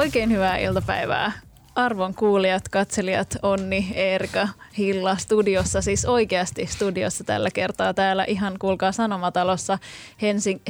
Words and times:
Oikein 0.00 0.30
hyvää 0.30 0.56
iltapäivää. 0.56 1.32
Arvon 1.74 2.14
kuulijat, 2.14 2.68
katselijat, 2.68 3.36
Onni, 3.42 3.92
Erika, 3.94 4.48
Hilla 4.78 5.16
studiossa, 5.16 5.82
siis 5.82 6.04
oikeasti 6.04 6.66
studiossa 6.66 7.24
tällä 7.24 7.50
kertaa 7.54 7.94
täällä 7.94 8.24
ihan 8.24 8.56
kuulkaa 8.58 8.92
Sanomatalossa 8.92 9.78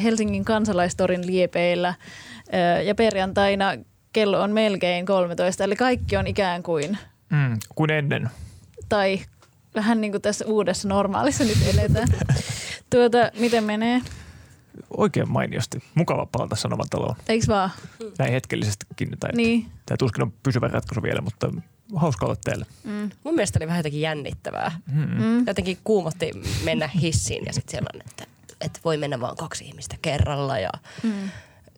Helsingin 0.03 0.45
kansalaistorin 0.45 1.27
liepeillä. 1.27 1.95
Ja 2.85 2.95
perjantaina 2.95 3.73
kello 4.13 4.41
on 4.43 4.51
melkein 4.51 5.07
13, 5.07 5.65
eli 5.65 5.77
kaikki 5.77 6.17
on 6.17 6.27
ikään 6.27 6.63
kuin... 6.63 6.99
Mm, 7.31 7.59
kuin 7.75 7.91
ennen. 7.91 8.31
Tai 8.89 9.21
vähän 9.75 10.01
niin 10.01 10.13
kuin 10.13 10.23
tässä 10.23 10.45
uudessa 10.47 10.89
normaalissa 10.89 11.45
nyt 11.45 11.59
eletään. 11.75 12.09
Tuota, 12.91 13.31
miten 13.39 13.65
menee? 13.65 14.01
Oikein 14.97 15.33
mainiosti. 15.33 15.83
Mukava 15.95 16.27
palata 16.27 16.57
Sanomataloon. 16.57 17.17
Eiks 17.29 17.49
vaan? 17.49 17.71
Näin 18.19 18.33
hetkellisestikin. 18.33 19.17
Tai 19.21 19.31
niin. 19.33 19.67
Tämä 19.87 19.97
tuskin 19.97 20.23
on 20.23 20.33
pysyvä 20.43 20.69
ratkaisu 20.69 21.03
vielä, 21.03 21.21
mutta 21.21 21.51
hauska 21.95 22.27
olla 22.27 22.37
teillä. 22.45 22.67
Mm. 22.85 23.11
Mun 23.25 23.35
mielestä 23.35 23.59
oli 23.59 23.67
vähän 23.67 23.79
jotenkin 23.79 24.01
jännittävää. 24.01 24.73
Mm. 24.93 25.47
Jotenkin 25.47 25.79
kuumotti 25.85 26.31
mennä 26.65 26.89
hissiin 26.89 27.45
ja 27.47 27.53
sitten 27.53 27.71
siellä 27.71 27.89
on, 27.95 28.01
että, 28.11 28.27
että 28.61 28.81
voi 28.85 28.97
mennä 28.97 29.21
vaan 29.21 29.37
kaksi 29.37 29.65
ihmistä 29.65 29.97
kerralla 30.03 30.59
ja 30.59 30.71
mm. 31.03 31.31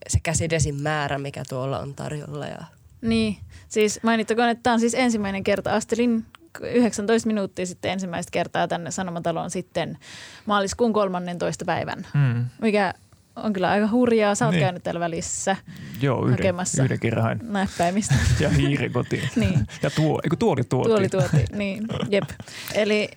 se 0.09 0.21
käsidesin 0.23 0.83
määrä, 0.83 1.19
mikä 1.19 1.43
tuolla 1.49 1.79
on 1.79 1.95
tarjolla. 1.95 2.47
Ja... 2.47 2.65
Niin, 3.01 3.37
siis 3.69 4.01
mainittakoon, 4.03 4.49
että 4.49 4.63
tämä 4.63 4.75
on 4.75 4.81
siis 4.81 4.95
ensimmäinen 4.95 5.45
kerta. 5.45 5.75
Astelin 5.75 6.25
19 6.61 7.27
minuuttia 7.27 7.67
sitten 7.67 7.91
ensimmäistä 7.91 8.31
kertaa 8.31 8.69
tänne 8.69 8.91
Sanomataloon 8.91 9.51
sitten 9.51 9.99
maaliskuun 10.47 10.93
13. 10.93 11.65
päivän, 11.65 12.07
mm. 12.15 12.45
mikä 12.61 12.95
on 13.37 13.53
kyllä 13.53 13.71
aika 13.71 13.89
hurjaa. 13.91 14.35
Sä 14.35 14.45
oot 14.45 14.55
niin. 14.55 14.65
käynyt 14.65 14.83
täällä 14.83 15.01
välissä 15.01 15.57
Joo, 16.01 16.25
yhden, 16.25 16.31
hakemassa 16.31 16.83
yhden 16.83 17.01
kerran. 17.01 17.41
näppäimistä. 17.43 18.15
ja 18.41 18.49
hiiri 18.49 18.91
kotiin. 18.91 19.29
niin. 19.37 19.67
Ja 19.83 19.91
tuo, 19.91 20.21
eikö 20.25 20.37
tuoli 20.37 20.65
tuotiin. 20.65 20.95
Tuoli 20.95 21.09
tuotiin, 21.09 21.47
niin. 21.59 21.85
Jep. 22.09 22.31
Eli 22.75 23.11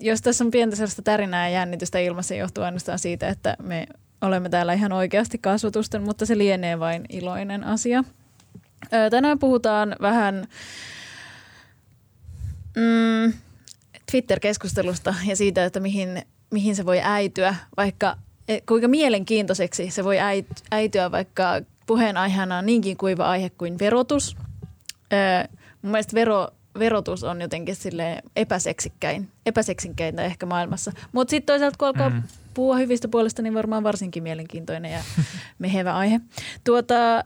jos 0.00 0.22
tässä 0.22 0.44
on 0.44 0.50
pientä 0.50 0.76
sellaista 0.76 1.02
tärinää 1.02 1.48
ja 1.48 1.54
jännitystä 1.54 1.98
ilmassa, 1.98 2.34
johtuu 2.34 2.64
ainoastaan 2.64 2.98
siitä, 2.98 3.28
että 3.28 3.56
me 3.62 3.86
olemme 4.20 4.48
täällä 4.48 4.72
ihan 4.72 4.92
oikeasti 4.92 5.38
kasvatusten, 5.38 6.02
mutta 6.02 6.26
se 6.26 6.38
lienee 6.38 6.78
vain 6.78 7.04
iloinen 7.08 7.64
asia. 7.64 8.04
Tänään 9.10 9.38
puhutaan 9.38 9.96
vähän 10.00 10.46
mm, 12.76 13.32
Twitter-keskustelusta 14.10 15.14
ja 15.26 15.36
siitä, 15.36 15.64
että 15.64 15.80
mihin, 15.80 16.22
mihin 16.50 16.76
se 16.76 16.86
voi 16.86 17.00
äityä, 17.02 17.54
vaikka 17.76 18.16
e, 18.48 18.60
kuinka 18.60 18.88
mielenkiintoiseksi 18.88 19.90
se 19.90 20.04
voi 20.04 20.16
äityä, 20.70 21.10
vaikka 21.10 21.60
puheenaiheena 21.86 22.58
on 22.58 22.66
niinkin 22.66 22.96
kuiva 22.96 23.30
aihe 23.30 23.50
kuin 23.50 23.78
verotus. 23.78 24.36
Öö, 25.12 25.44
mun 25.82 25.90
mielestä 25.90 26.14
vero, 26.14 26.48
verotus 26.78 27.24
on 27.24 27.40
jotenkin 27.40 27.76
sille 27.76 28.22
epäseksikkäin, 28.36 29.28
epäseksikkäintä 29.46 30.22
ehkä 30.22 30.46
maailmassa. 30.46 30.92
Mutta 31.12 31.30
sitten 31.30 31.46
toisaalta 31.46 31.78
kun 31.78 31.88
alkaa 31.88 32.10
mm. 32.10 32.22
puhua 32.54 32.76
hyvistä 32.76 33.08
puolesta, 33.08 33.42
niin 33.42 33.54
varmaan 33.54 33.82
varsinkin 33.82 34.22
mielenkiintoinen 34.22 34.92
ja 34.92 35.00
mehevä 35.58 35.96
aihe. 35.96 36.20
Tuota, 36.64 37.16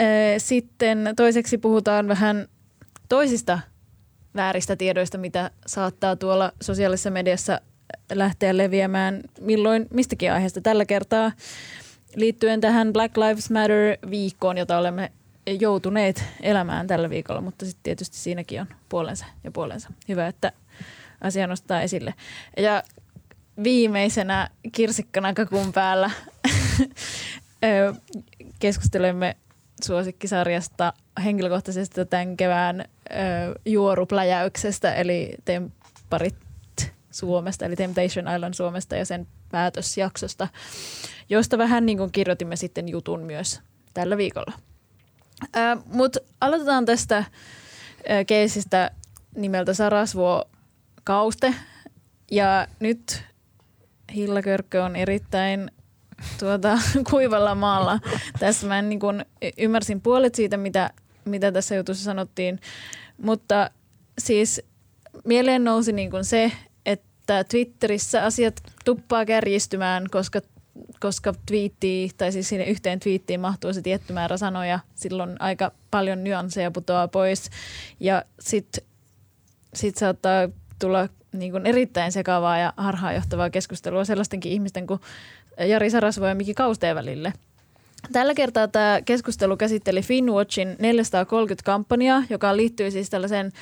öö, 0.00 0.38
sitten 0.38 1.12
toiseksi 1.16 1.58
puhutaan 1.58 2.08
vähän 2.08 2.48
toisista– 3.08 3.58
vääristä 4.36 4.76
tiedoista, 4.76 5.18
mitä 5.18 5.50
saattaa 5.66 6.16
tuolla 6.16 6.52
sosiaalisessa 6.62 7.10
mediassa 7.10 7.60
lähteä 8.12 8.56
leviämään 8.56 9.22
milloin 9.40 9.86
mistäkin 9.90 10.32
aiheesta. 10.32 10.60
Tällä 10.60 10.84
kertaa 10.84 11.32
liittyen 12.16 12.60
tähän 12.60 12.92
Black 12.92 13.16
Lives 13.16 13.50
Matter-viikkoon, 13.50 14.58
jota 14.58 14.78
olemme 14.78 15.12
joutuneet 15.60 16.24
elämään 16.42 16.86
tällä 16.86 17.10
viikolla, 17.10 17.40
mutta 17.40 17.64
sitten 17.64 17.82
tietysti 17.82 18.16
siinäkin 18.16 18.60
on 18.60 18.66
puolensa 18.88 19.26
ja 19.44 19.50
puolensa. 19.50 19.92
Hyvä, 20.08 20.26
että 20.26 20.52
asia 21.20 21.46
nostaa 21.46 21.80
esille. 21.80 22.14
Ja 22.56 22.82
viimeisenä 23.62 24.50
kirsikkana 24.72 25.34
kakun 25.34 25.72
päällä 25.72 26.10
keskustelemme 28.58 29.36
suosikkisarjasta 29.84 30.92
henkilökohtaisesti 31.24 32.04
tämän 32.04 32.36
kevään 32.36 32.84
juorupläjäyksestä, 33.64 34.94
eli 34.94 35.34
Temparit 35.44 36.36
Suomesta, 37.10 37.64
eli 37.64 37.76
Temptation 37.76 38.34
Island 38.34 38.54
Suomesta 38.54 38.96
ja 38.96 39.04
sen 39.04 39.26
päätösjaksosta, 39.50 40.48
josta 41.28 41.58
vähän 41.58 41.86
niin 41.86 41.98
kuin 41.98 42.12
kirjoitimme 42.12 42.56
sitten 42.56 42.88
jutun 42.88 43.20
myös 43.20 43.60
tällä 43.94 44.16
viikolla. 44.16 44.52
Mutta 45.92 46.20
aloitetaan 46.40 46.84
tästä 46.84 47.24
keisistä 48.26 48.90
nimeltä 49.36 49.74
Sarasvuo 49.74 50.44
Kauste. 51.04 51.54
Ja 52.30 52.66
nyt 52.80 53.22
Hilla 54.14 54.42
Körkkö 54.42 54.84
on 54.84 54.96
erittäin 54.96 55.70
tuota, 56.38 56.78
kuivalla 57.10 57.54
maalla. 57.54 57.98
Tässä 58.38 58.66
mä 58.66 58.78
en, 58.78 58.88
niin 58.88 59.00
kun, 59.00 59.24
ymmärsin 59.58 60.00
puolet 60.00 60.34
siitä, 60.34 60.56
mitä 60.56 60.90
mitä 61.26 61.52
tässä 61.52 61.74
jutussa 61.74 62.04
sanottiin. 62.04 62.60
Mutta 63.22 63.70
siis 64.18 64.62
mieleen 65.24 65.64
nousi 65.64 65.92
niin 65.92 66.10
kuin 66.10 66.24
se, 66.24 66.52
että 66.86 67.44
Twitterissä 67.44 68.24
asiat 68.24 68.62
tuppaa 68.84 69.24
kärjistymään, 69.24 70.06
koska, 70.10 70.40
koska 71.00 71.34
twiittiin, 71.46 72.10
tai 72.18 72.32
siis 72.32 72.48
sinne 72.48 72.64
yhteen 72.64 73.00
twiittiin 73.00 73.40
mahtuu 73.40 73.72
se 73.72 73.82
tietty 73.82 74.12
määrä 74.12 74.36
sanoja. 74.36 74.78
Silloin 74.94 75.42
aika 75.42 75.72
paljon 75.90 76.24
nyansseja 76.24 76.70
putoaa 76.70 77.08
pois. 77.08 77.50
Ja 78.00 78.24
sitten 78.40 78.84
sit 79.74 79.96
saattaa 79.96 80.48
tulla 80.78 81.08
niin 81.32 81.52
kuin 81.52 81.66
erittäin 81.66 82.12
sekavaa 82.12 82.58
ja 82.58 82.72
harhaanjohtavaa 82.76 83.50
keskustelua 83.50 84.04
sellaistenkin 84.04 84.52
ihmisten 84.52 84.86
kuin 84.86 85.00
Jari 85.66 85.90
Sarasvo 85.90 86.26
ja 86.26 86.34
Miki 86.34 86.54
Kausteen 86.54 86.96
välille– 86.96 87.32
Tällä 88.12 88.34
kertaa 88.34 88.68
tämä 88.68 89.00
keskustelu 89.04 89.56
käsitteli 89.56 90.02
Finwatchin 90.02 90.68
430-kampanjaa, 90.68 92.24
joka 92.30 92.56
liittyy 92.56 92.90
siis 92.90 93.10
tällaiseen 93.10 93.52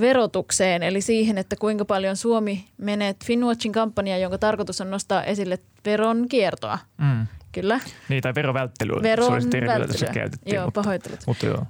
verotukseen, 0.00 0.82
eli 0.82 1.00
siihen, 1.00 1.38
että 1.38 1.56
kuinka 1.56 1.84
paljon 1.84 2.16
Suomi 2.16 2.64
menee 2.78 3.14
Finwatchin 3.24 3.72
kampanjaan, 3.72 4.20
jonka 4.20 4.38
tarkoitus 4.38 4.80
on 4.80 4.90
nostaa 4.90 5.24
esille 5.24 5.58
veron 5.84 6.28
kiertoa. 6.28 6.78
Mm. 6.98 7.26
Kyllä. 7.52 7.80
Niin, 8.08 8.22
tai 8.22 8.34
verovälttelyä. 8.34 9.02
Veron 9.02 9.42
se 9.42 9.48
tässä 9.86 10.06
käytettiin. 10.06 10.54
Joo, 10.54 10.64
mutta, 10.64 10.82
pahoittelut. 10.82 11.20
Mutta 11.26 11.46
joo. 11.46 11.66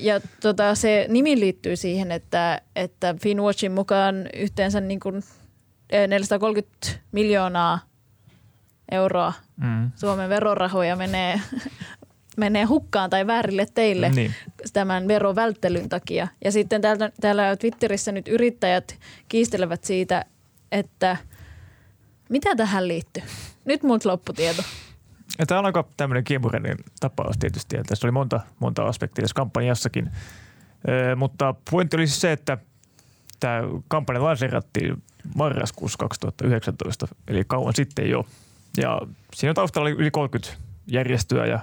Ja 0.00 0.20
tota, 0.40 0.74
se 0.74 1.06
nimi 1.08 1.40
liittyy 1.40 1.76
siihen, 1.76 2.12
että, 2.12 2.60
että 2.76 3.14
Finwatchin 3.22 3.72
mukaan 3.72 4.28
yhteensä 4.34 4.80
niin 4.80 5.00
kuin 5.00 5.22
430 6.08 6.88
miljoonaa 7.12 7.78
euroa 8.90 9.32
mm. 9.56 9.90
Suomen 9.94 10.28
verorahoja 10.28 10.96
menee, 10.96 11.40
menee 12.36 12.64
hukkaan 12.64 13.10
tai 13.10 13.26
väärille 13.26 13.66
teille 13.74 14.10
niin. 14.10 14.34
tämän 14.72 15.08
verovälttelyn 15.08 15.88
takia. 15.88 16.28
Ja 16.44 16.52
sitten 16.52 16.80
täällä, 16.80 17.10
täällä 17.20 17.56
Twitterissä 17.56 18.12
nyt 18.12 18.28
yrittäjät 18.28 18.98
kiistelevät 19.28 19.84
siitä, 19.84 20.24
että 20.72 21.16
mitä 22.28 22.56
tähän 22.56 22.88
liittyy. 22.88 23.22
Nyt 23.64 23.82
muut 23.82 24.04
lopputieto. 24.04 24.62
Ja 25.38 25.46
tämä 25.46 25.58
on 25.58 25.66
aika 25.66 25.84
tämmöinen 25.96 26.24
kiemurinen 26.24 26.76
tapaus 27.00 27.38
tietysti. 27.38 27.76
Ja 27.76 27.84
tässä 27.84 28.06
oli 28.06 28.12
monta, 28.12 28.40
monta 28.60 28.82
aspektia 28.82 29.22
tässä 29.22 29.34
kampanjassakin. 29.34 30.10
Ö, 30.88 31.16
mutta 31.16 31.54
pointti 31.70 31.96
oli 31.96 32.06
siis 32.06 32.20
se, 32.20 32.32
että 32.32 32.58
tämä 33.40 33.62
kampanja 33.88 34.22
lanseerattiin 34.22 35.02
marraskuussa 35.34 35.98
2019, 35.98 37.08
eli 37.28 37.44
kauan 37.46 37.74
sitten 37.74 38.10
jo– 38.10 38.26
ja 38.76 39.00
siinä 39.34 39.54
taustalla 39.54 39.88
oli 39.88 39.96
yli 39.98 40.10
30 40.10 40.54
järjestöä 40.86 41.46
ja 41.46 41.58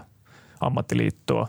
ammattiliittoa, 0.60 1.48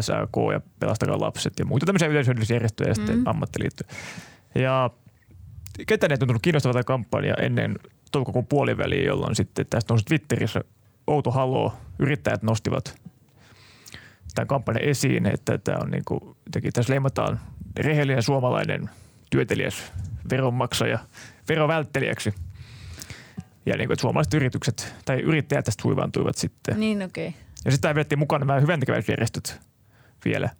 SAK 0.00 0.36
ja 0.52 0.60
Pelastakaa 0.80 1.20
lapset 1.20 1.58
ja 1.58 1.64
muita 1.64 1.86
tämmöisiä 1.86 2.08
yleishyödyllisiä 2.08 2.54
järjestöjä 2.54 2.90
ja 2.90 2.94
sitten 2.94 3.16
mm. 3.16 3.26
ammattiliittoja. 3.26 3.88
Ja 4.54 4.90
ketään 5.86 6.12
ei 6.12 6.18
tuntunut 6.18 6.42
kiinnostavaa 6.42 6.72
tämä 6.72 6.84
kampanja 6.84 7.34
ennen 7.34 7.78
toukokuun 8.12 8.46
puoliväliä, 8.46 9.02
jolloin 9.02 9.34
sitten 9.34 9.66
tästä 9.70 9.92
nousi 9.92 10.04
Twitterissä 10.04 10.60
outo 11.06 11.30
halo. 11.30 11.74
Yrittäjät 11.98 12.42
nostivat 12.42 13.00
tämän 14.34 14.48
kampanjan 14.48 14.84
esiin, 14.84 15.26
että 15.26 15.58
tämä 15.58 15.78
on 15.82 15.90
niin 15.90 16.02
kuin, 16.04 16.36
tässä 16.72 16.92
leimataan 16.92 17.40
rehellinen 17.76 18.22
suomalainen 18.22 18.90
työtelijäs 19.30 19.92
veronmaksaja 20.30 20.98
verovälttelijäksi– 21.48 22.34
ja 23.66 23.76
niin 23.76 23.88
kuin, 23.88 23.98
suomalaiset 23.98 24.34
yritykset 24.34 24.94
tai 25.04 25.20
yrittäjät 25.20 25.64
tästä 25.64 25.80
huivaantuivat 25.84 26.36
sitten. 26.36 26.80
Niin, 26.80 27.02
okei. 27.02 27.28
Okay. 27.28 27.40
Ja 27.64 27.70
sitten 27.70 27.80
tämä 27.82 27.94
vedettiin 27.94 28.18
mukaan 28.18 28.40
nämä 28.40 28.60
hyväntekeväisjärjestöt 28.60 29.60
vielä. 30.24 30.50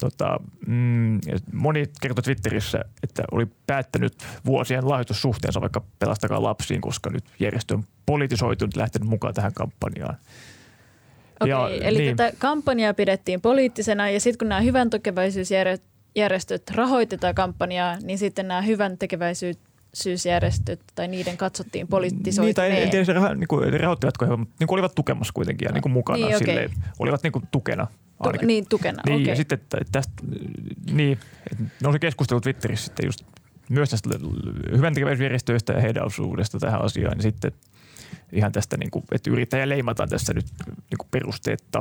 Tota, 0.00 0.40
mm, 0.66 1.20
moni 1.52 1.86
kertoi 2.00 2.22
Twitterissä, 2.22 2.84
että 3.02 3.22
oli 3.32 3.46
päättänyt 3.66 4.14
vuosien 4.46 4.88
lahjoitussuhteensa 4.88 5.60
vaikka 5.60 5.84
pelastakaa 5.98 6.42
lapsiin, 6.42 6.80
koska 6.80 7.10
nyt 7.10 7.24
järjestö 7.40 7.74
on 7.74 7.84
politisoitunut 8.06 8.76
lähtenyt 8.76 9.08
mukaan 9.08 9.34
tähän 9.34 9.54
kampanjaan. 9.54 10.16
Okei, 11.40 11.50
Ja, 11.50 11.68
eli 11.68 11.98
niin. 11.98 12.16
tätä 12.16 12.36
kampanjaa 12.38 12.94
pidettiin 12.94 13.40
poliittisena 13.40 14.10
ja 14.10 14.20
sitten 14.20 14.38
kun 14.38 14.48
nämä 14.48 14.60
hyvän 14.60 14.90
tekeväisyysjärjestöt 14.90 16.70
rahoitetaan 16.70 17.34
kampanjaa, 17.34 17.96
niin 18.02 18.18
sitten 18.18 18.48
nämä 18.48 18.62
hyvän 18.62 18.98
tekeväisyysjärjestöt 19.96 20.80
tai 20.94 21.08
niiden 21.08 21.36
katsottiin 21.36 21.82
Niitä 21.82 21.90
poliittisoituneen. 21.90 22.72
en, 22.72 22.82
en 22.82 22.90
tiedä, 22.90 23.34
niin 23.34 23.48
kuin, 23.48 23.80
rahoittivatko 23.80 24.26
he, 24.26 24.36
mutta 24.36 24.54
niin 24.60 24.66
kuin 24.68 24.76
olivat 24.76 24.94
tukemassa 24.94 25.32
kuitenkin 25.32 25.66
ja 25.66 25.72
niin 25.72 25.82
kuin 25.82 25.92
mukana. 25.92 26.16
Niin, 26.16 26.36
okei. 26.36 26.38
silleen, 26.38 26.70
olivat 26.98 27.22
niin 27.22 27.32
kuin 27.32 27.44
tukena. 27.50 27.86
Tu- 28.22 28.46
niin, 28.46 28.66
tukena, 28.68 29.02
Niin, 29.06 29.14
okei. 29.16 29.28
ja 29.28 29.36
sitten 29.36 29.58
tästä, 29.92 30.12
niin, 30.90 31.18
nousi 31.82 31.98
keskustelu 31.98 32.40
Twitterissä 32.40 32.84
sitten 32.84 33.06
just 33.06 33.22
myös 33.68 33.90
tästä 33.90 34.10
hyvän 34.76 34.94
tekeväisyysjärjestöistä 34.94 35.72
ja 35.72 35.80
heidän 35.80 36.06
osuudesta 36.06 36.58
tähän 36.58 36.82
asiaan. 36.82 37.18
Ja 37.18 37.22
sitten 37.22 37.52
ihan 38.32 38.52
tästä, 38.52 38.76
niin 38.76 38.90
kuin, 38.90 39.04
että 39.12 39.30
yrittäjä 39.30 39.68
leimataan 39.68 40.08
tässä 40.08 40.34
nyt 40.34 40.46
niin 40.66 40.98
kuin 40.98 41.08
perusteetta. 41.10 41.80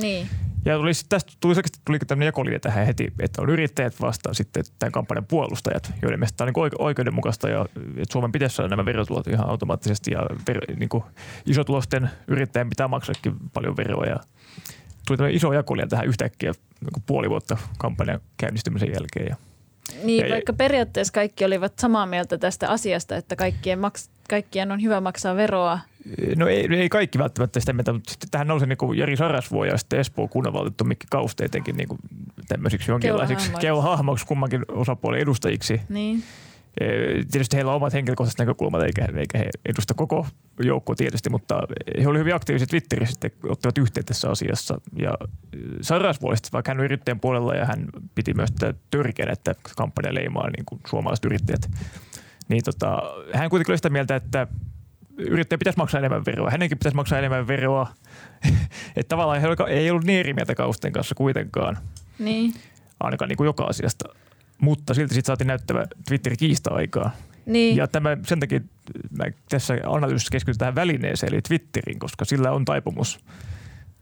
Niin, 0.00 0.28
Ja 0.64 0.76
tuli, 0.76 0.90
tästä 1.08 1.32
tuli 1.40 1.54
selkeästi 1.54 1.78
tuli 1.84 1.98
tämmöinen 1.98 2.26
jakolinja 2.26 2.60
tähän 2.60 2.86
heti, 2.86 3.12
että 3.20 3.42
on 3.42 3.50
yrittäjät 3.50 4.00
vastaan 4.00 4.34
sitten 4.34 4.64
tämän 4.78 4.92
kampanjan 4.92 5.24
puolustajat, 5.24 5.92
joiden 6.02 6.20
mielestä 6.20 6.36
tämä 6.36 6.52
on 6.56 6.70
niin 6.70 6.82
oikeudenmukaista 6.82 7.48
ja 7.48 7.66
että 7.96 8.12
Suomen 8.12 8.32
pitäisi 8.32 8.56
saada 8.56 8.68
nämä 8.68 8.84
verotulot 8.84 9.26
ihan 9.26 9.48
automaattisesti 9.48 10.10
ja 10.10 10.20
ver, 10.48 10.60
niin 10.76 10.88
kuin 10.88 11.04
isotulosten 11.46 12.10
yrittäjän 12.28 12.68
pitää 12.68 12.88
maksaakin 12.88 13.36
paljon 13.52 13.76
veroa 13.76 14.06
ja 14.06 14.16
tuli 15.06 15.16
tämmöinen 15.16 15.36
iso 15.36 15.52
jakolinja 15.52 15.86
tähän 15.86 16.06
yhtäkkiä 16.06 16.52
niin 16.80 17.02
puoli 17.06 17.30
vuotta 17.30 17.56
kampanjan 17.78 18.20
käynnistymisen 18.36 18.92
jälkeen. 18.92 19.26
Ja, 19.28 19.36
niin 20.04 20.24
Ei- 20.24 20.30
vaikka 20.30 20.52
periaatteessa 20.52 21.12
kaikki 21.12 21.44
olivat 21.44 21.72
samaa 21.78 22.06
mieltä 22.06 22.38
tästä 22.38 22.68
asiasta, 22.68 23.16
että 23.16 23.36
kaikkien, 23.36 23.78
maks- 23.78 24.10
kaikkien 24.28 24.72
on 24.72 24.82
hyvä 24.82 25.00
maksaa 25.00 25.36
veroa. 25.36 25.78
no 26.36 26.48
ei, 26.48 26.68
ei 26.74 26.88
kaikki 26.88 27.18
välttämättä 27.18 27.60
sitä 27.60 27.72
mieltä, 27.72 27.92
mutta 27.92 28.10
sitten 28.10 28.30
tähän 28.30 28.46
nousi 28.46 28.66
niin 28.66 28.76
kuin 28.76 28.98
Jari 28.98 29.16
Sarasvuo 29.16 29.64
ja 29.64 29.78
sitten 29.78 30.00
Espoon 30.00 30.28
kunnanvaltuutettu 30.28 30.84
Mikki 30.84 31.06
Kauste 31.10 31.44
etenkin 31.44 31.76
niin 31.76 31.88
kuin 31.88 31.98
tämmöisiksi 32.48 32.90
jonkinlaisiksi 32.90 33.52
keulahahmoiksi 33.60 34.26
kummankin 34.26 34.62
osapuolen 34.68 35.20
edustajiksi. 35.20 35.80
Niin, 35.88 36.22
Tietysti 37.30 37.56
heillä 37.56 37.70
on 37.70 37.76
omat 37.76 37.92
henkilökohtaiset 37.92 38.38
näkökulmat, 38.38 38.82
eikä, 38.82 39.08
eikä 39.16 39.38
he 39.38 39.50
edusta 39.64 39.94
koko 39.94 40.26
joukkoa 40.60 40.94
tietysti, 40.94 41.30
mutta 41.30 41.60
he 42.02 42.08
olivat 42.08 42.20
hyvin 42.20 42.34
aktiivisia 42.34 42.66
Twitterissä, 42.66 43.12
sitten 43.12 43.30
ottivat 43.48 43.78
yhteen 43.78 44.04
tässä 44.04 44.30
asiassa. 44.30 44.80
Ja 44.98 45.14
eh, 45.20 45.60
Saras 45.80 46.20
vuodesta, 46.20 46.48
vaikka 46.52 46.70
hän 46.70 46.78
on 46.78 46.84
yrittäjän 46.84 47.20
puolella 47.20 47.54
ja 47.54 47.64
hän 47.64 47.86
piti 48.14 48.34
myös 48.34 48.52
tätä 48.52 48.78
törkeänä, 48.90 49.32
että 49.32 49.54
kampanja 49.76 50.14
leimaa 50.14 50.50
niin 50.50 50.66
kuin 50.66 50.80
suomalaiset 50.86 51.24
yrittäjät, 51.24 51.70
niin 52.48 52.64
tota, 52.64 53.02
hän 53.32 53.50
kuitenkin 53.50 53.72
oli 53.72 53.78
sitä 53.78 53.90
mieltä, 53.90 54.16
että 54.16 54.46
yrittäjä 55.18 55.58
pitäisi 55.58 55.78
maksaa 55.78 55.98
enemmän 55.98 56.24
veroa. 56.26 56.50
Hänenkin 56.50 56.78
pitäisi 56.78 56.96
maksaa 56.96 57.18
enemmän 57.18 57.46
veroa. 57.46 57.86
että 58.96 59.08
tavallaan 59.08 59.40
he 59.40 59.48
ei 59.68 59.90
ollut 59.90 60.04
niin 60.04 60.20
eri 60.20 60.34
mieltä 60.34 60.54
Kausten 60.54 60.92
kanssa 60.92 61.14
kuitenkaan 61.14 61.78
niin, 62.18 62.54
ainakaan 63.00 63.28
niin 63.28 63.36
kuin 63.36 63.46
joka 63.46 63.64
asiasta. 63.64 64.08
Mutta 64.58 64.94
silti 64.94 65.14
sitten 65.14 65.26
saatiin 65.26 65.48
näyttävä 65.48 65.86
Twitter-kiista 66.08 66.74
aikaa. 66.74 67.10
niin. 67.46 67.76
Ja 67.76 67.86
tämä, 67.86 68.16
sen 68.26 68.40
takia 68.40 68.60
mä 69.18 69.24
tässä 69.48 69.78
analyysissä 69.86 70.30
keskityn 70.32 70.58
tähän 70.58 70.74
välineeseen, 70.74 71.32
eli 71.34 71.42
Twitteriin, 71.42 71.98
koska 71.98 72.24
sillä 72.24 72.52
on 72.52 72.64
taipumus 72.64 73.20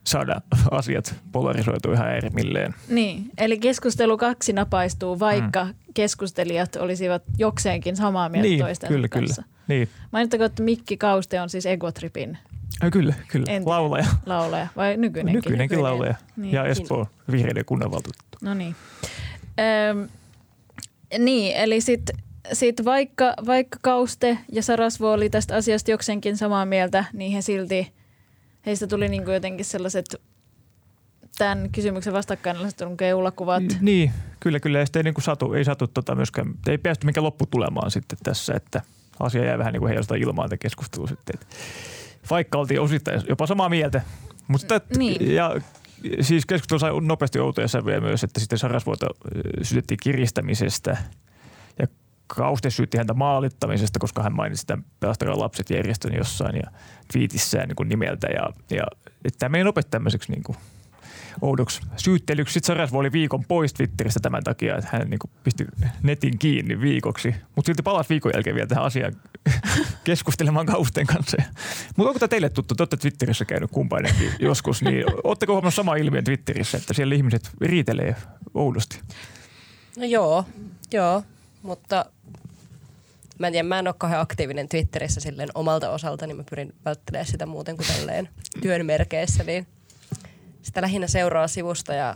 saada 0.06 0.40
asiat 0.70 1.14
polarisoitua 1.32 1.92
ihan 1.92 2.08
äärimmilleen. 2.08 2.74
Niin, 2.88 3.30
eli 3.38 3.58
keskustelu 3.58 4.16
kaksi 4.16 4.52
napaistuu, 4.52 5.20
vaikka 5.20 5.64
mm. 5.64 5.74
keskustelijat 5.94 6.76
olisivat 6.76 7.22
jokseenkin 7.38 7.96
samaa 7.96 8.28
mieltä 8.28 8.48
niin, 8.48 8.60
toistensa 8.60 8.94
kyllä, 8.94 9.08
kanssa. 9.08 9.42
kyllä. 9.42 9.54
Niin. 9.68 9.88
Mainittakoon, 10.12 10.46
että 10.46 10.62
Mikki 10.62 10.96
Kauste 10.96 11.40
on 11.40 11.50
siis 11.50 11.66
Egotripin 11.66 12.38
Ja 12.82 12.90
kyllä, 12.90 13.14
kyllä. 13.28 13.44
Entinen. 13.48 13.68
Laulaja. 13.68 14.06
laulaja, 14.26 14.68
vai 14.76 14.96
nykyinenkin? 14.96 15.38
Nykyinenkin 15.38 15.82
laulaja. 15.82 16.14
Niin. 16.36 16.54
Ja 16.54 16.64
Espoo 16.64 17.06
vihreiden 17.30 17.64
kunnanvaltuutettu. 17.64 18.38
No 18.42 18.54
niin. 18.54 18.76
Öm, 19.90 20.08
niin, 21.18 21.56
eli 21.56 21.80
sitten 21.80 22.16
sit 22.52 22.84
vaikka, 22.84 23.34
vaikka 23.46 23.78
Kauste 23.82 24.38
ja 24.52 24.62
Sarasvo 24.62 25.12
oli 25.12 25.30
tästä 25.30 25.56
asiasta 25.56 25.90
jokseenkin 25.90 26.36
samaa 26.36 26.66
mieltä, 26.66 27.04
niin 27.12 27.32
he 27.32 27.42
silti, 27.42 27.92
heistä 28.66 28.86
tuli 28.86 29.08
niinku 29.08 29.30
jotenkin 29.30 29.64
sellaiset 29.64 30.06
tämän 31.38 31.68
kysymyksen 31.72 32.12
vastakkainasettelun 32.12 32.96
keulakuvat. 32.96 33.62
Niin, 33.80 34.12
kyllä, 34.40 34.60
kyllä. 34.60 34.78
Ja 34.78 34.86
sitten 34.86 35.00
ei, 35.00 35.04
niin 35.04 35.14
kuin 35.14 35.24
satu, 35.24 35.52
ei 35.52 35.64
satu 35.64 35.86
tota 35.86 36.14
myöskään, 36.14 36.54
ei 36.68 36.78
päästy 36.78 37.06
minkään 37.06 37.24
lopputulemaan 37.24 37.90
sitten 37.90 38.18
tässä, 38.22 38.54
että 38.54 38.82
asia 39.20 39.44
jäi 39.44 39.58
vähän 39.58 39.72
niin 39.72 39.80
kuin 39.80 39.88
heijasta 39.88 40.14
ilmaan 40.14 40.48
tämä 40.48 40.58
keskustelu 40.58 41.06
sitten. 41.06 41.34
Että 41.34 41.56
vaikka 42.30 42.58
oltiin 42.58 42.80
osittain 42.80 43.22
jopa 43.28 43.46
samaa 43.46 43.68
mieltä. 43.68 44.00
Mutta 44.48 44.80
Niin. 44.96 45.34
ja 45.34 45.60
siis 46.20 46.46
keskustelu 46.46 46.78
sai 46.78 47.00
nopeasti 47.00 47.38
outoja 47.38 47.68
sävyjä 47.68 48.00
myös, 48.00 48.24
että 48.24 48.40
sitten 48.40 48.58
Sarasvuota 48.58 49.06
syytettiin 49.62 49.98
kiristämisestä 50.02 50.96
ja 51.78 51.86
Kauste 52.26 52.70
syytti 52.70 52.98
häntä 52.98 53.14
maalittamisesta, 53.14 53.98
koska 53.98 54.22
hän 54.22 54.36
mainitsi 54.36 54.66
tämän 54.66 54.84
Pelastakaa 55.00 55.38
lapset 55.38 55.70
järjestön 55.70 56.14
jossain 56.14 56.56
ja 56.56 56.70
twiitissään 57.12 57.68
niin 57.68 57.88
nimeltä. 57.88 58.26
Ja, 58.26 58.50
ja 58.70 58.84
tämä 59.38 59.48
meni 59.48 59.64
nopeasti 59.64 59.90
tämmöiseksi 59.90 60.32
niin 60.32 60.42
kuin 60.42 60.58
oudoksi 61.40 61.80
syyttelyksi. 61.96 62.52
Sitten 62.52 62.66
Sarasvo 62.66 62.98
oli 62.98 63.12
viikon 63.12 63.44
pois 63.44 63.72
Twitteristä 63.74 64.20
tämän 64.20 64.44
takia, 64.44 64.76
että 64.76 64.90
hän 64.92 65.10
niin 65.10 65.18
kuin 65.18 65.30
pisti 65.44 65.66
netin 66.02 66.38
kiinni 66.38 66.80
viikoksi. 66.80 67.34
Mutta 67.56 67.66
silti 67.66 67.82
palasi 67.82 68.08
viikon 68.08 68.32
jälkeen 68.34 68.56
vielä 68.56 68.66
tähän 68.66 68.84
asiaan 68.84 69.12
keskustelemaan 70.04 70.66
Kausten 70.66 71.06
kanssa. 71.06 71.36
Mutta 71.96 72.08
onko 72.08 72.18
tämä 72.18 72.28
teille 72.28 72.48
tuttu? 72.48 72.74
Te 72.74 72.82
olette 72.82 72.96
Twitterissä 72.96 73.44
käynyt 73.44 73.70
kumpainenkin 73.70 74.32
joskus. 74.48 74.82
Niin 74.82 75.04
oletteko 75.24 75.52
huomannut 75.52 75.74
sama 75.74 75.96
ilmiön 75.96 76.24
Twitterissä, 76.24 76.78
että 76.78 76.94
siellä 76.94 77.14
ihmiset 77.14 77.50
riitelee 77.60 78.16
oudosti? 78.54 79.00
No 79.96 80.04
joo, 80.04 80.44
joo, 80.92 81.22
mutta 81.62 82.04
mä 83.38 83.46
en 83.46 83.52
tiedä, 83.52 83.68
mä 83.68 83.78
en 83.78 83.88
ole 83.88 83.94
kauhean 83.98 84.20
aktiivinen 84.20 84.68
Twitterissä 84.68 85.20
silleen 85.20 85.48
omalta 85.54 85.90
osalta, 85.90 86.26
niin 86.26 86.36
mä 86.36 86.44
pyrin 86.50 86.74
välttelemään 86.84 87.26
sitä 87.26 87.46
muuten 87.46 87.76
kuin 87.76 87.86
tälleen 87.86 88.28
työn 88.62 88.86
merkeissä, 88.86 89.44
niin 89.44 89.66
sitä 90.64 90.80
lähinnä 90.82 91.06
seuraa 91.06 91.48
sivusta 91.48 91.94
ja 91.94 92.14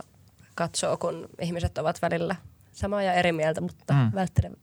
katsoo, 0.55 0.97
kun 0.97 1.29
ihmiset 1.41 1.77
ovat 1.77 2.01
välillä 2.01 2.35
samaa 2.71 3.03
ja 3.03 3.13
eri 3.13 3.31
mieltä, 3.31 3.61
mutta 3.61 3.93
Mm. 3.93 4.11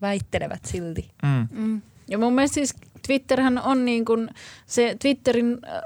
väittelevät 0.02 0.64
silti. 0.64 1.10
Mm. 1.22 1.48
Mm. 1.50 1.82
Ja 2.08 2.18
mun 2.18 2.32
mielestä 2.34 2.54
siis 2.54 2.74
Twitterhän 3.06 3.58
on 3.58 3.84
niin 3.84 4.04
kuin 4.04 4.30
se 4.66 4.96
Twitterin, 5.02 5.58
äh, 5.68 5.82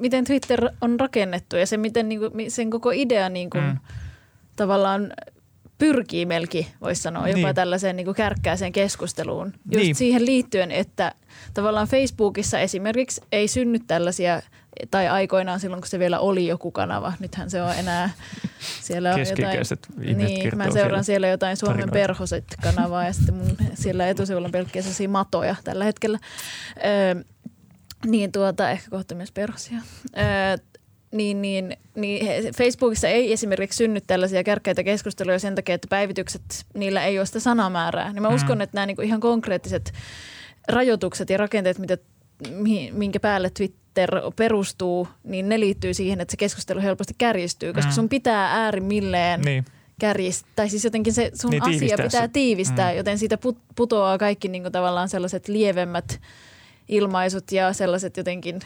miten 0.00 0.24
Twitter 0.24 0.68
on 0.80 1.00
rakennettu 1.00 1.56
ja 1.56 1.66
se 1.66 1.76
miten 1.76 2.08
niin 2.08 2.20
kuin, 2.20 2.50
sen 2.50 2.70
koko 2.70 2.90
idea 2.90 3.28
niin 3.28 3.50
kuin 3.50 3.64
Mm. 3.64 3.78
tavallaan 4.56 5.12
pyrkii 5.78 6.26
melki, 6.26 6.72
voisi 6.80 7.02
sanoa, 7.02 7.28
jopa 7.28 7.40
Niin. 7.46 7.54
tällaiseen 7.54 7.96
niin 7.96 8.04
kuin 8.04 8.14
kärkkääseen 8.14 8.72
keskusteluun. 8.72 9.46
Just 9.46 9.84
Niin. 9.84 9.94
siihen 9.94 10.26
liittyen, 10.26 10.70
että 10.70 11.12
tavallaan 11.54 11.88
Facebookissa 11.88 12.58
esimerkiksi 12.58 13.20
ei 13.32 13.48
synny 13.48 13.78
tällaisia, 13.78 14.42
tai 14.90 15.08
aikoinaan 15.08 15.60
silloin, 15.60 15.82
kun 15.82 15.88
se 15.88 15.98
vielä 15.98 16.18
oli 16.18 16.46
joku 16.46 16.70
kanava, 16.70 17.12
nythän 17.20 17.50
se 17.50 17.62
on 17.62 17.72
enää, 17.78 18.10
siellä 18.82 19.14
on 19.14 19.20
jotain, 19.20 19.58
niin, 20.16 20.56
mä 20.56 20.70
seuraan 20.70 21.04
siellä 21.04 21.04
siellä 21.04 21.28
jotain 21.28 21.56
Suomen 21.56 21.76
tarinoita. 21.76 21.92
perhoset-kanavaa 22.00 23.04
ja 23.04 23.12
sitten 23.12 23.34
mun 23.34 23.56
siellä 23.74 24.08
etusivulla 24.08 24.46
on 24.48 24.52
pelkkiä 24.52 24.82
sellaisia 24.82 25.08
matoja 25.08 25.56
tällä 25.64 25.84
hetkellä. 25.84 26.18
Öö, 26.86 27.22
niin 28.06 28.32
tuota, 28.32 28.70
ehkä 28.70 28.90
kohta 28.90 29.14
myös 29.14 29.32
perhosia. 29.32 29.78
Öö, 30.18 30.56
niin, 31.14 31.42
niin, 31.42 31.76
niin 31.94 32.26
Facebookissa 32.56 33.08
ei 33.08 33.32
esimerkiksi 33.32 33.76
synny 33.76 34.00
tällaisia 34.00 34.44
kärkkäitä 34.44 34.82
keskusteluja 34.84 35.38
sen 35.38 35.54
takia, 35.54 35.74
että 35.74 35.88
päivitykset, 35.90 36.42
niillä 36.74 37.04
ei 37.04 37.18
ole 37.18 37.26
sitä 37.26 37.40
sanamäärää. 37.40 38.12
Niin 38.12 38.22
mä 38.22 38.28
Mm. 38.28 38.34
uskon, 38.34 38.60
että 38.60 38.76
nämä 38.76 38.86
niinku 38.86 39.02
ihan 39.02 39.20
konkreettiset 39.20 39.92
rajoitukset 40.68 41.30
ja 41.30 41.36
rakenteet, 41.36 41.78
mitä, 41.78 41.98
minkä 42.92 43.20
päälle 43.20 43.50
Twitter 43.50 44.10
perustuu, 44.36 45.08
niin 45.24 45.48
ne 45.48 45.60
liittyy 45.60 45.94
siihen, 45.94 46.20
että 46.20 46.32
se 46.32 46.36
keskustelu 46.36 46.80
helposti 46.80 47.14
kärjistyy, 47.18 47.72
koska 47.72 47.90
Mm. 47.90 47.94
sun 47.94 48.08
pitää 48.08 48.52
äärimmilleen 48.64 49.40
Niin. 49.40 49.64
kärjistää, 50.00 50.52
tai 50.56 50.68
siis 50.68 50.84
jotenkin 50.84 51.12
se 51.12 51.30
sun 51.34 51.50
Niin, 51.50 51.62
asia 51.62 51.96
pitää 51.96 52.22
se. 52.22 52.28
tiivistää, 52.32 52.90
Mm. 52.90 52.96
joten 52.96 53.18
siitä 53.18 53.36
put- 53.46 53.60
putoaa 53.76 54.18
kaikki 54.18 54.48
niin 54.48 54.62
kuin 54.62 54.72
tavallaan 54.72 55.08
sellaiset 55.08 55.48
lievemmät 55.48 56.20
ilmaisut 56.88 57.52
ja 57.52 57.72
sellaiset 57.72 58.16
jotenkin 58.16 58.60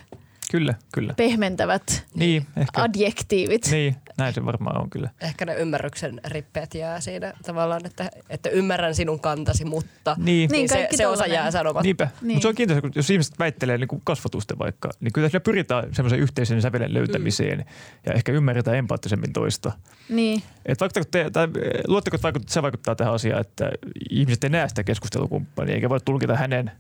Kyllä, 0.51 0.75
kyllä. 0.95 1.15
pehmentävät 1.17 2.05
Niin, 2.15 2.47
ehkä. 2.57 2.83
adjektiivit. 2.83 3.69
Niin, 3.71 3.97
näin 4.19 4.35
se 4.35 4.45
varmaan 4.45 4.81
on 4.81 4.91
kyllä. 4.91 5.11
Ehkä 5.21 5.45
ne 5.45 5.55
ymmärryksen 5.55 6.21
rippeet 6.25 6.75
jää 6.75 7.01
siinä 7.01 7.33
tavallaan, 7.47 7.87
että, 7.87 8.11
että 8.31 8.51
ymmärrän 8.51 8.95
sinun 8.95 9.21
kantasi, 9.21 9.65
mutta 9.65 10.17
Niin. 10.19 10.51
Niin, 10.51 10.69
se, 10.69 10.75
kaikki 10.75 10.97
se 10.97 11.07
osa 11.07 11.17
tollanen. 11.25 11.35
jää 11.35 11.51
sanomatta. 11.51 11.83
Niinpä. 11.83 12.09
Niin. 12.23 12.35
Mutta 12.35 12.43
se 12.43 12.49
on 12.49 12.55
kiintoista, 12.55 12.81
kun 12.81 12.93
jos 12.95 13.11
ihmiset 13.11 13.39
väittelee 13.39 13.79
niin 13.79 13.89
kuin 13.89 14.03
kasvatusten 14.05 14.59
vaikka, 14.59 14.91
niin 15.01 15.13
kyllä 15.13 15.29
siinä 15.29 15.41
pyritään 15.41 15.95
semmoisen 15.95 16.19
yhteisen 16.21 16.63
sävelen 16.63 16.95
löytämiseen 16.95 17.59
mm. 17.59 17.65
ja 18.07 18.13
ehkä 18.13 18.33
ymmärretään 18.33 18.77
empaattisemmin 18.77 19.33
toista. 19.33 19.73
Niin, 20.09 20.43
Et 20.67 20.81
vaikuttaako 20.81 21.09
te, 21.11 21.31
tai 21.31 21.49
luotteko, 21.87 22.15
että 22.15 22.23
vaikut, 22.23 22.49
se 22.49 22.63
vaikuttaa 22.63 22.95
tähän 22.95 23.15
asiaan, 23.15 23.41
että 23.41 23.71
ihmiset 24.11 24.45
ei 24.45 24.51
näe 24.51 24.69
sitä 24.69 24.85
keskustelukumppania, 24.85 25.75
eikä 25.75 25.89
voi 25.89 26.01
tulkita 26.05 26.37
hänen 26.37 26.71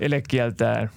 elekieltään 0.00 0.90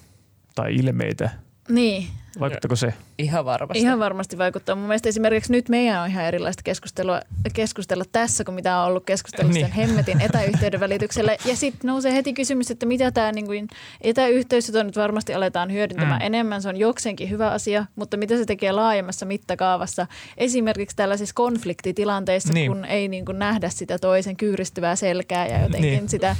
tai 0.56 0.76
ilmeitä. 0.76 1.30
Niin. 1.70 2.23
Vaikuttako 2.40 2.76
se? 2.76 2.94
Ihan 3.18 3.46
varmasti. 3.46 3.80
Ihan 3.80 4.00
varmasti 4.00 4.38
vaikuttaa. 4.38 4.76
Mun 4.76 4.88
mielestä 4.88 5.10
esimerkiksi 5.10 5.52
nyt 5.52 5.70
meidän 5.70 6.02
on 6.02 6.10
ihan 6.10 6.26
erilaista 6.26 6.64
keskustelua, 6.64 7.22
keskustella 7.54 8.04
tässä, 8.12 8.44
kuin 8.44 8.56
mitä 8.56 8.78
on 8.80 8.86
ollut 8.88 9.06
keskustella 9.06 9.52
Niin. 9.52 9.66
sen 9.66 9.72
hemmetin 9.76 10.22
etäyhteyden 10.22 10.80
välityksellä. 10.80 11.36
Ja 11.46 11.56
sitten 11.56 11.88
nousee 11.88 12.14
heti 12.14 12.34
kysymys, 12.34 12.72
että 12.72 12.86
mitä 12.86 13.12
tämä 13.12 13.32
niin 13.32 13.46
kuin 13.46 13.68
etäyhteys, 14.02 14.68
jota 14.68 14.84
nyt 14.84 14.96
varmasti 14.98 15.34
aletaan 15.34 15.72
hyödyntämään 15.74 16.22
Mm. 16.22 16.26
enemmän, 16.26 16.62
se 16.62 16.70
on 16.70 16.78
jokseenkin 16.78 17.30
hyvä 17.30 17.52
asia, 17.52 17.86
mutta 17.96 18.18
mitä 18.18 18.38
se 18.38 18.46
tekee 18.46 18.72
laajemmassa 18.72 19.26
mittakaavassa, 19.26 20.08
esimerkiksi 20.38 20.96
tällaisissa 20.96 21.36
konfliktitilanteissa, 21.36 22.54
Niin. 22.54 22.72
kun 22.72 22.86
ei 22.86 23.08
niin 23.08 23.26
kuin 23.26 23.40
nähdä 23.40 23.70
sitä 23.70 23.98
toisen 24.00 24.38
kyyristyvää 24.38 24.96
selkää 24.96 25.48
ja 25.48 25.62
jotenkin 25.62 25.82
Niin. 25.92 26.10
sitä 26.10 26.36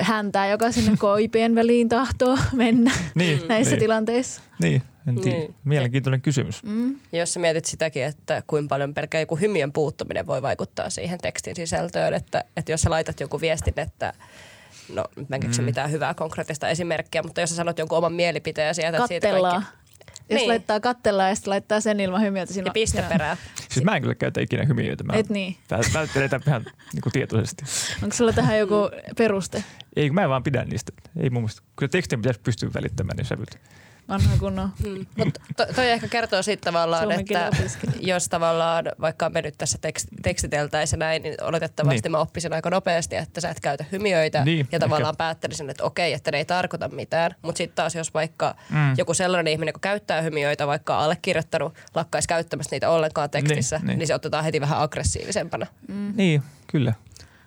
häntää, 0.00 0.46
joka 0.48 0.72
sinne 0.72 0.96
koipien 0.98 1.54
väliin 1.54 1.88
tahtoo 1.88 2.38
mennä 2.52 2.90
Niin, 3.14 3.40
näissä 3.48 3.70
niin. 3.70 3.80
tilanteissa. 3.80 4.42
Niin, 4.62 4.82
en 5.06 5.20
tiedä. 5.20 5.38
Niin. 5.38 5.54
Mielenkiintoinen 5.64 6.20
kysymys. 6.22 6.62
Mm. 6.62 6.96
Jos 7.12 7.34
sä 7.34 7.40
mietit 7.40 7.64
sitäkin, 7.64 8.04
että 8.04 8.42
kuinka 8.46 8.68
paljon 8.68 8.94
pelkkä 8.94 9.20
joku 9.20 9.36
hymien 9.36 9.72
puuttuminen 9.72 10.26
voi 10.26 10.42
vaikuttaa 10.42 10.90
siihen 10.90 11.18
tekstin 11.22 11.56
sisältöön, 11.56 12.14
että, 12.14 12.44
että 12.56 12.72
jos 12.72 12.82
sä 12.82 12.90
laitat 12.90 13.20
jonkun 13.20 13.40
viestin, 13.40 13.74
että 13.76 14.12
no 14.94 15.04
nyt 15.16 15.28
mä 15.28 15.36
en 15.36 15.40
keksi 15.42 15.60
Mm. 15.60 15.64
mitään 15.64 15.90
hyvää 15.90 16.14
konkreettista 16.14 16.68
esimerkkiä, 16.68 17.22
mutta 17.22 17.40
jos 17.40 17.50
sä 17.50 17.56
sanot 17.56 17.78
jonkun 17.78 17.98
oman 17.98 18.12
mielipiteen 18.12 18.66
ja 18.78 18.84
jätät 18.84 19.08
siitä 19.08 19.28
kaikki 19.28 19.66
Jos 20.28 20.38
Niin. 20.38 20.48
laittaa 20.48 20.80
kattellaan 20.80 21.28
ja 21.28 21.34
sitten 21.34 21.50
laittaa 21.50 21.80
sen 21.80 22.00
ilman 22.00 22.20
hymiötä. 22.22 22.52
Siinä 22.52 22.68
ja 22.68 22.72
piste 22.72 23.02
perään. 23.02 23.36
Siis 23.68 23.84
mä 23.84 23.96
en 23.96 24.02
kyllä 24.02 24.14
käytä 24.14 24.40
ikinä 24.40 24.64
hymiöitä. 24.64 25.04
Mä 25.04 25.12
Et 25.12 25.28
niin. 25.28 25.56
vält- 25.74 25.94
välttelen 25.94 26.30
tätä 26.30 26.50
ihan 26.50 26.64
niin 26.92 27.02
kuin 27.02 27.12
tietoisesti. 27.12 27.64
Onko 28.02 28.16
sulla 28.16 28.32
tähän 28.32 28.58
joku 28.58 28.74
peruste? 29.18 29.64
Ei, 29.96 30.08
kun 30.08 30.14
mä 30.14 30.22
en 30.22 30.28
vaan 30.28 30.42
pidä 30.42 30.64
niistä. 30.64 30.92
Ei 31.20 31.30
mun 31.30 31.42
mielestä. 31.42 31.62
Kyllä 31.76 31.90
tekstin 31.90 32.18
pitäisi 32.22 32.40
pystyä 32.40 32.70
välittämään 32.74 33.16
niin 33.16 33.26
sävyt. 33.26 33.58
Vanha 34.08 34.36
kunnon. 34.40 34.68
Mm. 34.86 35.06
Mutta 35.16 35.40
to, 35.56 35.66
toi 35.74 35.90
ehkä 35.90 36.08
kertoo 36.08 36.42
siitä 36.42 36.60
tavallaan, 36.70 37.02
Suomen 37.02 37.20
että 37.20 37.48
opiskelija. 37.48 38.14
jos 38.14 38.28
tavallaan 38.28 38.84
vaikka 39.00 39.26
on 39.26 39.32
mennyt 39.32 39.54
tässä 39.58 39.78
tekst, 39.80 40.06
tekstiteltäessä 40.22 40.96
näin, 40.96 41.22
niin 41.22 41.34
oletettavasti 41.42 42.00
Niin. 42.02 42.10
mä 42.12 42.18
oppisin 42.18 42.52
aika 42.52 42.70
nopeasti, 42.70 43.16
että 43.16 43.40
sä 43.40 43.48
et 43.50 43.60
käytä 43.60 43.84
hymiöitä 43.92 44.44
Niin, 44.44 44.58
ja 44.58 44.60
ehkä. 44.60 44.78
tavallaan 44.78 45.16
päättelisin, 45.16 45.70
että 45.70 45.84
okei, 45.84 46.12
että 46.12 46.30
ne 46.30 46.38
ei 46.38 46.44
tarkoita 46.44 46.88
mitään. 46.88 47.34
Mutta 47.42 47.58
sitten 47.58 47.76
taas 47.76 47.94
jos 47.94 48.14
vaikka 48.14 48.54
Mm. 48.70 48.94
joku 48.98 49.14
sellainen 49.14 49.52
ihminen, 49.52 49.68
joka 49.72 49.80
käyttää 49.82 50.20
hymiöitä, 50.22 50.66
vaikka 50.66 50.98
allekirjoittanut, 50.98 51.74
lakkaisi 51.94 52.28
käyttämästä 52.28 52.76
niitä 52.76 52.90
ollenkaan 52.90 53.30
tekstissä, 53.30 53.76
Niin, 53.76 53.82
niin, 53.82 53.88
niin. 53.88 53.98
niin 53.98 54.06
se 54.06 54.14
otetaan 54.14 54.44
heti 54.44 54.60
vähän 54.60 54.78
aggressiivisempana. 54.80 55.66
Mm. 55.88 56.12
Niin, 56.16 56.42
kyllä. 56.66 56.94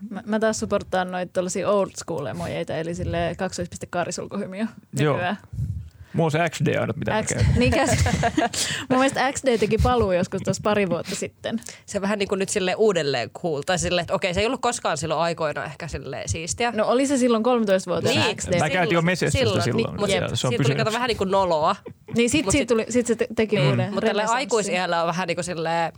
Mä, 0.09 0.23
mä 0.25 0.39
taas 0.39 0.59
supportaan 0.59 1.11
noita 1.11 1.41
old 1.67 1.89
school 1.97 2.25
emojeita, 2.25 2.75
eli 2.77 2.95
sille 2.95 3.35
kaksoispiste 3.37 3.85
kaarisulkuhymiö 3.89 4.65
Joo. 4.93 5.19
On 6.19 6.31
se 6.31 6.39
XD 6.49 6.67
aina, 6.79 6.93
mitä 6.97 7.23
X, 7.23 7.31
niin 7.57 7.73
käs, 7.73 7.89
mun 8.89 8.99
mielestä 8.99 9.31
XD 9.33 9.57
teki 9.57 9.77
paluu 9.77 10.11
joskus 10.11 10.41
tuossa 10.41 10.61
pari 10.63 10.89
vuotta 10.89 11.15
sitten. 11.15 11.61
Se 11.85 12.01
vähän 12.01 12.19
niin 12.19 12.29
kuin 12.29 12.39
nyt 12.39 12.49
sille 12.49 12.75
uudelleen 12.75 13.29
cool, 13.29 13.61
tai 13.61 13.79
silleen, 13.79 14.03
että 14.03 14.13
okei, 14.13 14.33
se 14.33 14.39
ei 14.39 14.45
ollut 14.45 14.61
koskaan 14.61 14.97
silloin 14.97 15.19
aikoina 15.21 15.65
ehkä 15.65 15.87
silleen 15.87 16.29
siistiä. 16.29 16.71
No 16.71 16.85
oli 16.87 17.07
se 17.07 17.17
silloin 17.17 17.43
13-vuotiaana 17.45 18.25
Niin, 18.25 18.37
XD. 18.37 18.59
Mä 18.59 18.69
käytin 18.69 18.95
jo 18.95 19.01
Messengeristä 19.01 19.61
silloin, 19.63 19.87
Niin, 19.87 19.99
mutta 19.99 20.07
se- 20.07 20.19
se 20.19 20.23
on 20.23 20.29
siitä 20.29 20.49
tuli 20.49 20.57
pysynyt. 20.57 20.77
kato 20.77 20.91
vähän 20.93 21.07
niin 21.07 21.17
kuin 21.17 21.31
noloa. 21.31 21.75
Niin 22.15 22.29
sit, 22.29 22.45
sit, 22.51 22.67
tuli, 22.67 22.85
sit 22.89 23.05
se 23.07 23.15
te- 23.15 23.27
teki 23.35 23.59
Mm. 23.59 23.69
uuden 23.69 23.93
Mutta 23.93 24.07
tällä 24.07 24.25
aikuisiellä 24.27 25.01
on 25.01 25.07
vähän 25.07 25.27
niin 25.27 25.35
kuin 25.35 25.45
silleen, 25.45 25.93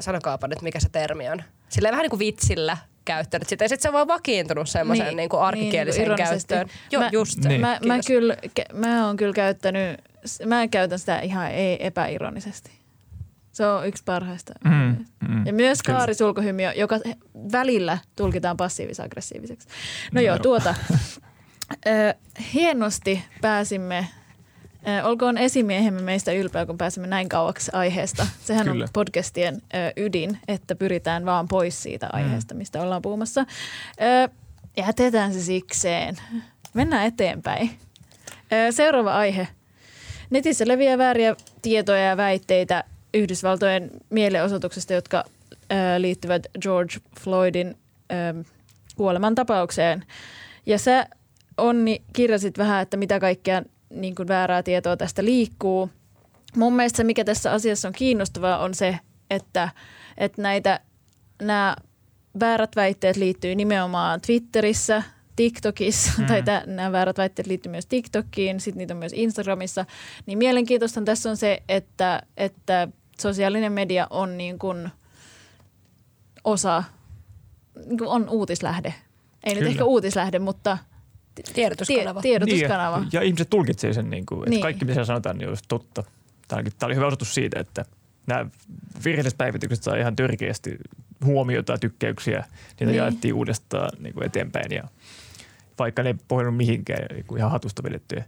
sanokaapa 0.00 0.48
nyt 0.48 0.62
mikä 0.62 0.80
se 0.80 0.88
termi 0.88 1.28
on. 1.28 1.42
Silleen 1.68 1.92
vähän 1.92 2.02
niin 2.02 2.10
kuin 2.10 2.18
vitsillä 2.20 2.76
käyttänyt 3.08 3.48
sitä. 3.48 3.64
Ja 3.64 3.68
sitten 3.68 3.82
se 3.82 3.88
on 3.88 3.92
vaan 3.92 4.08
vakiintunut 4.08 4.68
semmoiseen 4.68 5.16
Niin, 5.16 5.16
niin, 5.32 5.40
arkikieliseen 5.40 6.08
niin, 6.08 6.18
ironisesti. 6.18 6.54
käyttöön. 6.54 6.78
Joo, 6.92 7.02
Mä- 7.02 7.08
just. 7.12 7.38
Niin. 7.44 7.60
Mä, 7.60 7.78
mä, 7.86 7.98
kyllä, 8.06 8.36
mä 8.74 9.06
oon 9.06 9.16
kyllä 9.16 9.32
käyttänyt, 9.34 10.00
mä 10.46 10.68
käytän 10.68 10.98
sitä 10.98 11.20
ihan 11.20 11.50
ei 11.50 11.86
epäironisesti. 11.86 12.70
Se 13.52 13.66
on 13.66 13.86
yksi 13.88 14.02
parhaista. 14.04 14.52
Mm, 14.64 15.04
mm. 15.28 15.46
Ja 15.46 15.52
myös 15.52 15.82
Kyllä. 15.82 15.98
kaarisulkuhymiö, 15.98 16.72
joka 16.72 16.98
välillä 17.52 17.98
tulkitaan 18.16 18.56
passiivis-aggressiiviseksi. 18.56 19.68
No 19.68 19.72
No 20.12 20.20
joo, 20.20 20.38
tuota. 20.38 20.74
Ö, 21.86 22.14
hienosti 22.54 23.24
pääsimme, 23.40 24.08
olkoon 25.04 25.38
esimiehemme 25.38 26.02
meistä 26.02 26.32
ylpeä, 26.32 26.66
kun 26.66 26.78
pääsemme 26.78 27.06
näin 27.06 27.28
kauaksi 27.28 27.70
aiheesta. 27.74 28.26
Sehän 28.44 28.66
Kyllä. 28.66 28.84
on 28.84 28.88
podcastien 28.92 29.62
ydin, 29.96 30.38
että 30.48 30.74
pyritään 30.74 31.26
vaan 31.26 31.48
pois 31.48 31.82
siitä 31.82 32.08
aiheesta, 32.12 32.54
mistä 32.54 32.82
ollaan 32.82 33.02
puhumassa. 33.02 33.46
Jätetään 34.76 35.32
se 35.32 35.40
sikseen. 35.40 36.16
Mennään 36.74 37.06
eteenpäin. 37.06 37.70
Seuraava 38.70 39.16
aihe. 39.16 39.48
Netissä 40.30 40.64
leviää 40.68 40.98
vääriä 40.98 41.36
tietoja 41.62 42.02
ja 42.02 42.16
väitteitä 42.16 42.84
Yhdysvaltojen 43.14 43.90
mielenosoituksesta, 44.10 44.92
jotka 44.92 45.24
liittyvät 45.98 46.46
George 46.62 46.94
Floydin 47.20 47.76
ö, 48.12 48.44
kuolemantapaukseen. 48.96 50.04
Ja 50.66 50.78
sä, 50.78 51.06
Onni, 51.56 52.02
kirjasit 52.12 52.58
vähän, 52.58 52.82
että 52.82 52.96
mitä 52.96 53.20
kaikkea 53.20 53.62
niin 53.90 54.14
kuin 54.14 54.28
väärää 54.28 54.62
tietoa 54.62 54.96
tästä 54.96 55.24
liikkuu. 55.24 55.90
Mun 56.56 56.76
mielestä 56.76 56.96
se, 56.96 57.04
mikä 57.04 57.24
tässä 57.24 57.52
asiassa 57.52 57.88
on 57.88 57.94
kiinnostavaa, 57.94 58.58
on 58.58 58.74
se, 58.74 58.98
että, 59.30 59.68
että 60.16 60.42
näitä, 60.42 60.80
nämä 61.42 61.76
väärät 62.40 62.76
väitteet 62.76 63.16
liittyy 63.16 63.54
nimenomaan 63.54 64.20
Twitterissä, 64.20 65.02
TikTokissa, 65.36 66.12
mm. 66.18 66.26
tai 66.26 66.42
tä, 66.42 66.62
nämä 66.66 66.92
väärät 66.92 67.18
väitteet 67.18 67.46
liittyy 67.46 67.70
myös 67.70 67.86
TikTokiin, 67.86 68.60
sitten 68.60 68.78
niitä 68.78 68.94
on 68.94 68.98
myös 68.98 69.12
Instagramissa. 69.12 69.86
Niin 70.26 70.38
mielenkiintoista 70.38 71.02
tässä 71.02 71.30
on 71.30 71.36
se, 71.36 71.62
että, 71.68 72.22
että 72.36 72.88
sosiaalinen 73.20 73.72
media 73.72 74.06
on 74.10 74.38
niin 74.38 74.58
kuin 74.58 74.90
osa, 76.44 76.84
niin 77.86 77.98
kuin 77.98 78.08
on 78.08 78.28
uutislähde. 78.28 78.94
Ei 79.44 79.54
nyt 79.54 79.58
Kyllä. 79.58 79.70
ehkä 79.70 79.84
uutislähde, 79.84 80.38
mutta 80.38 80.78
tie, 81.42 81.54
Tiedotuskanava. 81.54 82.20
tiedotuskanava. 82.22 82.98
Niin, 83.00 83.08
ja, 83.12 83.20
ja 83.20 83.26
ihmiset 83.26 83.50
tulkitsee 83.50 83.92
sen, 83.92 84.10
niin 84.10 84.26
kuin, 84.26 84.38
että 84.38 84.50
Niin. 84.50 84.60
kaikki 84.62 84.84
mitä 84.84 85.04
sanotaan 85.04 85.38
niin 85.38 85.48
olisi 85.48 85.64
totta. 85.68 86.04
Tämä, 86.48 86.62
oli 86.82 86.94
hyvä 86.94 87.06
osoitus 87.06 87.34
siitä, 87.34 87.60
että 87.60 87.84
nämä 88.26 88.46
virheelliset 89.04 89.38
päivitykset 89.38 89.82
saa 89.82 89.96
ihan 89.96 90.16
törkeästi 90.16 90.76
huomiota 91.24 91.72
ja 91.72 91.78
tykkäyksiä. 91.78 92.44
Niitä 92.68 92.84
Niin. 92.84 92.96
jaettiin 92.96 93.34
uudestaan 93.34 93.90
niin 93.98 94.14
kuin 94.14 94.26
eteenpäin 94.26 94.72
ja 94.72 94.82
vaikka 95.78 96.02
ne 96.02 96.08
ei 96.10 96.14
pohjannut 96.28 96.56
mihinkään 96.56 97.06
niin 97.14 97.24
kuin 97.26 97.38
ihan 97.38 97.50
hatusta 97.50 97.82
vedettyjä. 97.82 98.24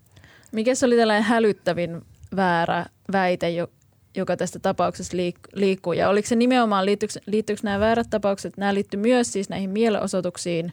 Mikä 0.53 0.75
se 0.75 0.87
oli 0.87 0.97
tällainen 0.97 1.25
hälyttävin 1.25 2.03
väärä 2.37 2.87
väite, 3.13 3.51
jo- 3.51 3.71
joka 4.17 4.37
tästä 4.37 4.59
tapauksesta 4.59 5.17
liik- 5.17 5.49
liikkuu? 5.55 5.93
Ja 5.93 6.09
oliko 6.09 6.29
se 6.29 6.37
nimenomaan, 6.37 6.87
liittyykö, 6.87 7.15
liittyykö 7.27 7.61
nämä 7.65 7.81
väärät 7.81 8.07
tapaukset, 8.11 8.57
nämä 8.57 8.75
liittyy 8.75 9.01
myös 9.01 9.33
siis 9.33 9.49
näihin 9.49 9.71
mielenosoituksiin, 9.71 10.73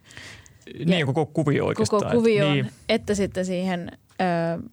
Niin, 0.86 1.06
koko 1.06 1.26
kuvio 1.26 1.66
oikeastaan. 1.66 2.02
koko 2.04 2.14
kuvioon, 2.16 2.54
Niin, 2.54 2.66
niin. 2.66 2.74
että 2.90 3.16
sitten 3.16 3.46
siihen, 3.46 3.92
ö, 4.22 4.70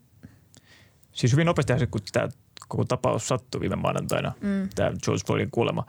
siis 1.12 1.32
hyvin 1.32 1.46
nopeasti 1.46 1.86
kun 1.90 2.00
tämä 2.12 2.28
koko 2.68 2.84
tapaus 2.84 3.28
sattui 3.28 3.60
viime 3.60 3.76
maanantaina, 3.76 4.32
mm, 4.40 4.68
tämä 4.74 4.92
George 5.04 5.22
Floydin 5.26 5.50
kuolema. 5.50 5.86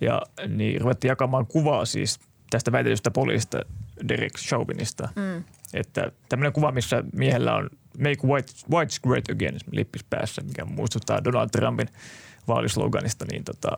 Ja 0.00 0.22
niin 0.48 0.80
ruvettiin 0.80 1.08
jakamaan 1.08 1.46
kuvaa 1.46 1.84
siis 1.84 2.20
tästä 2.50 2.72
väitetystä 2.72 3.10
poliisista 3.10 3.60
Derek 4.08 4.32
Chauvinista. 4.38 5.08
mm, 5.16 5.44
Että 5.74 6.12
tämmöinen 6.28 6.52
kuva, 6.52 6.72
missä 6.72 7.04
miehellä 7.12 7.54
on 7.54 7.70
Make 7.98 8.26
White, 8.26 8.52
white 8.70 8.94
Great 9.02 9.30
Again 9.30 9.58
lippis 9.70 10.04
päässä, 10.04 10.42
mikä 10.42 10.64
muistuttaa 10.64 11.24
Donald 11.24 11.48
Trumpin 11.52 11.88
vaalisloganista, 12.48 13.24
niin 13.32 13.44
tota, 13.44 13.68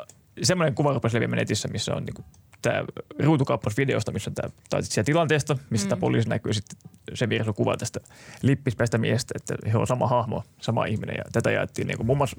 semmoinen 0.43 0.75
kuva 0.75 0.93
rupesi 0.93 1.17
leviämään 1.17 1.39
netissä, 1.39 1.69
missä 1.69 1.95
on 1.95 2.05
niinku 2.05 2.25
tämä 2.65 2.85
ruutukauppas 3.19 3.77
videosta, 3.77 4.13
missä 4.13 4.31
tämä, 4.31 4.49
tai 4.71 4.83
sit 4.83 4.93
siellä 4.93 5.07
tilanteesta, 5.07 5.59
missä 5.71 5.87
mm. 5.87 5.89
tämä 5.89 6.01
poliisi 6.01 6.29
näkyy 6.29 6.53
sitten 6.53 6.79
se 7.15 7.29
vieressä 7.29 7.51
on 7.51 7.55
kuva 7.55 7.77
tästä 7.77 8.01
lippispäistä 8.43 8.99
miestä, 8.99 9.35
että 9.37 9.71
he 9.73 9.79
on 9.79 9.87
sama 9.87 10.09
hahmo, 10.09 10.45
sama 10.61 10.85
ihminen 10.85 11.17
ja 11.19 11.25
tätä 11.33 11.51
jaettiin 11.51 11.87
niin 11.87 11.97
kuin 11.97 12.07
muun 12.07 12.19
muassa 12.19 12.37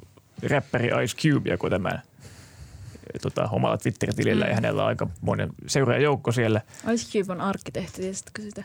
räppäri 0.50 0.88
Ice 1.04 1.18
Cube 1.18 1.50
jakoi 1.50 1.70
tämän 1.70 2.02
tota, 3.22 3.50
omalla 3.52 3.78
Twitter-tilillä 3.78 4.46
mm. 4.46 4.50
ja 4.50 4.56
hänellä 4.56 4.82
on 4.82 4.88
aika 4.88 5.08
monen 5.22 5.50
seuraajajoukko 5.68 6.32
siellä. 6.32 6.62
Ice 6.94 7.20
Cube 7.20 7.32
on 7.32 7.42
arkkitehti, 7.42 8.02
tiesitkö 8.02 8.42
sitä? 8.42 8.64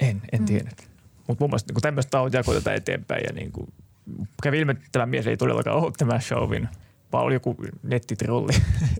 En, 0.00 0.22
en 0.32 0.40
Mm. 0.40 0.46
tiennyt. 0.46 0.88
Mutta 1.26 1.44
mun 1.44 1.50
mielestä 1.50 1.72
niin 1.72 1.82
tämmöistä 1.82 2.18
jakoi 2.32 2.54
tätä 2.54 2.74
eteenpäin 2.74 3.24
ja 3.26 3.32
niin 3.32 3.52
kuin, 3.52 3.72
kävi 4.42 4.58
ilme, 4.58 4.72
että 4.72 4.88
tämä 4.92 5.06
mies 5.06 5.26
ei 5.26 5.36
todellakaan 5.36 5.76
ole 5.76 5.92
tämä 5.98 6.18
Chauvin, 6.18 6.68
vaan 7.12 7.24
oli 7.24 7.34
joku 7.34 7.56
nettitrolli. 7.82 8.52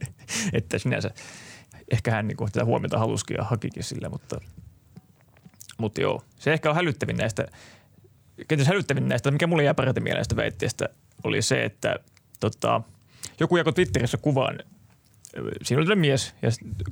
että 0.52 0.78
sinänsä 0.78 1.10
ehkä 1.90 2.10
hän 2.10 2.28
niin 2.28 2.36
kuin, 2.36 2.52
tätä 2.52 2.64
huomiota 2.64 2.98
halusikin 2.98 3.36
ja 3.36 3.44
hakikin 3.44 3.84
sillä, 3.84 4.08
mutta, 4.08 4.40
mutta 5.78 6.00
joo. 6.00 6.22
Se 6.38 6.52
ehkä 6.52 6.70
on 6.70 6.76
hälyttävin 6.76 7.16
näistä, 7.16 7.46
kenties 8.48 8.68
hälyttävin 8.68 9.08
näistä, 9.08 9.30
mikä 9.30 9.46
mulle 9.46 9.64
jää 9.64 9.74
parhaiten 9.74 10.02
mieleen 10.02 10.18
näistä 10.18 10.36
väitteistä, 10.36 10.88
oli 11.24 11.42
se, 11.42 11.64
että 11.64 11.96
tota, 12.40 12.80
joku 13.40 13.56
jakoi 13.56 13.72
Twitterissä 13.72 14.16
kuvan 14.16 14.58
siinä 15.62 15.80
oli 15.80 15.86
tämmöinen 15.86 15.98
mies 15.98 16.34
ja 16.42 16.50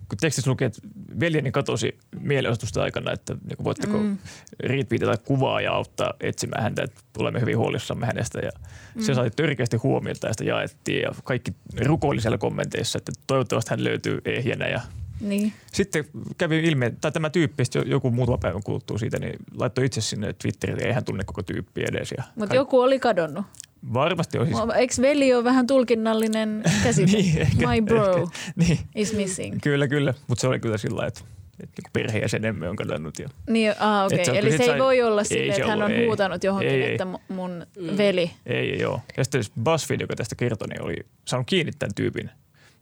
kun 0.09 0.19
tekstissä 0.21 0.51
lukee, 0.51 0.67
että 0.67 0.81
veljeni 1.21 1.53
katosi 1.53 1.99
mielenosoitusta 2.21 2.83
aikana, 2.83 3.13
että 3.13 3.35
niin 3.35 3.65
voitteko 3.65 3.99
mm. 3.99 4.19
retweetata 4.61 5.17
kuvaa 5.17 5.61
ja 5.61 5.73
auttaa 5.73 6.15
etsimään 6.21 6.63
häntä, 6.63 6.83
että 6.83 7.01
olemme 7.19 7.41
hyvin 7.41 7.59
huolissamme 7.59 8.07
hänestä 8.07 8.39
ja 8.39 8.51
mm. 8.95 9.03
se 9.03 9.15
sai 9.15 9.31
törkeästi 9.31 9.77
huomiota 9.77 10.27
ja 10.27 10.33
sitä 10.33 10.45
jaettiin 10.45 11.03
ja 11.03 11.11
kaikki 11.25 11.53
rukoili 11.87 12.21
siellä 12.21 12.39
kommenteissa, 12.39 12.99
että 12.99 13.13
toivottavasti 13.27 13.71
hän 13.71 13.85
löytyy 13.85 14.21
ehjänä 14.25 14.69
ja 14.69 14.81
Niin. 15.21 15.53
sitten 15.73 16.05
kävi 16.39 16.59
ilmi, 16.59 16.91
tai 17.01 17.13
tämä 17.13 17.31
tyyppi, 17.31 17.63
joku 17.87 18.11
muutama 18.11 18.39
päivän 18.39 18.63
kuluttua 18.63 18.99
siitä, 18.99 19.19
niin 19.19 19.37
laittoi 19.55 19.85
itse 19.87 20.01
sinne 20.01 20.33
Twitteriin, 20.33 20.87
ei 20.87 20.93
hän 20.93 21.05
tunne 21.05 21.25
koko 21.25 21.43
tyyppiä 21.43 21.87
edes. 21.93 22.15
Ja 22.17 22.23
Mutta 22.27 22.39
kaikki- 22.39 22.57
joku 22.57 22.81
oli 22.81 22.99
kadonnut. 23.01 23.47
Varmasti 23.93 24.39
on 24.39 24.47
siis... 24.47 24.59
Eikö 24.77 24.95
veli 25.01 25.35
ole 25.35 25.45
vähän 25.45 25.67
tulkinnallinen 25.67 26.63
käsite? 26.83 27.13
Niin, 27.17 27.39
ehkä, 27.39 27.69
My 27.69 27.83
bro 27.83 28.17
ehkä. 28.17 28.29
Niin, 28.57 28.79
is 28.95 29.13
missing. 29.13 29.59
kyllä, 29.63 29.89
kyllä. 29.89 30.15
Mutta 30.27 30.41
se 30.41 30.49
oli 30.49 30.61
kyllä 30.61 30.79
sillä 30.79 30.97
lailla, 30.97 31.09
että, 31.09 31.21
että 31.61 31.83
niin 31.83 31.91
perheenjäsenemme 31.93 32.69
on 32.69 32.77
kadonnut. 32.77 33.19
Ja, 33.19 33.29
Niin, 33.51 33.75
ah, 33.79 34.07
okei. 34.07 34.19
Et 34.19 34.25
se 34.25 34.31
on 34.31 34.37
Eli 34.37 34.57
se 34.57 34.63
ei 34.63 34.69
sai- 34.69 34.79
voi 34.79 35.03
olla 35.03 35.25
se 35.25 35.47
että 35.49 35.67
hän 35.67 35.83
on 35.83 35.91
ei. 35.93 36.07
huutanut 36.07 36.45
johonkin, 36.45 36.71
Ei, 36.73 36.83
ei. 36.83 36.93
että 36.93 37.05
mu- 37.05 37.35
mun 37.35 37.67
veli. 37.97 38.31
ei, 38.47 38.57
ei, 38.73 38.81
joo. 38.81 39.01
Ja 39.17 39.25
sitten 39.25 39.43
BuzzFeed, 39.63 40.01
joka 40.01 40.17
tästä 40.17 40.35
kertoi, 40.35 40.69
niin 40.69 40.83
oli 40.83 40.97
saanut 41.25 41.47
kiinni 41.47 41.73
tämän 41.79 41.95
tyypin 41.95 42.31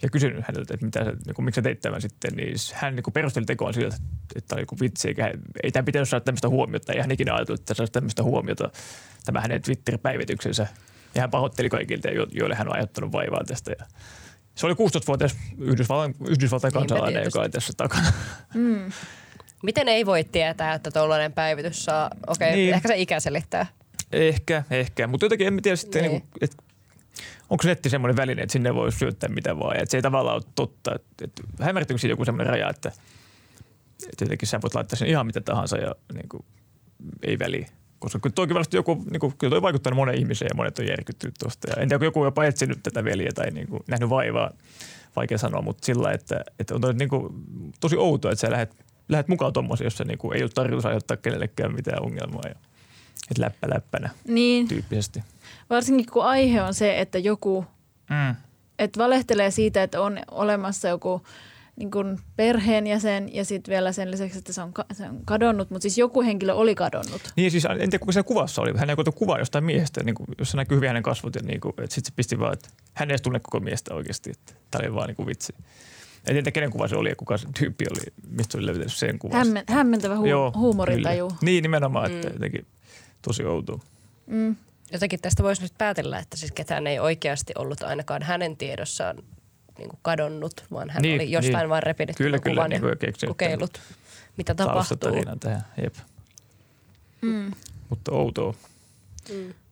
ja 0.05 0.11
kysynyt 0.11 0.45
häneltä, 0.49 0.75
että 0.75 0.87
mitä, 0.87 1.05
niin 1.05 1.35
kuin, 1.35 1.45
miksi 1.45 1.59
sä 1.59 1.63
teit 1.63 1.81
tämän 1.81 2.01
sitten, 2.01 2.33
niin 2.37 2.55
hän 2.75 2.95
niin 2.97 3.03
kuin 3.03 3.15
perusteli 3.15 3.47
tekoon 3.47 3.75
sillä, 3.75 3.87
että, 3.87 4.01
että 4.37 4.49
tämä 4.49 4.57
oli 4.57 4.63
joku 4.63 4.77
vitsi, 4.81 5.09
eikä, 5.09 5.33
ei 5.63 5.71
tämä 5.73 5.83
pitänyt 5.83 6.09
saada 6.09 6.25
tämmöistä 6.25 6.49
huomiota, 6.49 6.93
ei 6.93 7.01
hän 7.01 7.11
ikinä 7.11 7.35
ajatellut, 7.35 7.61
että 7.61 7.75
saisi 7.75 7.93
tämmöistä 7.93 8.23
huomiota, 8.23 8.71
tämä 9.25 9.41
hänen 9.41 9.63
Twitter-päivityksensä. 9.63 10.67
Ja 11.15 11.21
hän 11.21 11.31
pahoitteli 11.31 11.69
kaikilta, 11.69 12.11
jo- 12.11 12.27
joille 12.33 12.55
hän 12.55 12.69
on 12.69 12.75
aiheuttanut 12.75 13.13
vaivaa 13.13 13.45
tästä. 13.47 13.73
Ja 13.79 13.87
se 14.55 14.67
oli 14.67 14.75
16-vuotias 14.75 15.37
Yhdysvaltain, 15.59 16.15
Yhdysvaltain 16.29 16.73
kansalainen, 16.73 17.25
joka 17.25 17.41
oli 17.41 17.51
tässä 17.51 17.73
takana. 17.77 18.13
Mm. 18.55 18.93
Miten 19.63 19.89
ei 19.89 20.07
voi 20.07 20.25
tietää, 20.25 20.75
että 20.75 20.91
tuollainen 20.91 21.33
päivitys 21.33 21.85
saa, 21.85 22.11
okei, 22.27 22.49
okay, 22.49 22.57
Niin. 22.57 22.75
ehkä 22.75 22.89
se 22.89 22.97
ikä 22.97 23.21
selittää. 23.21 23.67
Ehkä, 24.13 24.63
ehkä. 24.71 25.07
Mutta 25.07 25.27
jotenkin 25.27 25.47
en 25.47 25.63
tiedä 25.63 25.77
sitten, 25.77 26.03
Niin. 26.03 26.13
niin. 26.13 26.23
Niin 26.23 26.39
että 26.41 26.57
onko 27.51 27.63
netti 27.65 27.91
semmoinen 27.91 28.17
väline, 28.17 28.43
että 28.43 28.53
sinne 28.53 28.75
voi 28.75 28.93
syöttää 28.93 29.29
mitä 29.29 29.59
vaan. 29.59 29.77
Että 29.77 29.91
se 29.91 29.99
ei 29.99 30.03
tavallaan 30.03 30.37
ole 30.37 30.53
totta. 30.55 30.95
Että, 31.23 31.43
hämärtyykö 31.61 31.99
siinä 31.99 32.13
joku 32.13 32.25
semmoinen 32.25 32.51
raja, 32.51 32.71
että, 32.71 32.93
jotenkin 34.21 34.49
sä 34.49 34.63
voit 34.63 34.75
laittaa 34.75 34.99
sen 34.99 35.09
ihan 35.09 35.27
mitä 35.27 35.41
tahansa 35.41 35.77
ja 35.77 35.95
niin 36.15 36.29
kuin, 36.29 36.45
ei 37.23 37.39
väliä. 37.39 37.69
Koska 37.99 38.19
kyllä 38.19 38.35
toikin 38.35 38.55
varmasti 38.55 38.77
joku, 38.77 39.05
niin 39.11 39.21
kuin, 39.21 39.35
kyllä 39.39 39.51
toi 39.51 39.63
vaikuttanut 39.63 39.97
monen 39.97 40.15
ihmiseen 40.15 40.49
ja 40.49 40.55
monet 40.55 40.79
on 40.79 40.87
järkyttynyt 40.87 41.35
tuosta. 41.39 41.71
Ja 41.71 41.83
en 41.83 41.89
tiedä, 41.89 41.97
onko 41.97 42.05
joku 42.05 42.21
on 42.21 42.27
jopa 42.27 42.45
etsinyt 42.45 42.83
tätä 42.83 43.05
veliä 43.05 43.31
tai 43.35 43.51
niin 43.51 43.69
kuin, 43.69 43.81
nähnyt 43.89 44.11
vaivaa, 44.11 44.51
vaikea 45.17 45.39
sanoa, 45.39 45.63
mutta 45.63 45.87
sillä, 45.87 46.13
että, 46.13 46.45
että 46.59 46.75
on 46.75 46.81
toi, 46.81 46.95
niin 46.95 47.09
kuin, 47.09 47.35
tosi 47.81 47.97
outoa, 47.97 48.33
että 48.33 48.41
sä 48.41 48.51
lähdet, 48.51 48.85
lähdet 49.09 49.29
mukaan 49.29 49.53
tuommoisiin, 49.53 49.87
jossa 49.87 50.05
niin 50.05 50.19
kuin, 50.19 50.37
ei 50.37 50.43
ole 50.43 50.51
tarkoitus 50.55 50.87
aiheuttaa 50.87 51.17
kenellekään 51.17 51.75
mitään 51.75 52.03
ongelmaa. 52.03 52.43
Ja, 52.49 52.55
että 53.31 53.43
läppä 53.43 53.69
läppänä 53.75 54.11
Niin, 54.29 54.69
tyyppisesti. 54.69 55.23
varsinkin 55.71 56.07
kun 56.13 56.25
aihe 56.25 56.63
on 56.63 56.75
se, 56.75 57.01
että 57.01 57.19
joku, 57.19 57.65
Mm. 58.11 58.35
että 58.79 58.99
valehtelee 59.01 59.51
siitä, 59.51 59.83
että 59.83 60.01
on 60.01 60.19
olemassa 60.31 60.89
joku 60.89 61.23
niin 61.77 61.91
kuin 61.91 62.19
perheenjäsen 62.37 63.35
ja 63.35 63.45
sitten 63.45 63.73
vielä 63.73 63.93
sen 63.93 64.11
lisäksi, 64.11 64.39
että 64.39 64.53
se 64.53 64.63
on, 64.63 64.73
ka- 64.73 64.85
se 64.93 65.05
on 65.09 65.21
kadonnut, 65.25 65.71
mutta 65.71 65.83
siis 65.83 65.99
joku 65.99 66.23
henkilö 66.23 66.55
oli 66.55 66.75
kadonnut. 66.75 67.23
Niin 67.37 67.51
siis 67.51 67.65
en 67.65 67.77
tiedä 67.79 67.99
kuinka 67.99 68.13
se 68.13 68.23
kuvassa 68.23 68.63
oli. 68.63 68.73
Hän 68.77 68.87
näytti 68.87 69.11
kuva 69.15 69.39
jostain 69.39 69.65
miehestä, 69.65 70.03
niin 70.05 70.15
kuin, 70.15 70.27
jossa 70.39 70.57
näkyy 70.57 70.77
hyvin 70.77 70.87
hänen 70.89 71.03
kasvot. 71.03 71.35
Ja 71.35 71.41
niin 71.45 71.61
kuin, 71.61 71.71
että 71.79 71.95
sitten 71.95 72.11
se 72.13 72.17
pisti 72.17 72.39
vaan, 72.39 72.53
että 72.53 72.69
hän 72.95 73.09
ei 73.09 73.13
edes 73.13 73.23
tunne 73.23 73.41
koko 73.41 73.61
miestä 73.61 73.95
oikeasti. 73.95 74.31
Että 74.31 74.53
tämä 74.71 74.83
oli 74.87 74.95
vaan 74.95 75.07
niin 75.07 75.17
kuin 75.17 75.27
vitsi. 75.27 75.55
En 76.27 76.35
tiedä 76.35 76.51
kenen 76.51 76.71
kuva 76.71 76.89
se 76.89 76.97
oli 76.97 77.09
ja 77.09 77.17
kuka 77.17 77.37
se 77.39 77.47
tyyppi 77.59 77.85
oli, 77.91 78.01
mistä 78.29 78.53
se 78.53 78.59
oli 78.59 78.67
löytänyt 78.67 78.93
sen 78.93 79.19
kuvan. 79.19 79.39
Hämmen, 79.39 79.65
hämmentävä 79.69 80.15
hu- 80.17 80.27
Joo, 80.27 80.53
huumorintaju. 80.57 81.27
kyllä. 81.29 81.39
Niin 81.43 81.63
nimenomaan, 81.63 82.13
että 82.13 82.29
jotenkin 82.29 82.67
tosi 83.25 83.45
outoa. 83.45 83.81
Mm. 84.27 84.57
Jotenkin 84.93 85.21
tästä 85.21 85.43
voisi 85.43 85.63
nyt 85.63 85.73
päätellä, 85.79 86.19
että 86.19 86.37
siis 86.37 86.53
ketään 86.53 86.87
ei 86.87 86.99
oikeasti 86.99 87.53
ollut 87.59 87.83
ainakaan 87.83 88.23
hänen 88.23 88.57
tiedossaan 88.57 89.17
niin 89.79 89.89
kuin 89.89 89.99
kadonnut, 90.03 90.65
vaan 90.73 90.91
hän 90.91 91.03
Niin, 91.03 91.15
oli 91.21 91.31
jostain 91.31 91.57
niin. 91.59 91.69
vaan 91.69 91.83
repinyt 91.83 92.17
Kyllä, 92.17 92.39
kyllä, 92.39 92.55
kuvan 92.55 92.71
niin 92.71 92.83
ja 93.23 93.29
kokeillut, 93.29 93.81
mitä 94.37 94.55
tapahtuu. 94.55 95.11
Tähän, 95.41 95.65
jep. 95.83 95.95
Mm. 97.21 97.51
Mutta 97.89 98.13
outoa. 98.13 98.55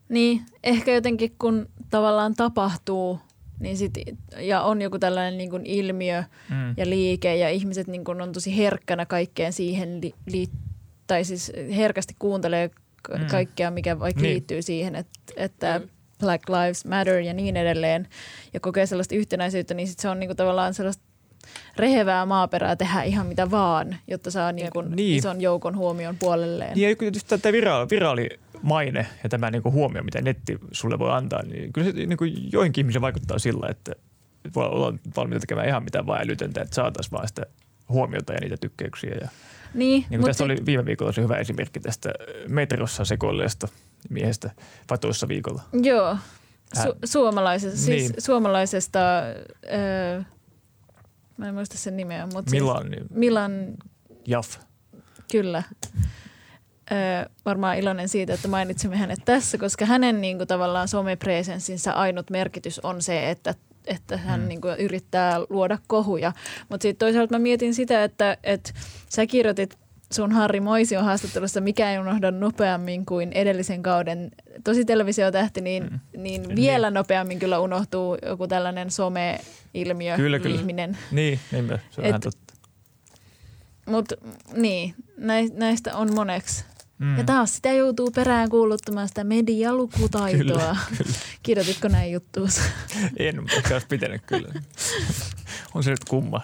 Niin, 0.08 0.42
ehkä 0.64 0.94
jotenkin 0.94 1.34
kun 1.38 1.68
tavallaan 1.90 2.34
tapahtuu 2.34 3.20
niin 3.60 3.76
sit, 3.76 3.92
ja 4.38 4.62
on 4.62 4.82
joku 4.82 4.98
tällainen 4.98 5.38
niin 5.38 5.50
kuin 5.50 5.66
ilmiö 5.66 6.24
Mm. 6.50 6.74
ja 6.76 6.88
liike 6.90 7.36
ja 7.36 7.48
ihmiset 7.50 7.86
niin 7.86 8.04
kuin 8.04 8.20
on 8.22 8.32
tosi 8.32 8.56
herkkänä 8.56 9.06
kaikkeen 9.06 9.52
siihen, 9.52 10.00
li, 10.00 10.14
li, 10.26 10.46
tai 11.06 11.24
siis 11.24 11.52
herkästi 11.76 12.16
kuuntelee 12.18 12.70
Mm. 13.18 13.26
kaikkea, 13.26 13.70
mikä 13.70 13.98
vaikka 13.98 14.22
Niin. 14.22 14.30
liittyy 14.32 14.62
siihen, 14.62 14.94
että, 14.94 15.20
että 15.36 15.78
Mm. 15.78 15.88
Black 16.20 16.48
Lives 16.48 16.84
Matter 16.84 17.18
ja 17.18 17.34
niin 17.34 17.56
edelleen 17.56 18.08
ja 18.54 18.60
kokee 18.60 18.86
sellaista 18.86 19.14
yhtenäisyyttä, 19.14 19.74
niin 19.74 19.88
sit 19.88 19.98
se 19.98 20.08
on 20.08 20.20
niin 20.20 20.28
kuin 20.28 20.36
tavallaan 20.36 20.74
sellaista 20.74 21.02
rehevää 21.76 22.26
maaperää 22.26 22.76
tehdä 22.76 23.02
ihan 23.02 23.26
mitä 23.26 23.50
vaan, 23.50 23.96
jotta 24.08 24.30
saa 24.30 24.52
niin 24.52 24.70
kuin 24.72 24.90
Niin. 24.96 25.18
ison 25.18 25.40
joukon 25.40 25.76
huomion 25.76 26.16
puolelleen. 26.18 26.74
Niin 26.74 26.88
ja 26.90 26.96
kyllä 26.96 27.12
tietysti 27.12 27.38
tämä 27.38 27.52
viraali, 27.52 27.86
viraali 27.90 28.28
maine 28.62 29.06
ja 29.22 29.28
tämä 29.28 29.50
niin 29.50 29.62
kuin 29.62 29.72
huomio, 29.72 30.02
mitä 30.02 30.20
netti 30.22 30.58
sulle 30.72 30.98
voi 30.98 31.12
antaa, 31.12 31.42
niin 31.42 31.72
kyllä 31.72 31.86
se 31.92 31.92
niin 32.06 32.16
kuin 32.16 32.52
joihinkin 32.52 32.82
ihmisiin 32.82 33.02
vaikuttaa 33.02 33.38
sillä, 33.38 33.66
että 33.70 33.92
voi 34.54 34.66
olla 34.66 34.94
valmiita 35.16 35.40
tekemään 35.40 35.68
ihan 35.68 35.84
mitä 35.84 36.06
vaan 36.06 36.20
älytöntä, 36.22 36.62
että 36.62 36.74
saataisiin 36.74 37.12
vaan 37.12 37.28
sitä 37.28 37.46
huomiota 37.88 38.32
ja 38.32 38.40
niitä 38.40 38.56
tykkäyksiä. 38.60 39.14
Ja, 39.20 39.28
Niin, 39.74 40.04
niin 40.10 40.20
tästä 40.24 40.32
sit- 40.32 40.44
oli 40.44 40.56
viime 40.66 40.84
viikolla 40.84 41.12
se 41.12 41.22
hyvä 41.22 41.36
esimerkki 41.36 41.80
tästä 41.80 42.12
metrossa 42.48 43.04
sekoilleesta 43.04 43.68
miehestä 44.10 44.50
Vatoissa 44.90 45.28
viikolla. 45.28 45.62
Joo, 45.82 46.16
Su- 46.78 46.96
suomalaisesta, 47.04 47.78
siis 47.78 48.12
Niin. 48.12 48.22
suomalaisesta, 48.22 48.98
öö, 49.72 50.22
mä 51.36 51.48
en 51.48 51.54
muista 51.54 51.78
sen 51.78 51.96
nimeä, 51.96 52.26
mutta 52.34 52.50
Milan, 52.50 52.86
siis 52.88 53.10
Milan, 53.10 53.52
Jaff. 54.26 54.58
kyllä. 55.32 55.62
Öö, 56.92 56.98
varmaan 57.44 57.78
iloinen 57.78 58.08
siitä, 58.08 58.34
että 58.34 58.48
mainitsimme 58.48 58.96
hänet 58.96 59.18
tässä, 59.24 59.58
koska 59.58 59.86
hänen 59.86 60.20
niin 60.20 60.36
kuin, 60.36 60.48
tavallaan 60.48 60.88
somepresenssinsä 60.88 61.92
ainut 61.92 62.30
merkitys 62.30 62.78
on 62.80 63.02
se, 63.02 63.30
että 63.30 63.54
että 63.86 64.16
hän 64.16 64.40
Mm. 64.40 64.48
niin 64.48 64.60
kuin, 64.60 64.76
yrittää 64.78 65.40
luoda 65.50 65.78
kohuja. 65.86 66.32
Mutta 66.68 66.82
sitten 66.82 67.06
toisaalta 67.06 67.34
mä 67.34 67.38
mietin 67.42 67.74
sitä, 67.74 68.04
että, 68.04 68.36
että 68.42 68.72
sä 69.08 69.26
kirjoitit 69.26 69.78
sun 70.12 70.32
Harri 70.32 70.60
Moision 70.60 71.04
haastattelussa 71.04 71.60
Mikä 71.60 71.92
ei 71.92 71.98
unohda 71.98 72.30
nopeammin 72.30 73.06
kuin 73.06 73.32
edellisen 73.32 73.82
kauden 73.82 74.30
tosi 74.64 74.84
televisiotähti, 74.84 75.60
niin, 75.60 75.82
Mm. 75.82 76.00
niin 76.22 76.42
Niin. 76.42 76.56
vielä 76.56 76.90
nopeammin 76.90 77.38
kyllä 77.38 77.58
unohtuu 77.60 78.16
joku 78.26 78.48
tällainen 78.48 78.90
some-ilmiö 78.90 80.16
Kyllä, 80.16 80.38
kyllä. 80.38 80.56
ihminen. 80.56 80.98
Niin, 81.10 81.38
niinpä, 81.52 81.78
se 81.90 82.00
on 82.00 82.04
Et- 82.04 82.08
ihan 82.08 82.20
totta. 82.20 82.52
Mutta 83.86 84.14
niin, 84.56 84.94
näi- 85.16 85.52
näistä 85.54 85.96
on 85.96 86.14
moneksi. 86.14 86.64
Mm. 87.02 87.18
Ja 87.18 87.24
taas 87.24 87.56
sitä 87.56 87.72
joutuu 87.72 88.10
perään 88.10 88.48
kuuluttamaan 88.48 89.08
sitä 89.08 89.24
medialukutaitoa. 89.24 90.38
Kyllä, 90.38 90.76
kyllä. 90.98 91.14
Kirjoititko 91.42 91.88
näin 91.88 92.12
juttuus? 92.12 92.60
En, 93.16 93.42
mutta 93.42 93.74
olisi 93.74 93.86
pitänyt 93.86 94.22
kyllä. 94.26 94.52
On 95.74 95.84
se 95.84 95.90
nyt 95.90 96.04
kumma, 96.04 96.40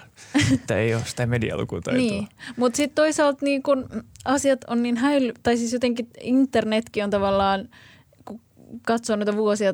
että 0.53 0.77
ei 0.77 0.95
ole 0.95 1.05
sitä 1.05 1.25
medialukutaitoa. 1.25 2.01
Niin, 2.01 2.27
mutta 2.57 2.77
sitten 2.77 2.95
toisaalta 2.95 3.45
niin 3.45 3.63
kun 3.63 3.89
asiat 4.25 4.63
on 4.67 4.83
niin 4.83 4.97
häily, 4.97 5.33
tai 5.43 5.57
siis 5.57 5.73
jotenkin 5.73 6.07
internetkin 6.21 7.03
on 7.03 7.09
tavallaan, 7.09 7.69
kun 8.25 8.41
katsoo 8.85 9.15
noita 9.15 9.35
vuosia 9.35 9.73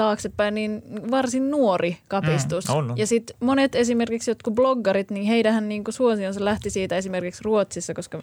taaksepäin, 0.00 0.54
niin 0.54 0.82
varsin 1.10 1.50
nuori 1.50 1.98
kapistus. 2.08 2.68
Mm, 2.68 2.74
on, 2.74 2.90
on. 2.90 2.98
Ja 2.98 3.06
sitten 3.06 3.36
monet 3.40 3.74
esimerkiksi 3.74 4.30
jotkut 4.30 4.54
bloggarit, 4.54 5.10
niin 5.10 5.26
heidähän 5.26 5.68
niin 5.68 5.84
suosionsa 5.88 6.44
lähti 6.44 6.70
siitä 6.70 6.96
esimerkiksi 6.96 7.44
Ruotsissa, 7.44 7.94
koska 7.94 8.22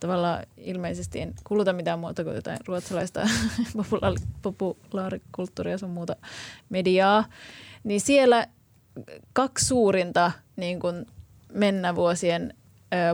tavallaan 0.00 0.46
ilmeisesti 0.56 1.20
en 1.20 1.34
kuluta 1.44 1.72
mitään 1.72 1.98
muuta 1.98 2.24
kuin 2.24 2.36
jotain 2.36 2.58
ruotsalaista 2.66 3.20
populaari- 3.78 4.26
populaarikulttuuria 4.42 5.74
ja 5.74 5.78
sun 5.78 5.90
muuta 5.90 6.16
mediaa. 6.68 7.24
Niin 7.84 8.00
siellä 8.00 8.46
kaksi 9.32 9.66
suurinta 9.66 10.32
niin 10.56 10.80
kuin 10.80 11.06
mennä 11.52 11.94
vuosien 11.94 12.54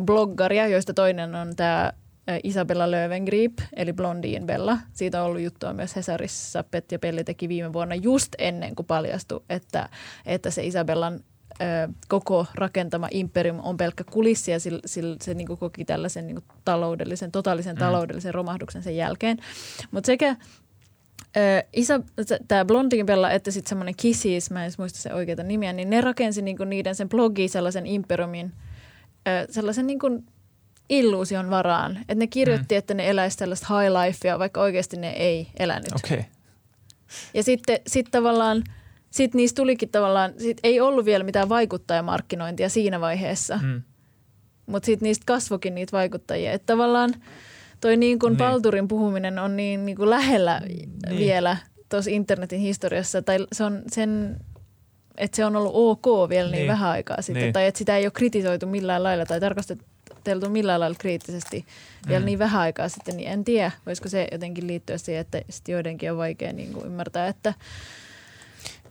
bloggaria, 0.05 0.69
joista 0.69 0.95
toinen 0.95 1.35
on 1.35 1.57
tämä 1.57 1.93
Isabella 2.43 2.91
Löwengrip, 2.91 3.53
eli 3.77 3.93
Blondien 3.93 4.47
Bella. 4.47 4.79
Siitä 4.93 5.21
on 5.21 5.27
ollut 5.27 5.43
juttua 5.43 5.73
myös 5.73 5.97
Hesarissa. 5.97 6.65
Petja 6.71 6.99
Pelli 6.99 7.25
teki 7.25 7.49
viime 7.49 7.73
vuonna 7.73 7.95
just 7.95 8.35
ennen 8.39 8.75
kuin 8.75 8.87
paljastui, 8.87 9.41
että, 9.49 9.89
että 10.27 10.51
se 10.51 10.67
Isabellan 10.67 11.21
ö, 11.61 11.93
koko 12.09 12.47
rakentama 12.55 13.09
imperium 13.11 13.61
on 13.63 13.77
pelkkä 13.77 14.05
kulissi 14.05 14.51
ja 14.51 14.61
sillä, 14.61 14.81
sillä 14.87 15.17
se 15.23 15.35
niin 15.35 15.59
koki 15.59 15.85
tällaisen 15.85 16.27
niin 16.27 16.41
taloudellisen, 16.65 17.33
totaalisen 17.33 17.77
Mm. 17.77 17.81
taloudellisen 17.81 18.35
romahduksen 18.35 18.83
sen 18.83 18.97
jälkeen. 18.97 19.39
Mutta 19.91 20.07
sekä 20.07 20.37
isä, 21.73 22.01
tämä 22.49 22.65
Blondin 22.65 23.07
Bella, 23.07 23.31
että 23.31 23.51
sitten 23.51 23.69
semmoinen 23.69 23.95
Kissis, 23.97 24.51
mä 24.51 24.65
en 24.65 24.73
muista 24.79 24.99
se 24.99 25.15
oikeita 25.15 25.43
nimiä, 25.43 25.73
niin 25.73 25.91
ne 25.91 26.01
rakensi 26.01 26.43
niinku 26.43 26.65
niiden 26.65 26.95
sen 26.95 27.09
blogi 27.09 27.49
sellaisen 27.49 27.87
imperiumin, 27.87 28.53
ö, 29.29 29.53
sellaisen 29.53 29.87
niinku 29.87 30.25
illuusion 30.88 31.51
varaan. 31.51 31.97
Että 31.97 32.14
ne 32.14 32.27
kirjoitti, 32.27 32.75
mm. 32.75 32.79
että 32.79 32.94
ne 32.94 33.11
eläisi 33.11 33.38
tällaista 33.38 33.79
high 33.79 33.92
lifea, 33.92 34.38
vaikka 34.38 34.61
oikeasti 34.61 34.97
ne 34.97 35.11
ei 35.11 35.49
elänyt. 35.59 35.92
Okay. 36.05 36.25
Ja 37.35 37.42
sitten 37.42 37.79
sit 37.87 38.07
tavallaan, 38.11 38.64
sit 39.11 39.35
niistä 39.35 39.57
tulikin 39.57 39.88
tavallaan, 39.88 40.35
sit 40.38 40.59
ei 40.62 40.81
ollut 40.81 41.05
vielä 41.05 41.25
mitään 41.25 41.49
vaikuttajamarkkinointia 41.49 42.68
siinä 42.68 43.01
vaiheessa. 43.01 43.59
Mm. 43.62 43.83
Mutta 44.66 44.87
sitten 44.87 45.07
niistä 45.07 45.25
kasvokin 45.27 45.75
niitä 45.75 45.97
vaikuttajia. 45.97 46.53
Että 46.53 46.66
tavallaan 46.66 47.14
toi 47.81 47.97
niin 47.97 48.18
kuin 48.18 48.31
niin. 48.31 48.38
Palturin 48.38 48.88
puhuminen 48.88 49.38
on 49.38 49.57
niin, 49.57 49.87
niin 49.87 49.97
kuin 49.97 50.11
lähellä 50.11 50.61
niin. 50.61 51.18
vielä 51.18 51.57
tuossa 51.88 52.11
internetin 52.11 52.61
historiassa. 52.61 53.23
Tai 53.23 53.47
se 53.53 53.64
on 53.64 53.83
sen, 53.87 54.40
että 55.16 55.37
se 55.37 55.44
on 55.44 55.57
ollut 55.57 55.73
ok 55.75 56.29
vielä 56.29 56.51
niin, 56.51 56.59
niin 56.59 56.68
vähän 56.68 56.90
aikaa 56.90 57.23
sitten. 57.23 57.42
Niin. 57.42 57.53
Tai 57.53 57.66
että 57.66 57.79
sitä 57.79 57.97
ei 57.97 58.07
ole 58.07 58.11
kritisoitu 58.11 58.66
millään 58.66 59.03
lailla 59.03 59.27
tai 59.27 59.40
tarkasteltu 60.25 60.51
millään 60.51 60.81
lailla 60.81 60.97
kriittisesti 60.99 61.67
vielä 62.09 62.21
mm. 62.21 62.27
niin 62.27 62.39
vähän 62.39 62.61
aikaa 62.61 62.89
sitten. 62.89 63.17
Niin 63.17 63.29
en 63.29 63.45
tiedä, 63.45 63.73
voisiko 63.87 64.09
se 64.09 64.29
jotenkin 64.33 64.67
liittyä 64.67 64.99
siihen, 64.99 65.21
että 65.21 65.41
sit 65.51 65.69
joidenkin 65.69 66.13
on 66.13 66.19
vaikea 66.19 66.53
niin 66.53 66.73
kuin 66.73 66.87
ymmärtää, 66.87 67.29
että 67.29 67.55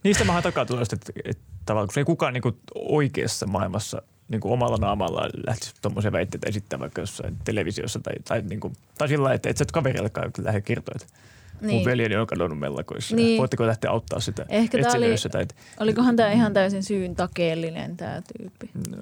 Niistä 0.03 0.23
mä 0.23 0.41
takaa 0.41 0.65
tuosta, 0.65 0.95
että, 0.95 1.13
että 1.25 1.43
tavallaan 1.65 1.87
kun 1.87 1.99
ei 2.01 2.05
kukaan 2.05 2.33
niin 2.33 2.41
kuin 2.41 2.55
oikeassa 2.75 3.47
maailmassa– 3.47 4.01
niin 4.27 4.41
kuin 4.41 4.51
omalla 4.51 4.77
naamalla 4.77 5.29
lähtisi 5.47 5.73
tuommoisia 5.81 6.11
väitteitä 6.11 6.49
esittämään 6.49 6.81
vaikka 6.81 7.01
jossain 7.01 7.37
televisiossa 7.43 7.99
tai, 7.99 8.13
tai, 8.27 8.41
niin 8.41 8.59
kuin, 8.59 8.73
tai 8.97 9.07
sillä 9.07 9.23
lailla, 9.23 9.35
että 9.35 9.49
et 9.49 9.57
sä 9.57 9.63
et 9.63 9.71
kaverillekaan 9.71 10.31
lähde 10.41 10.61
kertoa, 10.61 10.95
että 10.95 11.13
niin. 11.61 11.75
mun 11.75 11.85
veljeni 11.85 12.15
on 12.15 12.27
kadonnut 12.27 12.59
mellakoissa. 12.59 13.15
Niin. 13.15 13.39
Voitteko 13.39 13.67
lähteä 13.67 13.91
auttaa 13.91 14.19
sitä 14.19 14.45
Ehkä 14.49 14.77
tämä 14.77 14.93
oli, 14.93 15.15
tai, 15.31 15.45
olikohan 15.79 16.15
tämä 16.15 16.31
ihan 16.31 16.53
täysin 16.53 16.83
syyn 16.83 17.15
takeellinen 17.15 17.97
tämä 17.97 18.21
tyyppi? 18.37 18.69
No, 18.73 18.97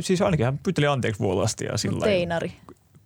siis 0.00 0.22
ainakin 0.22 0.44
hän 0.44 0.58
pyyteli 0.58 0.86
anteeksi 0.86 1.20
vuolasti 1.20 1.64
ja 1.64 1.78
sillä 1.78 2.04
Teinari. 2.04 2.52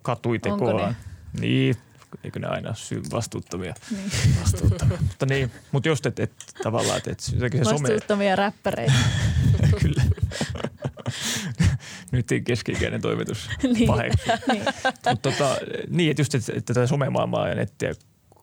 katui 0.03 0.39
tekoaan. 0.39 0.97
Niin, 1.41 1.77
eikö 2.25 2.39
ne 2.39 2.47
aina 2.47 2.75
syy 2.75 3.03
vastuuttomia? 3.13 3.75
Niin. 3.91 4.11
Vastuuttomia. 4.41 4.99
mutta 5.01 5.27
niin, 5.27 5.51
mutta 5.73 5.89
just, 5.89 6.07
että 6.07 6.23
et, 6.23 6.33
tavallaan, 6.63 6.99
että 6.99 7.11
et, 7.11 7.21
se 7.21 7.37
Vastuuttomia 7.65 8.37
some... 8.37 8.37
räppäreitä. 8.37 8.93
Kyllä. 9.83 10.03
Nyt 12.13 12.27
keski-ikäinen 12.45 13.01
toimitus 13.01 13.51
niin. 13.63 13.75
niin. 14.53 14.63
Mutta 14.85 15.17
tota, 15.23 15.57
niin, 15.89 16.11
että 16.11 16.21
just, 16.21 16.35
että, 16.35 16.53
että 16.57 16.75
tätä 16.75 16.87
somemaailmaa 16.87 17.49
ja 17.49 17.55
nettiä 17.55 17.95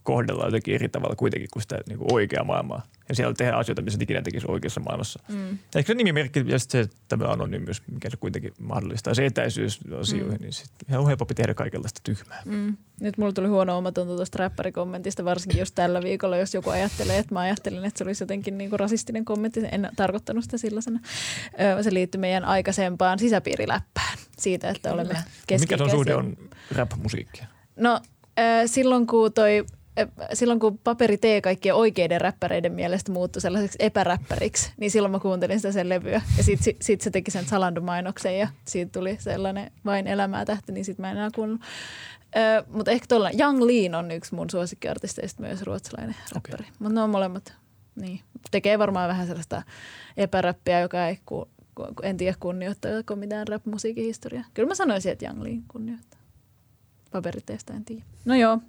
kohdellaan 0.04 0.48
jotenkin 0.48 0.76
eri 0.76 0.90
tavalla 0.90 1.16
kuitenkin 1.16 1.50
kuin 1.54 1.64
sitä 1.64 1.80
niin 1.88 1.98
kuin 1.98 2.14
oikeaa 2.14 2.44
maailmaa. 2.44 2.84
Ja 3.10 3.16
siellä 3.16 3.34
tehdään 3.34 3.60
asioita, 3.60 3.82
missä 3.82 4.00
ikinä 4.02 4.22
tekisi 4.22 4.46
oikeassa 4.50 4.80
maailmassa. 4.80 5.20
Mm. 5.28 5.58
Ehkä 5.76 5.88
se 5.88 5.94
nimimerkki 5.94 6.44
ja 6.48 6.60
sitten 6.60 6.86
se 6.86 6.92
tämä 7.08 7.26
anonyymiys, 7.26 7.82
mikä 7.92 8.10
se 8.10 8.18
kuitenkin 8.18 8.54
mahdollistaa. 8.60 9.14
Se 9.14 9.26
etäisyys 9.26 9.80
asioihin, 10.00 10.38
mm. 10.38 10.42
niin 10.42 10.54
sitten 10.54 10.86
ihan 10.90 11.08
helpompi 11.08 11.34
tehdä 11.34 11.54
kaikenlaista 11.54 12.02
tyhmää. 12.04 12.42
Mm. 12.46 12.78
Nyt 13.02 13.18
mulla 13.18 13.34
tuli 13.34 13.48
huono 13.48 13.78
omatunto 13.78 14.16
tuosta 14.16 14.40
räppärikommentista, 14.40 15.26
varsinkin 15.26 15.60
jos 15.60 15.72
tällä 15.72 16.02
viikolla, 16.02 16.38
jos 16.38 16.54
joku 16.54 16.70
ajattelee, 16.70 17.18
että 17.18 17.36
mä 17.36 17.40
ajattelin, 17.40 17.86
että 17.86 17.98
se 17.98 18.04
olisi 18.04 18.24
jotenkin 18.24 18.58
niin 18.58 18.70
kuin 18.70 18.80
rasistinen 18.80 19.26
kommentti. 19.26 19.60
En 19.72 19.90
tarkoittanut 19.96 20.44
sitä 20.44 20.58
sellaisena. 20.58 21.00
Se 21.82 21.94
liittyy 21.94 22.22
meidän 22.22 22.46
aikaisempaan 22.46 23.20
sisäpiiriläppään 23.20 24.18
siitä, 24.38 24.70
että 24.70 24.94
olemme 24.94 25.16
keski 25.48 25.74
Mikä 25.74 25.84
on 25.84 25.90
suhde 25.90 26.16
on 26.16 26.38
rap-musiikkia? 26.76 27.48
No 27.76 28.00
silloin 28.66 29.08
kun 29.08 29.34
toi 29.34 29.66
silloin 30.34 30.60
kun 30.60 30.78
paperi 30.78 31.18
tee 31.18 31.42
kaikkien 31.42 31.76
oikeiden 31.76 32.22
räppäreiden 32.22 32.72
mielestä 32.72 33.12
muuttui 33.12 33.42
sellaiseksi 33.42 33.78
epäräppäriksi, 33.82 34.72
niin 34.78 34.92
silloin 34.92 35.12
mä 35.12 35.20
kuuntelin 35.20 35.60
sitä 35.60 35.72
sen 35.72 35.90
levyä. 35.90 36.22
Ja 36.38 36.44
sitten 36.44 36.64
sit, 36.64 36.82
sit 36.82 37.02
se 37.02 37.12
teki 37.12 37.32
sen 37.32 37.46
Zalando-mainoksen 37.46 38.40
ja 38.40 38.48
siitä 38.66 38.92
tuli 39.00 39.18
sellainen 39.20 39.72
vain 39.86 40.08
elämää 40.08 40.46
tähti, 40.46 40.72
niin 40.72 40.86
sitten 40.86 41.04
mä 41.04 41.12
en 41.12 41.18
enää 41.18 41.30
kuunnellut. 41.36 41.66
Mutta 42.68 42.92
ehkä 42.92 43.06
tuolla 43.10 43.32
Young 43.40 43.62
Lean 43.62 43.96
on 43.96 44.12
yksi 44.12 44.36
mun 44.36 44.50
suosikkiartisteista 44.50 45.42
myös 45.42 45.62
ruotsalainen 45.62 46.16
räppäri. 46.36 46.64
Okay. 46.64 46.76
Mutta 46.80 46.94
ne 46.94 47.02
on 47.02 47.10
molemmat, 47.10 47.54
niin. 47.96 48.20
Tekee 48.52 48.80
varmaan 48.80 49.10
vähän 49.10 49.28
sellaista 49.28 49.62
epäräppiä, 50.18 50.80
joka 50.80 51.08
ei 51.08 51.20
ku, 51.26 51.50
ku, 51.76 51.86
en 52.04 52.18
tiedä 52.18 52.38
kunnioittaako 52.40 53.16
mitään 53.16 53.48
rap-musiikin 53.48 54.04
historiaa. 54.04 54.46
Kyllä 54.54 54.68
mä 54.68 54.76
sanoisin, 54.76 55.12
että 55.12 55.26
Young 55.26 55.42
Lean 55.42 55.64
kunnioittaa. 55.68 56.20
Paperiteista 57.12 57.74
en 57.74 57.86
tiedä. 57.86 58.04
No 58.26 58.36
joo, 58.36 58.60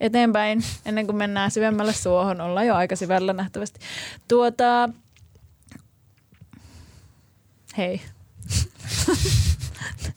eteenpäin 0.00 0.62
ennen 0.86 1.06
kuin 1.06 1.16
mennään 1.16 1.50
syvemmälle 1.50 1.92
suohon. 1.92 2.40
Ollaan 2.40 2.66
jo 2.66 2.74
aika 2.74 2.96
syvällä 2.96 3.32
nähtävästi. 3.32 3.80
Tuota, 4.28 4.88
hei. 7.76 8.00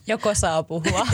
Joko 0.06 0.34
saa 0.34 0.62
puhua. 0.62 1.06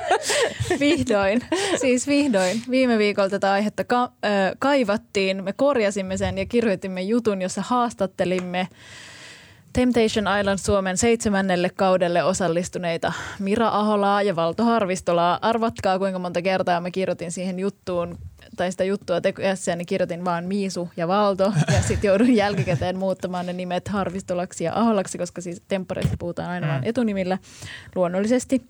vihdoin, 0.80 1.42
siis 1.80 2.06
vihdoin. 2.06 2.62
Viime 2.70 2.98
viikolla 2.98 3.28
tätä 3.28 3.52
aihetta 3.52 3.84
ka- 3.84 4.12
äh, 4.24 4.52
kaivattiin. 4.58 5.44
Me 5.44 5.52
korjasimme 5.52 6.16
sen 6.16 6.38
ja 6.38 6.46
kirjoitimme 6.46 7.02
jutun, 7.02 7.42
jossa 7.42 7.62
haastattelimme 7.62 8.68
Temptation 9.72 10.24
Island 10.40 10.58
Suomen 10.58 10.96
seitsemännelle 10.96 11.70
kaudelle 11.70 12.22
osallistuneita 12.22 13.12
Mira 13.38 13.68
Aholaa 13.68 14.22
ja 14.22 14.36
Valto 14.36 14.64
Harvistolaa. 14.64 15.38
Arvatkaa 15.42 15.98
kuinka 15.98 16.18
monta 16.18 16.42
kertaa 16.42 16.80
mä 16.80 16.90
kirjoitin 16.90 17.32
siihen 17.32 17.58
juttuun 17.58 18.18
tai 18.56 18.70
sitä 18.70 18.84
juttua 18.84 19.20
tekeessä, 19.20 19.76
niin 19.76 19.86
kirjoitin 19.86 20.24
vaan 20.24 20.44
Miisu 20.44 20.88
ja 20.96 21.08
Valto 21.08 21.52
ja 21.74 21.82
sitten 21.82 22.08
joudun 22.08 22.34
jälkikäteen 22.34 22.98
muuttamaan 22.98 23.46
ne 23.46 23.52
nimet 23.52 23.88
Harvistolaksi 23.88 24.64
ja 24.64 24.72
Aholaksi, 24.74 25.18
koska 25.18 25.40
siis 25.40 25.62
temppareista 25.68 26.16
puhutaan 26.18 26.50
aina 26.50 26.68
vain 26.68 26.80
mm. 26.80 26.88
etunimillä 26.88 27.38
luonnollisesti. 27.94 28.62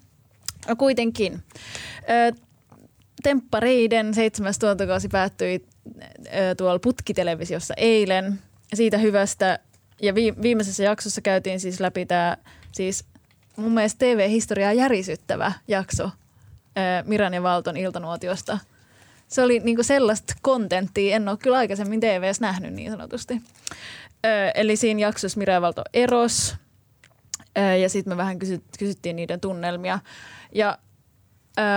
No 0.68 0.76
kuitenkin. 0.76 1.42
Temppareiden 3.22 4.14
seitsemäs 4.14 4.58
tuotantokausi 4.58 5.08
päättyi 5.08 5.66
tuolla 6.56 6.78
putkitelevisiossa 6.78 7.74
eilen. 7.76 8.38
Siitä 8.74 8.98
hyvästä 8.98 9.58
ja 10.02 10.14
viimeisessä 10.14 10.82
jaksossa 10.82 11.20
käytiin 11.20 11.60
siis 11.60 11.80
läpi 11.80 12.06
tämä 12.06 12.36
siis 12.72 13.04
mun 13.56 13.72
mielestä 13.72 13.98
TV-historiaa 13.98 14.72
järisyttävä 14.72 15.52
jakso 15.68 16.10
Miran 17.04 17.34
ja 17.34 17.42
Valton 17.42 17.76
iltanuotiosta. 17.76 18.58
Se 19.28 19.42
oli 19.42 19.60
niinku 19.60 19.82
sellaista 19.82 20.34
kontenttia, 20.42 21.16
en 21.16 21.28
ole 21.28 21.36
kyllä 21.36 21.56
aikaisemmin 21.56 22.00
TVS 22.00 22.40
nähnyt 22.40 22.72
niin 22.72 22.90
sanotusti. 22.90 23.42
eli 24.54 24.76
siinä 24.76 25.00
jaksossa 25.00 25.38
Mira 25.38 25.52
ja 25.52 25.62
Valto 25.62 25.82
eros 25.94 26.56
ja 27.80 27.88
sitten 27.88 28.12
me 28.12 28.16
vähän 28.16 28.38
kysyt, 28.38 28.64
kysyttiin 28.78 29.16
niiden 29.16 29.40
tunnelmia. 29.40 29.98
Ja 30.54 30.78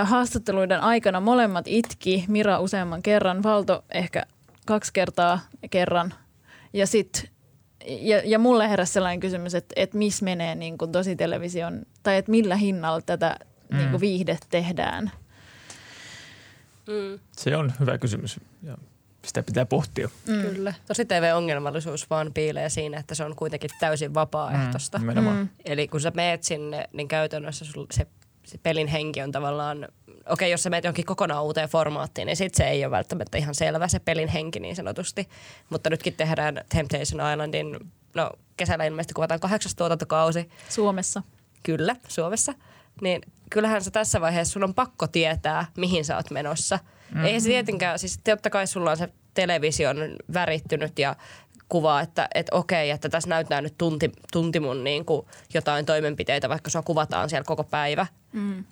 haastatteluiden 0.03 0.81
aikana 0.81 1.19
molemmat 1.19 1.65
itki, 1.67 2.25
Mira 2.27 2.59
useamman 2.59 3.03
kerran, 3.03 3.43
Valto 3.43 3.85
ehkä 3.93 4.25
kaksi 4.65 4.93
kertaa 4.93 5.39
kerran. 5.69 6.13
Ja 6.73 6.88
sitten 6.88 7.29
ja, 7.88 8.21
ja 8.26 8.39
mulle 8.39 8.69
heräsi 8.69 8.93
sellainen 8.93 9.19
kysymys, 9.19 9.56
että, 9.56 9.74
että 9.76 9.98
missä 9.98 10.26
menee 10.26 10.56
niin 10.56 10.78
kuin 10.78 10.91
television, 11.17 11.86
tai 12.04 12.17
että 12.17 12.32
millä 12.32 12.56
hinnalla 12.56 13.02
tätä 13.02 13.36
mm. 13.69 13.78
niin 13.78 13.89
kuin 13.89 14.02
viihde 14.02 14.38
tehdään. 14.50 15.12
Mm. 16.88 17.19
Se 17.32 17.58
on 17.58 17.74
hyvä 17.80 17.98
kysymys 17.98 18.39
ja 18.63 18.78
sitä 19.26 19.43
pitää 19.43 19.65
pohtia. 19.65 20.10
Mm. 20.28 20.41
Kyllä. 20.41 20.74
Tosi 20.88 21.06
TV-ongelmallisuus 21.06 22.10
vaan 22.10 22.34
piilee 22.34 22.69
siinä, 22.69 23.00
että 23.00 23.15
se 23.15 23.24
on 23.24 23.36
kuitenkin 23.36 23.69
täysin 23.80 24.13
vapaaehtoista. 24.13 25.00
Mm. 25.00 25.19
Mm. 25.19 25.50
Eli 25.65 25.88
kun 25.88 26.02
sä 26.02 26.12
meet 26.15 26.43
sinne, 26.43 26.89
niin 26.93 27.08
käytännössä 27.08 27.65
se, 27.91 28.08
se 28.45 28.58
pelin 28.58 28.88
henki 28.88 29.21
on 29.21 29.31
tavallaan 29.31 29.88
okei, 30.29 30.51
jos 30.51 30.63
sä 30.63 30.69
menet 30.69 30.84
johonkin 30.84 31.05
kokonaan 31.05 31.43
uuteen 31.43 31.69
formaattiin, 31.69 32.25
niin 32.25 32.38
sit 32.38 32.55
se 32.55 32.63
ei 32.63 32.86
ole 32.86 32.91
välttämättä 32.91 33.38
ihan 33.38 33.55
selvä 33.55 33.88
se 33.88 33.99
pelin 33.99 34.27
henki 34.27 34.60
niin 34.60 34.75
sanotusti. 34.75 35.29
Mutta 35.69 35.89
nytkin 35.89 36.13
tehdään 36.13 36.62
Temptation 36.69 37.31
Islandin, 37.31 37.79
no 38.13 38.31
kesällä 38.58 38.86
ilmeisesti 38.86 39.13
kuvataan 39.13 39.39
kahdeksas 39.39 39.75
tuotantokausi. 39.75 40.49
Suomessa. 40.69 41.23
Kyllä, 41.63 41.95
Suomessa. 42.08 42.53
Niin 43.01 43.21
kyllähän 43.49 43.84
se 43.84 43.91
tässä 43.91 44.21
vaiheessa, 44.21 44.51
sun 44.51 44.63
on 44.63 44.73
pakko 44.73 45.08
tietää, 45.08 45.65
mihin 45.77 46.05
sä 46.05 46.15
oot 46.15 46.31
menossa. 46.31 46.75
Mm-hmm. 46.75 47.25
Ei 47.25 47.41
se 47.41 47.49
tietenkään, 47.49 47.99
siis 47.99 48.19
totta 48.23 48.49
kai 48.49 48.67
sulla 48.67 48.91
on 48.91 48.97
se 48.97 49.10
television 49.34 49.97
värittynyt 50.34 50.99
ja 50.99 51.15
kuva, 51.69 52.01
että, 52.01 52.28
että 52.36 52.56
okei, 52.56 52.89
että 52.89 53.10
tässä 53.10 53.30
näyttää 53.30 53.62
nyt 53.62 53.78
tunti, 53.78 54.12
tunti 54.32 54.60
mun 54.60 54.84
niin 54.84 55.06
kuin 55.06 55.28
jotain 55.54 55.86
toimenpiteitä, 55.86 56.49
vaikka 56.49 56.69
sua 56.69 56.82
kuvataan 56.82 57.30
siellä 57.30 57.45
koko 57.45 57.63
päivä. 57.63 58.08
Mm. 58.34 58.63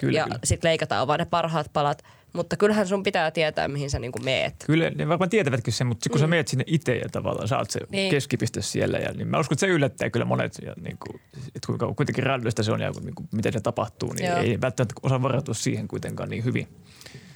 Kyllä, 0.00 0.18
ja 0.18 0.26
sitten 0.44 0.68
leikataan 0.68 1.06
vaan 1.06 1.18
ne 1.18 1.24
parhaat 1.24 1.70
palat. 1.72 2.02
Mutta 2.32 2.56
kyllähän 2.56 2.88
sun 2.88 3.02
pitää 3.02 3.30
tietää, 3.30 3.68
mihin 3.68 3.90
sä 3.90 3.98
niinku 3.98 4.18
meet. 4.18 4.54
Kyllä, 4.66 4.90
ne 4.90 5.08
varmaan 5.08 5.30
tietävätkin 5.30 5.72
sen, 5.72 5.86
mutta 5.86 6.10
kun 6.10 6.18
mm. 6.18 6.20
sä 6.20 6.26
meet 6.26 6.48
sinne 6.48 6.64
itse 6.66 6.96
ja 6.96 7.08
tavallaan 7.12 7.48
saat 7.48 7.70
se 7.70 7.80
niin. 7.90 8.10
keskipiste 8.10 8.62
siellä. 8.62 8.98
Ja, 8.98 9.12
niin 9.12 9.28
mä 9.28 9.38
uskon, 9.38 9.54
että 9.54 9.66
se 9.66 9.72
yllättää 9.72 10.10
kyllä 10.10 10.24
monet, 10.24 10.58
ja 10.64 10.74
niin 10.80 10.98
kuin, 10.98 11.20
että 11.36 11.66
kuinka 11.66 11.94
kuitenkin 11.94 12.24
rällystä 12.24 12.62
se 12.62 12.72
on 12.72 12.80
ja 12.80 12.92
niin 13.04 13.14
kuin, 13.14 13.28
miten 13.32 13.52
se 13.52 13.60
tapahtuu, 13.60 14.12
niin 14.12 14.30
Joo. 14.30 14.38
ei 14.38 14.60
välttämättä 14.60 14.94
osaa 15.02 15.22
varautua 15.22 15.54
siihen 15.54 15.88
kuitenkaan 15.88 16.28
niin 16.28 16.44
hyvin. 16.44 16.68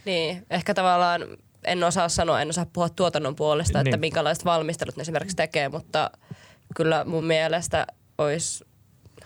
Niin, 0.04 0.46
ehkä 0.50 0.74
tavallaan 0.74 1.22
en 1.66 1.84
osaa 1.84 2.08
sanoa, 2.08 2.42
en 2.42 2.50
osaa 2.50 2.66
puhua 2.72 2.88
tuotannon 2.88 3.36
puolesta, 3.36 3.78
niin. 3.78 3.86
että 3.86 3.96
Niin. 3.96 4.00
minkälaiset 4.00 4.44
valmistelut 4.44 4.96
ne 4.96 5.00
esimerkiksi 5.00 5.36
tekee, 5.36 5.68
mutta 5.68 6.10
kyllä 6.76 7.04
mun 7.04 7.24
mielestä 7.24 7.86
olisi 8.18 8.64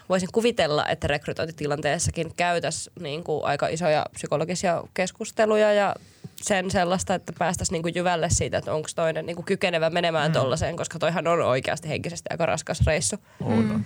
voisin 0.08 0.28
kuvitella, 0.32 0.86
että 0.88 1.06
rekrytointitilanteessakin 1.06 2.34
käytäisiin 2.36 2.94
niin 3.00 3.24
kuin 3.24 3.44
aika 3.44 3.68
isoja 3.68 4.06
psykologisia 4.12 4.82
keskusteluja 4.94 5.72
ja 5.72 5.94
sen 6.42 6.70
sellaista, 6.70 7.14
että 7.14 7.32
päästäisiin 7.38 7.72
niin 7.72 7.82
kuin 7.82 7.94
jyvälle 7.94 8.30
siitä, 8.30 8.58
että 8.58 8.74
onko 8.74 8.88
toinen 8.94 9.26
niin 9.26 9.36
kuin 9.36 9.46
kykenevä 9.46 9.90
menemään 9.90 10.30
mm. 10.30 10.32
tollaiseen, 10.32 10.76
koska 10.76 10.98
toihan 10.98 11.26
on 11.26 11.40
oikeasti 11.42 11.88
henkisesti 11.88 12.26
aika 12.30 12.46
raskas 12.46 12.80
reissu. 12.86 13.16
On. 13.40 13.84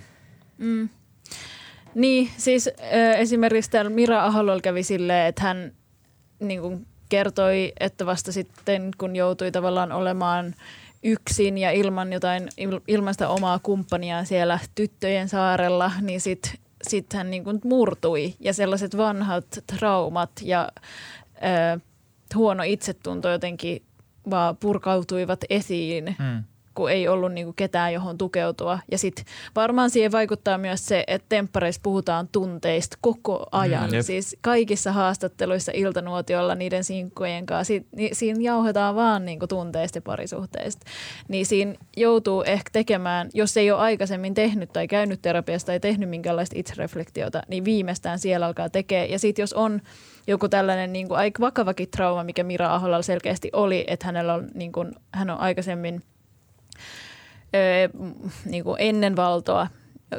Mm. 0.57 0.89
Niin, 1.95 2.29
siis 2.37 2.67
äh, 2.67 3.19
esimerkiksi 3.19 3.71
täällä 3.71 3.91
Mira 3.91 4.25
Ahololla 4.25 4.61
kävi 4.61 4.83
silleen, 4.83 5.27
että 5.27 5.41
hän 5.41 5.71
niin 6.39 6.61
kuin 6.61 6.87
kertoi, 7.09 7.73
että 7.79 8.05
vasta 8.05 8.31
sitten 8.31 8.91
kun 8.97 9.15
joutui 9.15 9.51
tavallaan 9.51 9.91
olemaan 9.91 10.55
yksin 11.03 11.57
ja 11.57 11.71
ilman 11.71 12.13
jotain, 12.13 12.43
il- 12.61 12.81
ilman 12.87 13.13
sitä 13.13 13.29
omaa 13.29 13.59
kumppania 13.59 14.23
siellä 14.25 14.59
tyttöjen 14.75 15.29
saarella, 15.29 15.91
niin 16.01 16.21
sitten 16.21 16.51
sit 16.87 17.13
hän 17.13 17.29
niin 17.31 17.43
kuin 17.43 17.59
murtui 17.63 18.33
ja 18.39 18.53
sellaiset 18.53 18.97
vanhat 18.97 19.45
traumat 19.67 20.31
ja 20.41 20.69
äh, 21.43 21.81
huono 22.35 22.63
itsetunto 22.65 23.29
jotenkin 23.29 23.81
vaan 24.29 24.57
purkautuivat 24.57 25.39
esiin 25.49 26.15
Mm. 26.19 26.43
Kun 26.75 26.91
ei 26.91 27.07
ollut 27.07 27.33
niinku 27.33 27.53
ketään 27.53 27.93
johon 27.93 28.17
tukeutua. 28.17 28.79
Ja 28.91 28.97
sitten 28.97 29.25
varmaan 29.55 29.89
siihen 29.89 30.11
vaikuttaa 30.11 30.57
myös 30.57 30.87
se, 30.87 31.03
että 31.07 31.25
temppareissa 31.29 31.81
puhutaan 31.83 32.27
tunteista 32.31 32.97
koko 33.01 33.45
ajan. 33.51 33.89
Mm, 33.89 33.93
jep. 33.93 34.05
siis 34.05 34.37
kaikissa 34.41 34.91
haastatteluissa 34.91 35.71
iltanuotiolla 35.75 36.55
niiden 36.55 36.83
sinkkujen 36.83 37.45
kanssa, 37.45 37.67
si, 37.67 37.85
ni, 37.95 38.09
siinä 38.13 38.39
jauhetaan 38.41 38.95
vaan 38.95 39.25
niinku 39.25 39.47
tunteista 39.47 39.97
ja 39.97 40.01
parisuhteista. 40.01 40.85
Niin 41.27 41.45
siinä 41.45 41.75
joutuu 41.97 42.43
ehkä 42.43 42.69
tekemään, 42.71 43.29
jos 43.33 43.57
ei 43.57 43.71
ole 43.71 43.79
aikaisemmin 43.79 44.33
tehnyt 44.33 44.73
tai 44.73 44.87
käynyt 44.87 45.21
terapiasta 45.21 45.65
tai 45.65 45.79
tehnyt 45.79 46.09
minkäänlaista 46.09 46.59
itsereflektiota, 46.59 47.41
niin 47.47 47.65
viimeistään 47.65 48.19
siellä 48.19 48.45
alkaa 48.45 48.69
tekee. 48.69 49.05
Ja 49.05 49.19
sitten 49.19 49.43
jos 49.43 49.53
on 49.53 49.81
joku 50.27 50.49
tällainen 50.49 50.93
niin 50.93 51.07
kuin 51.07 51.17
aika 51.17 51.41
vakavakin 51.41 51.89
trauma, 51.89 52.23
mikä 52.23 52.43
Mira 52.43 52.75
Aholalla 52.75 53.01
selkeästi 53.01 53.49
oli, 53.53 53.83
että 53.87 54.05
hänellä 54.05 54.33
on, 54.33 54.47
niin 54.53 54.71
kuin, 54.71 54.91
hän 55.11 55.29
on 55.29 55.39
aikaisemmin 55.39 56.03
niin 58.45 58.63
kuin 58.63 58.75
ennen 58.79 59.15
valtoa, 59.15 59.67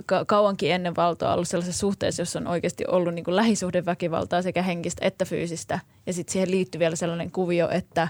ka- 0.06 0.24
kauankin 0.24 0.72
ennen 0.72 0.96
valtoa 0.96 1.34
ollut 1.34 1.48
sellaisessa 1.48 1.80
suhteessa, 1.80 2.22
jossa 2.22 2.38
on 2.38 2.46
oikeasti 2.46 2.84
ollut 2.88 3.14
niin 3.14 3.24
kuin 3.24 3.36
lähisuhdeväkivaltaa 3.36 4.42
sekä 4.42 4.62
henkistä 4.62 5.06
että 5.06 5.24
fyysistä. 5.24 5.80
Ja 6.06 6.12
sitten 6.12 6.32
siihen 6.32 6.50
liittyy 6.50 6.78
vielä 6.78 6.96
sellainen 6.96 7.30
kuvio, 7.30 7.68
että, 7.70 8.08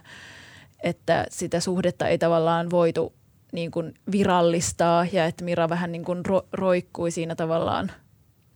että 0.82 1.26
sitä 1.30 1.60
suhdetta 1.60 2.08
ei 2.08 2.18
tavallaan 2.18 2.70
voitu 2.70 3.12
niin 3.52 3.70
kuin 3.70 3.94
virallistaa 4.12 5.06
ja 5.12 5.24
että 5.24 5.44
Mira 5.44 5.68
vähän 5.68 5.92
niin 5.92 6.04
kuin 6.04 6.22
ro- 6.28 6.46
roikkui 6.52 7.10
siinä 7.10 7.34
tavallaan, 7.34 7.92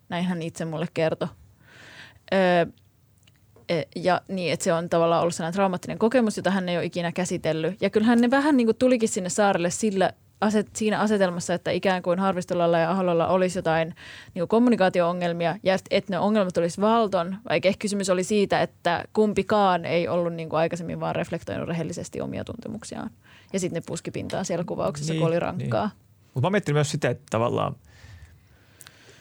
näin 0.08 0.24
hän 0.24 0.42
itse 0.42 0.64
mulle 0.64 0.86
kertoi. 0.94 1.28
Öö, 2.32 2.66
ja 3.96 4.20
niin, 4.28 4.52
että 4.52 4.64
se 4.64 4.72
on 4.72 4.88
tavallaan 4.88 5.22
ollut 5.22 5.34
sellainen 5.34 5.54
traumaattinen 5.54 5.98
kokemus, 5.98 6.36
jota 6.36 6.50
hän 6.50 6.68
ei 6.68 6.76
ole 6.76 6.84
ikinä 6.84 7.12
käsitellyt. 7.12 7.82
Ja 7.82 7.90
kyllähän 7.90 8.20
ne 8.20 8.30
vähän 8.30 8.56
niin 8.56 8.66
kuin 8.66 8.76
tulikin 8.76 9.08
sinne 9.08 9.28
saarelle 9.30 9.70
sillä 9.70 10.12
aset, 10.40 10.76
siinä 10.76 11.00
asetelmassa, 11.00 11.54
että 11.54 11.70
ikään 11.70 12.02
kuin 12.02 12.18
Harvistolalla 12.18 12.78
ja 12.78 12.90
Ahololla 12.90 13.28
olisi 13.28 13.58
jotain 13.58 13.88
niin 14.34 14.40
kuin 14.40 14.48
kommunikaatio-ongelmia 14.48 15.56
ja 15.62 15.74
että 15.90 16.12
ne 16.12 16.18
ongelmat 16.18 16.56
olisi 16.56 16.80
valton, 16.80 17.36
vaikka 17.48 17.68
ehkä 17.68 17.78
kysymys 17.78 18.10
oli 18.10 18.24
siitä, 18.24 18.62
että 18.62 19.04
kumpikaan 19.12 19.84
ei 19.84 20.08
ollut 20.08 20.34
niin 20.34 20.48
kuin 20.48 20.60
aikaisemmin 20.60 21.00
vaan 21.00 21.16
reflektoinut 21.16 21.68
rehellisesti 21.68 22.20
omia 22.20 22.44
tuntemuksiaan. 22.44 23.10
Ja 23.52 23.60
sitten 23.60 23.82
ne 23.82 23.84
puski 23.86 24.10
pintaan 24.10 24.44
siellä 24.44 24.64
kuvauksessa, 24.64 25.12
niin, 25.12 25.20
kun 25.20 25.28
oli 25.28 25.40
rankkaa. 25.40 25.86
Niin. 25.86 25.96
Mutta 26.34 26.46
mä 26.46 26.50
miettinyt 26.50 26.76
myös 26.76 26.90
sitä, 26.90 27.10
että 27.10 27.26
tavallaan, 27.30 27.76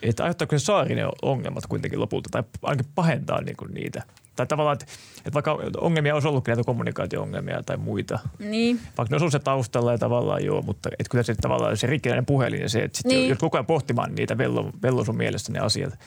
että 0.01 0.23
aiheuttaako 0.23 0.57
se 0.59 0.65
saari 0.65 0.95
ne 0.95 1.03
ongelmat 1.21 1.65
kuitenkin 1.65 1.99
lopulta, 1.99 2.29
tai 2.31 2.43
ainakin 2.63 2.91
pahentaa 2.95 3.41
niinku 3.41 3.65
niitä. 3.65 4.03
Tai 4.39 4.47
tavallaan, 4.47 4.73
että, 4.73 4.85
että 5.17 5.33
vaikka 5.33 5.59
ongelmia 5.77 6.13
olisi 6.13 6.27
ollutkin 6.27 6.51
näitä 6.51 6.65
kommunikaatio-ongelmia 6.65 7.63
tai 7.63 7.77
muita, 7.77 8.19
Niin. 8.39 8.79
vaikka 8.97 9.15
ne 9.15 9.23
olisi 9.23 9.31
se 9.31 9.39
taustalla 9.39 9.91
ja 9.91 9.97
tavallaan 9.97 10.45
joo, 10.45 10.61
mutta 10.61 10.89
että 10.99 11.09
kyllä 11.11 11.23
se 11.23 11.35
tavallaan 11.35 11.77
se 11.77 11.87
rikkinäinen 11.87 12.25
puhelin 12.25 12.61
ja 12.61 12.69
se, 12.69 12.79
että 12.79 12.97
sit 12.97 13.05
Niin. 13.05 13.17
niin. 13.19 13.29
jos 13.29 13.39
koko 13.39 13.57
ajan 13.57 13.65
pohtimaan 13.65 14.15
niitä 14.15 14.37
vello, 14.37 14.71
vello 14.83 15.03
sun 15.05 15.17
mielestä 15.17 15.51
ne 15.51 15.59
asiat, 15.59 15.99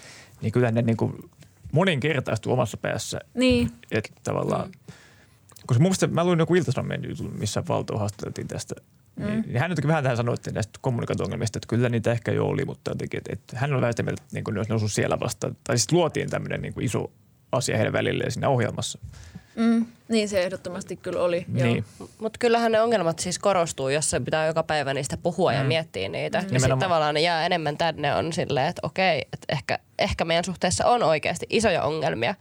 niin 0.42 0.52
kyllä 0.52 0.70
ne 0.70 0.82
niin 0.82 0.96
kuin 0.96 1.12
moninkertaistuu 1.72 2.52
omassa 2.52 2.76
päässä. 2.76 3.20
Niin. 3.34 3.70
Että 3.90 4.10
tavallaan, 4.24 4.68
mm. 4.68 4.92
koska 5.66 5.82
mun 5.82 5.88
mielestä 5.88 6.06
mä 6.06 6.24
luin 6.24 6.38
joku 6.38 6.54
iltasanomien 6.54 7.08
jutun, 7.08 7.32
missä 7.38 7.62
Valtoa 7.68 7.98
haastateltiin 7.98 8.48
tästä. 8.48 8.74
Mm. 9.16 9.26
Niin, 9.26 9.42
niin 9.46 9.58
hän 9.58 9.70
jotenkin 9.70 9.88
vähän 9.88 10.02
tähän 10.02 10.16
sanoi, 10.16 10.34
että 10.34 10.50
näistä 10.50 10.78
kommunikaatio-ongelmista, 10.82 11.58
että 11.58 11.68
kyllä 11.68 11.88
niitä 11.88 12.12
ehkä 12.12 12.32
jo 12.32 12.46
oli, 12.46 12.64
mutta 12.64 12.90
jotenkin, 12.90 13.18
että, 13.18 13.32
että 13.32 13.58
hän 13.58 13.72
on 13.74 13.80
mieltä, 13.80 14.02
että 14.08 14.24
niin 14.32 14.44
kuin 14.44 14.54
ne 14.54 14.58
olisi 14.60 14.70
noussut 14.70 14.92
siellä 14.92 15.20
vasta. 15.20 15.54
Tai 15.64 15.78
siis 15.78 15.92
luotiin 15.92 16.30
tämmöinen 16.30 16.62
niin 16.62 16.74
kuin 16.74 16.84
iso 16.84 17.10
asia 17.52 17.76
heidän 17.76 17.92
välilleen 17.92 18.30
siinä 18.32 18.48
ohjelmassa. 18.48 18.98
Mm. 19.56 19.86
Niin 20.08 20.28
se 20.28 20.42
ehdottomasti 20.42 20.96
kyllä 20.96 21.22
oli. 21.22 21.44
Niin. 21.48 21.84
Mutta 22.18 22.38
kyllähän 22.38 22.72
ne 22.72 22.80
ongelmat 22.80 23.18
siis 23.18 23.38
korostuu, 23.38 23.88
jos 23.88 24.10
se 24.10 24.20
pitää 24.20 24.46
joka 24.46 24.62
päivä 24.62 24.94
niistä 24.94 25.16
puhua 25.16 25.52
mm. 25.52 25.58
ja 25.58 25.64
miettiä 25.64 26.08
niitä. 26.08 26.40
Mm. 26.40 26.48
Ja 26.52 26.60
sitten 26.60 26.78
tavallaan 26.78 27.14
ne 27.14 27.20
jää 27.20 27.46
enemmän 27.46 27.76
tänne 27.76 28.14
on 28.14 28.32
silleen, 28.32 28.66
että 28.66 28.80
okei, 28.84 29.18
että 29.32 29.46
ehkä, 29.48 29.78
ehkä 29.98 30.24
meidän 30.24 30.44
suhteessa 30.44 30.86
on 30.86 31.02
oikeasti 31.02 31.46
isoja 31.50 31.82
ongelmia. 31.82 32.34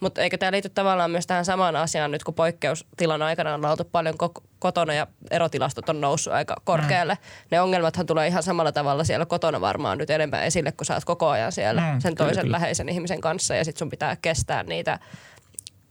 Mutta 0.00 0.20
eikö 0.20 0.38
tämä 0.38 0.52
liity 0.52 0.68
tavallaan 0.68 1.10
myös 1.10 1.26
tähän 1.26 1.44
samaan 1.44 1.76
asiaan 1.76 2.10
nyt, 2.10 2.24
kun 2.24 2.34
poikkeustilan 2.34 3.22
aikana 3.22 3.54
on 3.54 3.64
oltu 3.64 3.84
paljon 3.84 4.14
ko- 4.14 4.42
kotona 4.58 4.94
ja 4.94 5.06
erotilastot 5.30 5.88
on 5.88 6.00
noussut 6.00 6.32
aika 6.32 6.56
korkealle. 6.64 7.14
Mm. 7.14 7.20
Ne 7.50 7.60
ongelmathan 7.60 8.06
tulee 8.06 8.26
ihan 8.26 8.42
samalla 8.42 8.72
tavalla 8.72 9.04
siellä 9.04 9.26
kotona 9.26 9.60
varmaan 9.60 9.98
nyt 9.98 10.10
enemmän 10.10 10.44
esille, 10.44 10.72
kun 10.72 10.86
sä 10.86 10.94
oot 10.94 11.04
koko 11.04 11.28
ajan 11.28 11.52
siellä 11.52 11.80
Mm, 11.80 12.00
sen 12.00 12.14
kyllä, 12.14 12.28
toisen 12.28 12.44
kyllä. 12.44 12.54
läheisen 12.54 12.88
ihmisen 12.88 13.20
kanssa 13.20 13.54
ja 13.54 13.64
sitten 13.64 13.78
sun 13.78 13.90
pitää 13.90 14.16
kestää 14.22 14.62
niitä 14.62 14.98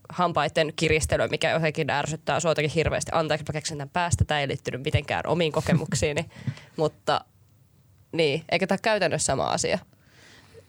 hampaiden 0.08 0.72
kiristelyä, 0.76 1.28
mikä 1.28 1.50
jotenkin 1.50 1.90
ärsyttää 1.90 2.40
sua 2.40 2.50
jotenkin 2.50 2.74
hirveästi. 2.74 3.10
Anteeksi, 3.14 3.44
mä 3.48 3.52
keksin 3.52 3.78
tämän 3.78 3.90
päästä. 3.90 4.24
Tämä 4.24 4.40
ei 4.40 4.48
liittynyt 4.48 4.82
mitenkään 4.84 5.26
omiin 5.26 5.52
kokemuksiini, 5.52 6.24
mutta 6.76 7.24
niin, 8.12 8.44
eikä 8.48 8.66
tämä 8.66 8.78
käytännössä 8.82 9.26
sama 9.26 9.46
asia. 9.46 9.78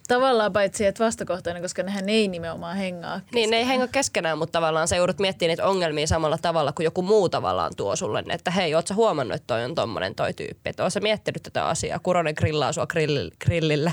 Tavallaan 0.09 0.53
paitsi, 0.53 0.85
että 0.85 1.03
vastakohtainen, 1.05 1.61
koska 1.61 1.83
nehän 1.83 2.09
ei 2.09 2.27
nimenomaan 2.27 2.77
hengaa. 2.77 3.21
Niin, 3.33 3.49
ne 3.49 3.57
ei 3.57 3.67
henga 3.67 3.87
keskenään, 3.87 4.37
mutta 4.37 4.51
tavallaan 4.51 4.87
sä 4.87 4.95
joudut 4.95 5.19
miettimään 5.19 5.49
niitä 5.49 5.65
ongelmia 5.65 6.07
samalla 6.07 6.37
tavalla 6.37 6.71
kuin 6.71 6.83
joku 6.83 7.01
muu 7.01 7.29
tavallaan 7.29 7.71
tuo 7.77 7.95
sulle, 7.95 8.23
että 8.29 8.51
hei, 8.51 8.75
oot 8.75 8.87
sä 8.87 8.93
huomannut, 8.93 9.35
että 9.35 9.47
toi 9.47 9.63
on 9.63 9.75
tommonen 9.75 10.15
toi 10.15 10.33
tyyppi, 10.33 10.69
että 10.69 10.83
oot 10.83 10.93
sä 10.93 10.99
miettinyt 10.99 11.43
tätä 11.43 11.65
asiaa, 11.67 11.99
Kuronen 11.99 12.33
grillaa 12.37 12.73
sua 12.73 12.87
grill, 12.87 13.29
grillillä 13.45 13.91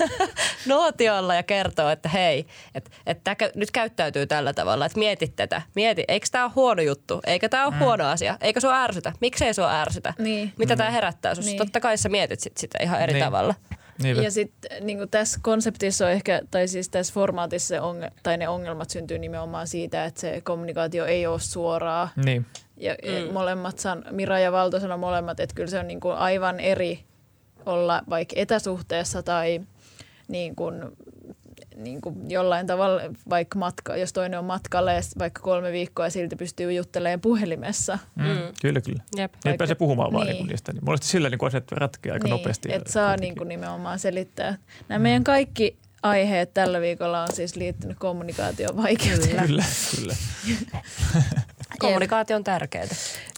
nuotiolla 0.66 1.34
ja 1.34 1.42
kertoo, 1.42 1.88
että 1.88 2.08
hei, 2.08 2.46
että 2.74 2.90
et 3.06 3.24
tää 3.24 3.34
kä- 3.34 3.52
nyt 3.54 3.70
käyttäytyy 3.70 4.26
tällä 4.26 4.52
tavalla, 4.52 4.86
että 4.86 4.98
mietit 4.98 5.36
tätä, 5.36 5.62
mieti, 5.74 6.04
eikö 6.08 6.26
tämä 6.32 6.44
ole 6.44 6.52
huono 6.54 6.82
juttu, 6.82 7.20
eikä 7.26 7.48
tämä 7.48 7.64
ole 7.66 7.74
mm. 7.74 7.78
huono 7.78 8.04
asia, 8.06 8.38
eikä 8.40 8.60
sua 8.60 8.82
ärsytä, 8.82 9.12
miksei 9.20 9.54
sua 9.54 9.80
ärsytä, 9.80 10.14
Niin. 10.18 10.52
mitä 10.58 10.76
tämä 10.76 10.90
herättää 10.90 11.34
sussa, 11.34 11.50
Niin. 11.50 11.58
totta 11.58 11.80
kai 11.80 11.98
sä 11.98 12.08
mietit 12.08 12.40
sit 12.40 12.56
sitä 12.56 12.78
ihan 12.82 13.00
eri 13.02 13.12
Niin. 13.12 13.24
tavalla. 13.24 13.54
Niinpä. 14.02 14.22
Ja 14.22 14.30
sitten 14.30 14.86
niin 14.86 15.08
tässä 15.10 15.40
konseptissa 15.42 16.06
on 16.06 16.12
ehkä, 16.12 16.40
tai 16.50 16.68
siis 16.68 16.88
tässä 16.88 17.14
formaatissa 17.14 17.68
se 17.68 17.80
onge, 17.80 18.12
tai 18.22 18.36
ne 18.36 18.48
ongelmat 18.48 18.90
syntyy 18.90 19.18
nimenomaan 19.18 19.66
siitä, 19.66 20.04
että 20.04 20.20
se 20.20 20.40
kommunikaatio 20.40 21.04
ei 21.04 21.26
ole 21.26 21.40
suoraa. 21.40 22.08
Niin. 22.24 22.46
Ja 22.76 22.94
mm. 23.02 23.32
molemmat, 23.32 23.78
san, 23.78 24.04
Mira 24.10 24.38
ja 24.38 24.52
Valto 24.52 24.80
sanoi 24.80 24.98
molemmat, 24.98 25.40
että 25.40 25.54
kyllä 25.54 25.70
se 25.70 25.78
on 25.78 25.88
niin 25.88 26.00
kuin 26.00 26.14
aivan 26.14 26.60
eri 26.60 27.04
olla 27.66 28.02
vaikka 28.10 28.34
etäsuhteessa 28.36 29.22
tai 29.22 29.60
niin 30.28 30.56
kuin, 30.56 30.82
niin 31.76 32.00
kuin 32.00 32.30
jollain 32.30 32.66
tavalla 32.66 33.02
vaikka 33.30 33.58
matka, 33.58 33.96
jos 33.96 34.12
toinen 34.12 34.38
on 34.38 34.44
matkalla 34.44 34.92
ja 34.92 35.00
vaikka 35.18 35.42
kolme 35.42 35.72
viikkoa 35.72 36.06
ja 36.06 36.10
silti 36.10 36.36
pystyy 36.36 36.72
juttelemaan 36.72 37.20
puhelimessa. 37.20 37.98
Mm. 38.14 38.24
Mm. 38.24 38.38
Kyllä, 38.62 38.80
kyllä. 38.80 39.02
Jep. 39.16 39.34
Niin 39.44 39.58
pääsee 39.58 39.74
puhumaan 39.74 40.12
vaan 40.12 40.26
Niin. 40.26 40.36
niin. 40.36 40.46
niistä. 40.46 40.72
Niin 40.72 40.84
monesti 40.84 41.06
sillä 41.06 41.30
niin 41.30 41.46
asiat 41.46 41.72
ratkeaa 41.72 42.14
aika 42.14 42.24
niin, 42.24 42.30
nopeasti. 42.30 42.68
ja 42.68 42.76
Että 42.76 42.92
saa 42.92 43.16
niin 43.16 43.36
kuin 43.36 43.48
nimenomaan 43.48 43.98
selittää. 43.98 44.56
Nämä 44.88 44.98
mm. 44.98 45.02
meidän 45.02 45.24
kaikki 45.24 45.76
aiheet 46.02 46.54
tällä 46.54 46.80
viikolla 46.80 47.22
on 47.22 47.28
siis 47.32 47.56
liittynyt 47.56 47.98
kommunikaation 47.98 48.76
vaikeuteen. 48.76 49.46
Kyllä, 49.46 49.64
kyllä, 49.96 50.16
Kommunikaatio 51.78 52.36
on 52.36 52.44
tärkeää. 52.44 52.86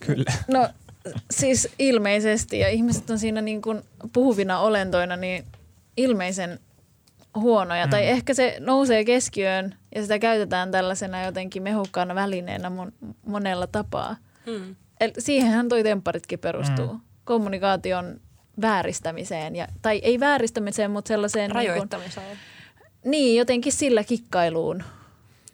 kyllä. 0.07 0.33
No 0.49 0.68
siis 1.31 1.68
ilmeisesti 1.79 2.59
ja 2.59 2.68
ihmiset 2.68 3.11
on 3.11 3.18
siinä 3.18 3.40
niin 3.40 3.62
kuin 3.62 3.83
puhuvina 4.12 4.59
olentoina 4.61 5.16
niin 5.16 5.44
ilmeisen 5.97 6.59
huonoja. 7.35 7.87
Mm. 7.87 7.90
Tai 7.90 8.07
ehkä 8.07 8.35
se 8.35 8.57
nousee 8.61 9.05
keskiöön 9.05 9.75
ja 9.94 10.03
sitä 10.03 10.18
käytetään 10.18 10.70
tällaisena 10.70 11.25
jotenkin 11.25 11.62
mehukkaana 11.62 12.14
välineenä 12.14 12.68
mon- 12.68 13.14
monella 13.27 13.66
tapaa. 13.66 14.16
Hmm. 14.47 14.77
El, 15.01 15.12
siihenhän 15.18 15.68
toi 15.68 15.83
tempparitkin 15.83 16.38
perustuu. 16.38 16.92
Mm. 16.92 17.01
Kommunikaation 17.25 18.20
vääristämiseen. 18.61 19.57
Ja, 19.57 19.66
tai 19.83 19.99
ei 20.05 20.20
vääristämiseen, 20.20 20.90
mutta 20.90 21.09
sellaiseen... 21.09 21.51
Niin, 21.51 21.57
kuin, 21.57 21.68
Rajoittamiseen. 21.68 22.38
niin, 23.05 23.38
jotenkin 23.38 23.73
sillä 23.73 24.05
kikkailuun. 24.05 24.83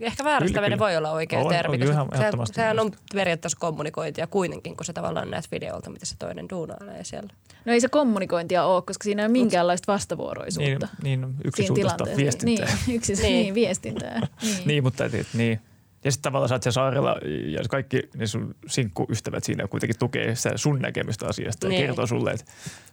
Ehkä 0.00 0.24
vääristäminen 0.24 0.78
Kyllä, 0.78 0.88
voi 0.88 0.96
olla 0.96 1.10
oikea 1.10 1.38
On, 1.40 1.48
termi. 1.48 1.74
on, 1.74 1.80
koska 1.80 2.22
ihan 2.22 2.46
sehän, 2.52 2.78
on 2.78 2.92
periaatteessa 3.14 3.58
kommunikointia 3.60 4.26
kuitenkin, 4.26 4.76
kun 4.76 4.84
sä 4.84 4.92
tavallaan 4.92 5.30
näet 5.30 5.48
videolta, 5.52 5.90
mitä 5.90 6.06
se 6.06 6.14
toinen 6.18 6.48
duunailee 6.50 7.04
siellä. 7.04 7.32
No 7.64 7.72
ei 7.72 7.80
se 7.80 7.88
kommunikointia 7.88 8.64
ole, 8.64 8.82
koska 8.82 9.04
siinä 9.04 9.22
ei 9.22 9.26
ole 9.26 9.32
minkäänlaista 9.32 9.92
vastavuoroisuutta. 9.92 10.88
Niin, 11.02 11.20
niin 11.20 11.34
yksi 11.44 11.62
siinä 11.62 11.66
suuntaista 11.66 12.04
tilanteessa. 12.04 12.46
viestintää. 12.46 12.76
Niin, 12.86 12.96
yksi, 12.96 13.12
niin. 13.12 13.22
Niin. 13.22 13.54
viestintää. 13.54 14.20
Niin. 14.42 14.62
Niin, 14.64 14.82
mutta 14.82 15.04
et, 15.04 15.26
niin. 15.34 15.60
Ja 16.04 16.12
sitten 16.12 16.22
tavallaan 16.22 16.48
sä 16.48 16.54
oot 16.54 16.62
siellä 16.62 16.74
saarella 16.74 17.16
ja 17.46 17.60
kaikki 17.70 18.02
ne 18.16 18.26
sun 18.26 18.54
sinkkuystävät 18.66 19.44
siinä 19.44 19.68
kuitenkin 19.68 19.98
tukee 19.98 20.34
sitä 20.34 20.56
sun 20.56 20.78
näkemystä 20.78 21.26
asiasta 21.26 21.68
Niin. 21.68 21.80
ja 21.80 21.86
kertoo 21.86 22.06
sulle, 22.06 22.30
että 22.30 22.44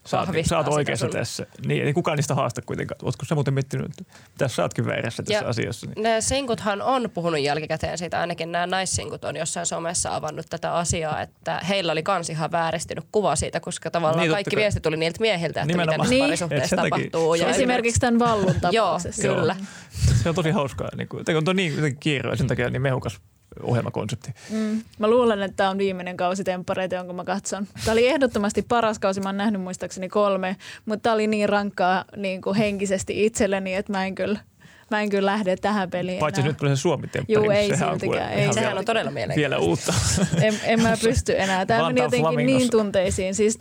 sä 0.06 0.20
oot, 0.20 0.30
sä 0.46 0.58
oot 0.58 0.68
oikeassa 0.68 1.06
sun- 1.06 1.14
tässä. 1.14 1.46
Niin, 1.66 1.84
ei 1.86 1.94
kukaan 1.94 2.16
niistä 2.16 2.36
haasta 2.36 2.62
kuitenkaan. 2.62 3.00
Ootko 3.04 3.26
sä 3.26 3.36
muuten 3.36 3.54
miettinyt, 3.54 3.86
että 3.86 4.04
tässä 4.38 4.56
sä 4.56 4.64
ootkin 4.64 4.86
väärässä 4.86 5.24
tässä 5.24 5.44
Ja 5.44 5.50
asiassa? 5.50 5.88
Niin. 5.88 6.04
Ne 6.04 6.22
sinkuthan 6.22 6.82
on 6.82 7.10
puhunut 7.14 7.40
jälkikäteen 7.42 7.98
siitä, 7.98 8.20
ainakin 8.20 8.52
nämä 8.52 8.68
naissinkut 8.68 9.24
on 9.24 9.36
jossain 9.36 9.66
somessa 9.66 10.16
avannut 10.16 10.46
tätä 10.50 10.74
asiaa, 10.74 11.22
että 11.22 11.60
heillä 11.70 11.92
oli 11.92 12.04
kans 12.04 12.30
ihan 12.30 12.52
vääristynyt 12.52 13.06
kuva 13.12 13.36
siitä, 13.36 13.60
koska 13.60 13.92
tavallaan 13.92 14.20
Niin, 14.22 14.32
kaikki 14.32 14.56
kai. 14.56 14.62
viesti 14.62 14.80
tuli 14.80 14.98
niiltä 14.98 15.22
miehiltä, 15.22 15.62
että 15.62 15.74
Nimenomaan. 15.74 16.00
mitä 16.00 16.10
Niin. 16.10 16.20
niin. 16.20 16.26
parisuhteessa 16.30 16.76
tapahtuu. 16.76 17.36
Ja 17.36 17.48
Esimerkiksi 17.50 18.00
tämän 18.00 18.20
vallun 18.20 18.56
tapauksessa. 18.62 19.28
Joo, 19.28 19.36
kyllä. 19.36 19.56
Se 20.24 20.30
on 20.30 20.36
tosi 20.36 20.52
hauskaa. 20.52 20.90
Niin 20.98 21.08
kuin, 21.08 21.24
on 21.50 21.56
niin 21.56 21.74
ja 22.32 22.36
sen 22.38 22.48
takia 22.48 22.70
niin 22.70 22.82
mehukas 22.98 23.20
ohjelmakonsepti. 23.64 24.32
Mm. 24.50 24.84
Mä 25.00 25.08
luulen, 25.08 25.42
että 25.42 25.58
tämä 25.58 25.70
on 25.70 25.78
viimeinen 25.78 26.18
kausi 26.18 26.44
temppareita, 26.44 26.96
jonka 26.96 27.14
mä 27.14 27.24
katson. 27.24 27.68
Tämä 27.86 27.92
oli 27.92 28.08
ehdottomasti 28.08 28.62
paras 28.62 29.00
kausi. 29.00 29.22
Mä 29.22 29.30
oon 29.30 29.38
nähnyt 29.38 29.62
muistaakseni 29.62 30.10
kolme, 30.10 30.56
mutta 30.86 31.04
tämä 31.04 31.14
oli 31.14 31.28
niin 31.28 31.50
rankkaa 31.50 32.06
niin 32.16 32.42
kuin 32.42 32.56
henkisesti 32.56 33.26
itselleni, 33.26 33.76
että 33.76 33.92
mä 33.92 34.06
en 34.06 34.16
kyllä, 34.16 34.40
mä 34.92 35.02
en 35.02 35.10
kyllä 35.10 35.26
lähde 35.26 35.56
tähän 35.56 35.90
peliin 35.90 36.20
Paitsi 36.20 36.42
enää. 36.42 36.50
nyt 36.52 36.58
tulee 36.58 36.76
se 36.76 36.82
suomi 36.82 37.08
Juu, 37.28 37.50
ei 37.50 37.70
sehän 37.70 37.90
on 37.90 38.00
siltikään, 38.00 38.34
ei 38.34 38.54
sehän 38.54 38.70
vielä, 38.70 38.80
on 38.80 38.86
todella 38.86 39.12
mielenkiintoista. 39.12 39.60
vielä 39.60 39.70
uutta. 39.70 39.94
En, 40.46 40.60
en 40.64 40.82
mä 40.82 40.98
pysty 41.04 41.34
enää. 41.38 41.66
Tämä 41.66 41.88
meni 41.88 42.02
jotenkin 42.02 42.22
Flamingos. 42.22 42.60
niin 42.60 42.72
tunteisiin. 42.72 43.36
Siis 43.36 43.60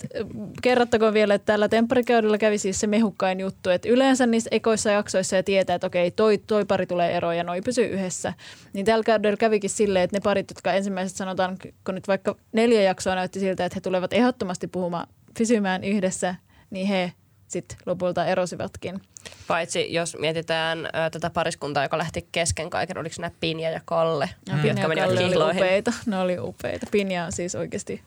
kerrottakoon 0.62 1.14
vielä, 1.14 1.34
että 1.34 1.52
tällä 1.52 1.68
tempparikäydellä 1.68 2.38
kävi 2.38 2.58
siis 2.58 2.80
se 2.80 2.86
mehukkain 2.86 3.40
juttu, 3.40 3.70
että 3.70 3.88
yleensä 3.88 4.26
niissä 4.26 4.48
ekoissa 4.52 4.90
jaksoissa 4.90 5.36
ja 5.36 5.42
tietää, 5.42 5.76
että 5.76 5.86
okei, 5.86 6.10
toi, 6.10 6.38
toi 6.38 6.64
pari 6.64 6.86
tulee 6.86 7.16
eroon 7.16 7.36
ja 7.36 7.44
noi 7.44 7.62
pysyy 7.62 7.86
yhdessä. 7.86 8.32
Niin 8.72 8.86
tällä 8.86 9.04
käydellä 9.04 9.36
kävikin 9.36 9.70
silleen, 9.70 10.04
että 10.04 10.16
ne 10.16 10.20
parit, 10.20 10.50
jotka 10.50 10.72
ensimmäiset 10.72 11.16
sanotaan, 11.16 11.56
kun 11.84 11.94
nyt 11.94 12.08
vaikka 12.08 12.36
neljä 12.52 12.82
jaksoa 12.82 13.14
näytti 13.14 13.40
siltä, 13.40 13.64
että 13.64 13.76
he 13.76 13.80
tulevat 13.80 14.12
ehdottomasti 14.12 14.66
puhumaan, 14.66 15.06
pysymään 15.38 15.84
yhdessä, 15.84 16.34
niin 16.70 16.86
he 16.86 17.12
sitten 17.48 17.78
lopulta 17.86 18.26
erosivatkin. 18.26 19.00
Paitsi 19.48 19.92
jos 19.92 20.16
mietitään 20.20 20.86
ö, 20.86 20.90
tätä 21.10 21.30
pariskuntaa, 21.30 21.82
joka 21.82 21.98
lähti 21.98 22.28
kesken 22.32 22.70
kaiken, 22.70 22.98
oliko 22.98 23.14
nämä 23.18 23.30
Pinja 23.40 23.70
ja 23.70 23.80
Kalle, 23.84 24.30
Ja 24.46 24.54
Pinja 24.54 24.66
jotka 24.66 24.80
ja 24.82 24.88
menivät 24.88 25.06
Kalle 25.08 25.20
oli 25.20 25.28
kihloihin. 25.28 25.62
upeita. 25.62 25.92
Ne 26.06 26.18
oli 26.18 26.38
upeita. 26.38 26.86
Pinja 26.90 27.24
on 27.24 27.32
siis 27.32 27.54
oikeasti 27.54 28.02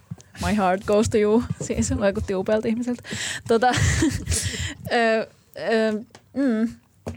my 0.48 0.58
heart 0.58 0.84
goes 0.86 1.10
to 1.10 1.18
you. 1.18 1.44
Siis 1.68 2.00
vaikutti 2.00 2.36
upealta 2.36 2.68
ihmiseltä. 2.68 3.04
Tota, 3.48 3.68
ö, 4.92 5.28
ö, 5.58 5.92
mm, 6.34 6.70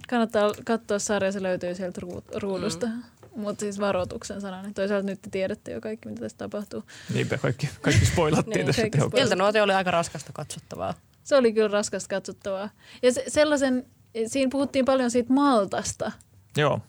kannattaa 0.08 0.52
katsoa 0.64 0.98
sarja, 0.98 1.32
se 1.32 1.42
löytyy 1.42 1.74
sieltä 1.74 2.00
ruu- 2.00 2.24
ruudusta. 2.40 2.86
Mm. 2.86 3.02
Mutta 3.36 3.60
siis 3.60 3.78
varoituksen 3.80 4.40
sanan. 4.40 4.74
Toisaalta 4.74 5.06
nyt 5.06 5.22
te 5.22 5.30
tiedätte 5.30 5.72
jo 5.72 5.80
kaikki, 5.80 6.08
mitä 6.08 6.20
tässä 6.20 6.38
tapahtuu. 6.38 6.84
Niinpä 7.14 7.38
kaikki, 7.38 7.68
kaikki 7.80 8.06
spoilattiin 8.06 8.54
Niin, 8.56 8.66
tässä 8.66 8.82
kaikki 8.82 8.98
tehokkaasti. 8.98 9.22
Iltanuotio 9.24 9.62
oli 9.62 9.72
aika 9.72 9.90
raskasta 9.90 10.32
katsottavaa. 10.32 10.94
Se 11.24 11.36
oli 11.36 11.52
kyllä 11.52 11.68
raskasta 11.68 12.08
katsottavaa. 12.08 12.68
Ja 13.02 13.12
se, 13.12 13.24
sellaisen, 13.28 13.86
siinä 14.26 14.50
puhuttiin 14.52 14.84
paljon 14.84 15.10
siitä 15.10 15.32
Maltasta. 15.32 16.12
Joo. 16.56 16.80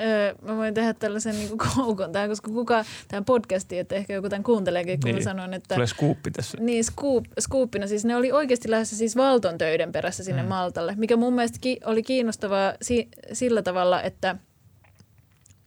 Öö, 0.00 0.34
mä 0.42 0.56
voin 0.56 0.74
tehdä 0.74 0.94
tällaisen 0.94 1.34
niin 1.34 1.58
koukon 1.76 2.12
tähän, 2.12 2.28
koska 2.28 2.50
kuka 2.50 2.84
tämän 3.08 3.24
podcastin, 3.24 3.80
että 3.80 3.94
ehkä 3.94 4.12
joku 4.12 4.28
tämän 4.28 4.42
kuunteleekin, 4.42 5.00
kun 5.00 5.04
niin. 5.04 5.16
Mä 5.16 5.22
sanoin, 5.22 5.54
että... 5.54 5.74
Tulee 5.74 5.86
skuuppi 5.86 6.30
tässä. 6.30 6.58
Niin, 6.60 6.84
scoop, 6.84 7.24
scoopina. 7.40 7.86
Siis 7.86 8.04
ne 8.04 8.16
oli 8.16 8.32
oikeasti 8.32 8.70
lähdössä 8.70 8.96
siis 8.96 9.16
valton 9.16 9.58
töiden 9.58 9.92
perässä 9.92 10.24
sinne 10.24 10.42
mm. 10.42 10.48
Maltalle, 10.48 10.94
mikä 10.96 11.16
mun 11.16 11.34
mielestä 11.34 11.58
ki- 11.60 11.80
oli 11.84 12.02
kiinnostavaa 12.02 12.74
si- 12.82 13.08
sillä 13.32 13.62
tavalla, 13.62 14.02
että 14.02 14.36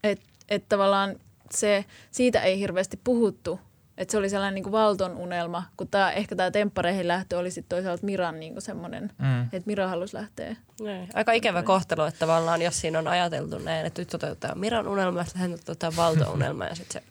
et, 0.03 0.21
et 0.49 0.63
tavallaan 0.69 1.15
se, 1.51 1.85
siitä 2.11 2.41
ei 2.41 2.59
hirveästi 2.59 2.99
puhuttu. 3.03 3.59
Että 3.97 4.11
se 4.11 4.17
oli 4.17 4.29
sellainen 4.29 4.53
niin 4.55 4.63
kuin 4.63 4.71
valton 4.71 5.17
unelma, 5.17 5.63
kun 5.77 5.87
tää, 5.87 6.11
ehkä 6.11 6.35
tämä 6.35 6.51
temppareihin 6.51 7.07
lähtö 7.07 7.37
oli 7.37 7.51
sitten 7.51 7.69
toisaalta 7.77 8.05
Miran 8.05 8.39
niin 8.39 8.61
semmoinen, 8.61 9.11
Mm. 9.17 9.41
että 9.43 9.61
Mira 9.65 9.87
halusi 9.87 10.13
lähteä. 10.15 10.55
Niin. 10.79 11.09
Aika 11.13 11.31
ikävä 11.31 11.63
kohtelu, 11.63 12.01
että 12.03 12.19
tavallaan 12.19 12.61
jos 12.61 12.81
siinä 12.81 12.99
on 12.99 13.07
ajateltu 13.07 13.57
näin, 13.57 13.85
että 13.85 14.01
nyt 14.01 14.09
toteutetaan 14.09 14.59
Miran 14.59 14.87
unelma, 14.87 15.23
sitten 15.23 15.41
hän 15.41 15.51
toteutetaan 15.51 15.95
valtaunelma 15.95 16.65
ja 16.69 16.75
sitten 16.75 17.01
se 17.01 17.07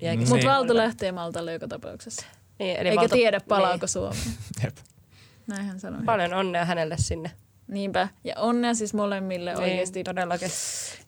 jäikin 0.00 0.24
Niin. 0.24 0.28
Mutta. 0.34 0.46
Valto 0.46 0.76
lähtee 0.76 1.12
Maltalle 1.12 1.52
joka 1.52 1.68
tapauksessa. 1.68 2.26
Niin, 2.58 2.76
eli 2.76 2.88
Eikä 2.88 3.00
valta- 3.00 3.16
tiedä 3.16 3.40
palaako 3.48 3.78
Niin. 3.80 3.88
Suomeen. 3.88 4.22
Jep. 4.64 4.76
Näin 5.46 5.64
hän 5.66 5.80
sanoi. 5.80 6.02
Paljon 6.02 6.32
onnea 6.34 6.64
hänelle 6.64 6.96
sinne. 6.98 7.30
Niinpä. 7.68 8.08
Ja 8.24 8.34
onnea 8.36 8.74
siis 8.74 8.94
molemmille 8.94 9.54
Niin, 9.54 9.62
oikeasti. 9.62 10.04
todellakin. 10.04 10.48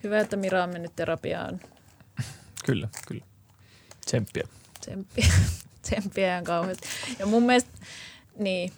Hyvä, 0.05 0.21
että 0.21 0.37
Mira 0.37 0.63
on 0.65 0.71
mennyt 0.71 0.93
terapiaan. 0.97 1.61
Kyllä, 2.67 2.89
kyllä. 3.09 3.25
Tsemppiä. 4.07 4.49
Tsemppiä. 4.85 5.33
Tsemppiä 5.83 6.39
on 6.39 6.45
kauheasti. 6.45 6.89
Ja 7.19 7.27
mun 7.27 7.43
mielestä, 7.43 7.71
niin, 8.39 8.73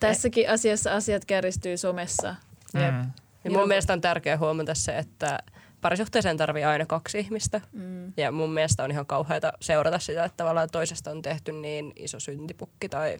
tässäkin 0.00 0.50
asiassa 0.50 0.94
asiat 0.94 1.24
kärjistyy 1.24 1.76
somessa. 1.76 2.34
Jep. 2.74 2.94
Mm. 2.94 3.10
Niin 3.44 3.52
mun 3.52 3.68
mielestä 3.68 3.92
on 3.92 4.00
tärkeää 4.00 4.38
huomata 4.38 4.74
se, 4.74 4.98
että 4.98 5.38
parisuhteeseen 5.80 6.36
tarvii 6.36 6.64
aina 6.64 6.86
kaksi 6.86 7.18
ihmistä. 7.18 7.60
Mm. 7.72 8.12
Ja 8.16 8.32
mun 8.32 8.52
mielestä 8.52 8.84
on 8.84 8.90
ihan 8.90 9.06
kauheata 9.06 9.52
seurata 9.60 9.98
sitä, 9.98 10.24
että 10.24 10.36
tavallaan 10.36 10.68
toisesta 10.72 11.10
on 11.10 11.22
tehty 11.22 11.52
niin 11.52 11.92
iso 11.96 12.20
syntipukki 12.20 12.88
tai 12.88 13.18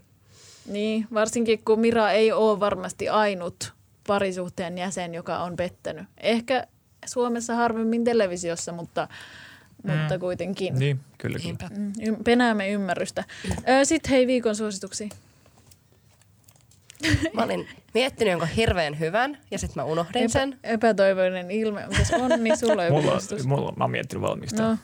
Niin, 0.66 1.06
varsinkin 1.14 1.64
kun 1.64 1.80
Mira 1.80 2.10
ei 2.10 2.32
ole 2.32 2.60
varmasti 2.60 3.08
ainut 3.08 3.72
parisuhteen 4.06 4.78
jäsen, 4.78 5.14
joka 5.14 5.38
on 5.38 5.56
pettänyt. 5.56 6.06
Ehkä 6.18 6.66
Suomessa 7.06 7.54
harvemmin 7.54 8.04
televisiossa, 8.04 8.72
mutta, 8.72 9.08
mm. 9.84 9.92
mutta 9.92 10.18
kuitenkin. 10.18 10.78
Niin, 10.78 11.00
kyllä, 11.18 11.38
kyllä. 11.38 11.44
Niinpä. 11.44 11.70
Mm, 11.76 12.24
penäämme 12.24 12.70
ymmärrystä. 12.70 13.24
Sitten 13.84 14.10
hei 14.10 14.26
viikon 14.26 14.56
suosituksia. 14.56 15.08
Mä 17.34 17.42
olin 17.42 17.68
miettinyt 17.94 18.30
jonkun 18.30 18.48
hirveän 18.48 18.98
hyvän 18.98 19.38
ja 19.50 19.58
sitten 19.58 19.82
mä 19.82 19.84
unohdin 19.84 20.30
sen. 20.30 20.52
Epä, 20.52 20.72
epätoivoinen 20.72 21.50
ilme. 21.50 21.86
Mitäs 21.88 22.10
on, 22.10 22.44
niin 22.44 22.56
sulla 22.56 22.82
on 22.82 22.92
Mulla, 22.92 23.18
mulla, 23.44 23.72
mä 23.76 23.84
oon 23.84 23.90
miettinyt 23.90 24.22
valmiiksi. 24.22 24.56
No, 24.56 24.68
No. 24.68 24.76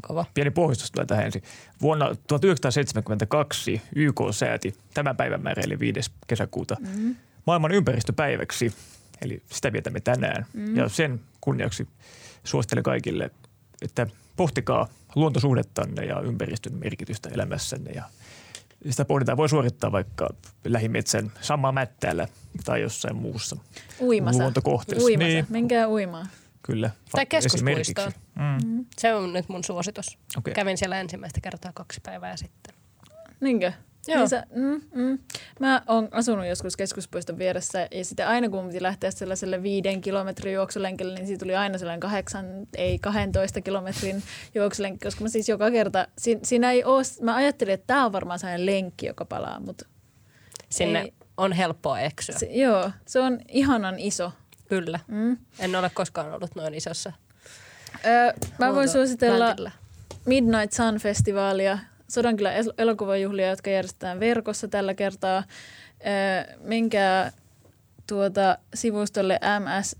Kova. 0.00 0.24
Pieni 0.34 0.50
pohjustus 0.50 0.90
tulee 0.90 1.06
tähän 1.06 1.24
ensin. 1.24 1.42
Vuonna 1.82 2.16
1972 2.26 3.82
YK 3.94 4.20
sääti 4.30 4.74
tämän 4.94 5.16
päivän 5.16 5.42
määrä, 5.42 5.62
eli 5.66 5.78
5. 5.78 6.10
kesäkuuta, 6.26 6.76
mm-hmm. 6.80 7.16
maailman 7.46 7.72
ympäristöpäiväksi. 7.72 8.74
Eli 9.22 9.42
sitä 9.52 9.72
vietämme 9.72 10.00
tänään. 10.00 10.46
Mm-hmm. 10.52 10.76
Ja 10.76 10.88
sen 10.88 11.20
kunniaksi 11.40 11.88
suosittelen 12.44 12.82
kaikille, 12.84 13.30
että 13.82 14.06
pohtikaa 14.36 14.88
luontosuhdettanne 15.14 16.04
ja 16.04 16.20
ympäristön 16.20 16.74
merkitystä 16.74 17.28
elämässänne. 17.32 17.90
Ja 17.92 18.02
sitä 18.90 19.04
pohditaan 19.04 19.38
voi 19.38 19.48
suorittaa 19.48 19.92
vaikka 19.92 20.28
lähimetsän 20.64 21.32
Sammamättäällä 21.40 22.28
tai 22.64 22.80
jossain 22.82 23.16
muussa 23.16 23.56
uimassa. 24.00 24.42
luontokohteessa. 24.42 25.04
Uimassa. 25.06 25.28
Niin, 25.28 25.46
Menkää 25.48 25.88
uimaan. 25.88 26.28
kyllä. 26.62 26.90
Tai 27.12 27.26
keskuspuistoon. 27.26 27.80
esimerkiksi. 27.80 28.20
Mm. 28.74 28.86
Se 28.98 29.14
on 29.14 29.32
nyt 29.32 29.48
mun 29.48 29.64
suositus. 29.64 30.18
Okei. 30.36 30.54
Kävin 30.54 30.78
siellä 30.78 31.00
ensimmäistä 31.00 31.40
kertaa 31.40 31.72
kaksi 31.74 32.00
päivää 32.00 32.36
sitten. 32.36 32.74
Niinkö? 33.40 33.72
Joo. 34.08 34.18
Niin 34.18 34.28
sä, 34.28 34.46
mm, 34.54 34.80
mm. 34.94 35.18
Mä 35.60 35.82
oon 35.86 36.08
asunut 36.10 36.46
joskus 36.46 36.76
keskuspuiston 36.76 37.38
vieressä 37.38 37.88
ja 37.90 38.04
sitten 38.04 38.28
aina 38.28 38.48
kun 38.48 38.66
piti 38.66 38.82
lähteä 38.82 39.10
sellaiselle 39.10 39.62
viiden 39.62 40.00
kilometrin 40.00 40.54
juoksulenkille, 40.54 41.14
niin 41.14 41.26
siitä 41.26 41.44
tuli 41.44 41.56
aina 41.56 41.78
sellainen 41.78 42.00
kahdeksan, 42.00 42.46
ei 42.76 42.98
12 42.98 43.60
kilometrin 43.60 44.22
juoksulenkki, 44.54 45.06
koska 45.06 45.22
mä 45.22 45.28
siis 45.28 45.48
joka 45.48 45.70
kerta, 45.70 46.08
siinä, 46.18 46.40
siinä 46.44 46.70
ei 46.70 46.84
oo, 46.84 47.00
mä 47.22 47.34
ajattelin, 47.34 47.74
että 47.74 47.86
tää 47.86 48.04
on 48.04 48.12
varmaan 48.12 48.38
sellainen 48.38 48.66
lenkki, 48.66 49.06
joka 49.06 49.24
palaa, 49.24 49.60
mutta 49.60 49.86
Sinne 50.68 51.00
Ei. 51.00 51.12
on 51.36 51.52
helppoa 51.52 52.00
eksyä. 52.00 52.38
se, 52.38 52.46
joo, 52.46 52.90
se 53.06 53.20
on 53.20 53.40
ihanan 53.48 53.98
iso. 53.98 54.32
Kyllä. 54.68 55.00
Mm. 55.06 55.36
En 55.58 55.76
ole 55.76 55.90
koskaan 55.94 56.34
ollut 56.34 56.54
noin 56.54 56.74
isossa. 56.74 57.12
Öö, 58.06 58.32
mä 58.58 58.74
voin 58.74 58.88
suositella 58.88 59.38
läntillä. 59.46 59.70
Midnight 60.26 60.72
Sun-festivaalia, 60.72 61.78
Sodankylän 62.08 62.54
el- 62.54 62.72
elokuvajuhlia, 62.78 63.48
jotka 63.48 63.70
järjestetään 63.70 64.20
verkossa 64.20 64.68
tällä 64.68 64.94
kertaa. 64.94 65.44
Öö, 66.06 66.56
menkää 66.60 67.32
tuota 68.06 68.58
sivustolle 68.74 69.40
ms, 69.58 69.96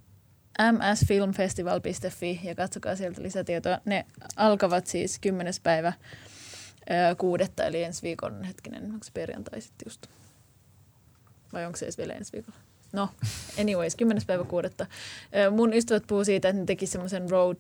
msfilmfestival.fi 0.73 2.41
ja 2.45 2.55
katsokaa 2.55 2.97
sieltä 2.97 3.23
lisätietoa. 3.23 3.79
Ne 3.85 4.07
alkavat 4.37 4.87
siis 4.87 5.19
10. 5.19 5.55
päivä 5.63 5.93
öö, 6.91 7.15
kuudetta, 7.15 7.65
eli 7.65 7.83
ensi 7.83 8.03
viikon 8.03 8.45
hetkinen, 8.45 8.85
onko 8.85 9.05
se 9.05 9.11
perjantai 9.15 9.61
sitten 9.61 9.87
just? 9.87 10.07
Vai 11.53 11.67
onko 11.67 11.77
se 11.77 11.85
edes 11.85 11.99
vielä 11.99 12.13
ensi 12.13 12.33
viikolla? 12.33 12.59
no 12.93 13.09
anyways, 13.61 13.97
10. 13.97 14.23
päivä 14.27 14.45
kuudetta. 14.45 14.87
Ö, 15.37 15.51
Mun 15.51 15.73
ystävät 15.75 16.03
puhuu 16.07 16.25
siitä, 16.25 16.49
että 16.49 16.61
ne 16.61 16.67
teki 16.67 16.87
semmoisen 16.87 17.31
road 17.31 17.57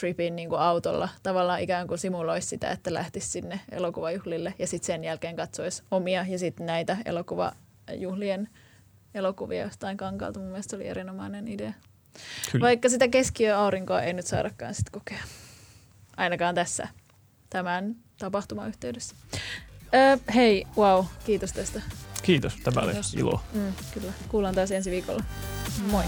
tripin 0.00 0.36
niin 0.36 0.48
kuin 0.48 0.60
autolla. 0.60 1.08
Tavallaan 1.22 1.60
ikään 1.60 1.86
kuin 1.86 1.98
simuloisi 1.98 2.48
sitä, 2.48 2.70
että 2.70 2.94
lähtisi 2.94 3.28
sinne 3.28 3.60
elokuvajuhlille 3.72 4.54
ja 4.58 4.66
sitten 4.66 4.86
sen 4.86 5.04
jälkeen 5.04 5.36
katsoisi 5.36 5.82
omia 5.90 6.26
ja 6.28 6.38
sitten 6.38 6.66
näitä 6.66 6.96
elokuvajuhlien 7.04 8.48
elokuvia 9.14 9.62
jostain 9.62 9.96
kankaalta. 9.96 10.40
Mun 10.40 10.48
mielestä 10.48 10.70
se 10.70 10.76
oli 10.76 10.86
erinomainen 10.86 11.48
idea. 11.48 11.72
Kyllä. 12.52 12.62
Vaikka 12.66 12.88
sitä 12.88 13.08
keskiöaurinkoa 13.08 14.02
ei 14.02 14.12
nyt 14.12 14.26
saadakaan 14.26 14.74
sit 14.74 14.90
kokea. 14.90 15.22
Ainakaan 16.16 16.54
tässä 16.54 16.88
tämän 17.50 17.96
tapahtuman 18.18 18.68
yhteydessä. 18.68 19.14
Öö, 19.94 20.16
hei, 20.34 20.66
wow, 20.76 21.04
kiitos 21.26 21.52
tästä. 21.52 21.82
Kiitos, 22.22 22.56
tämä 22.64 22.80
oli 22.80 22.92
ilo. 23.16 23.40
Mm, 23.52 23.72
kyllä, 23.94 24.12
kuullaan 24.28 24.54
taas 24.54 24.70
ensi 24.70 24.90
viikolla. 24.90 25.24
Moi. 25.90 26.04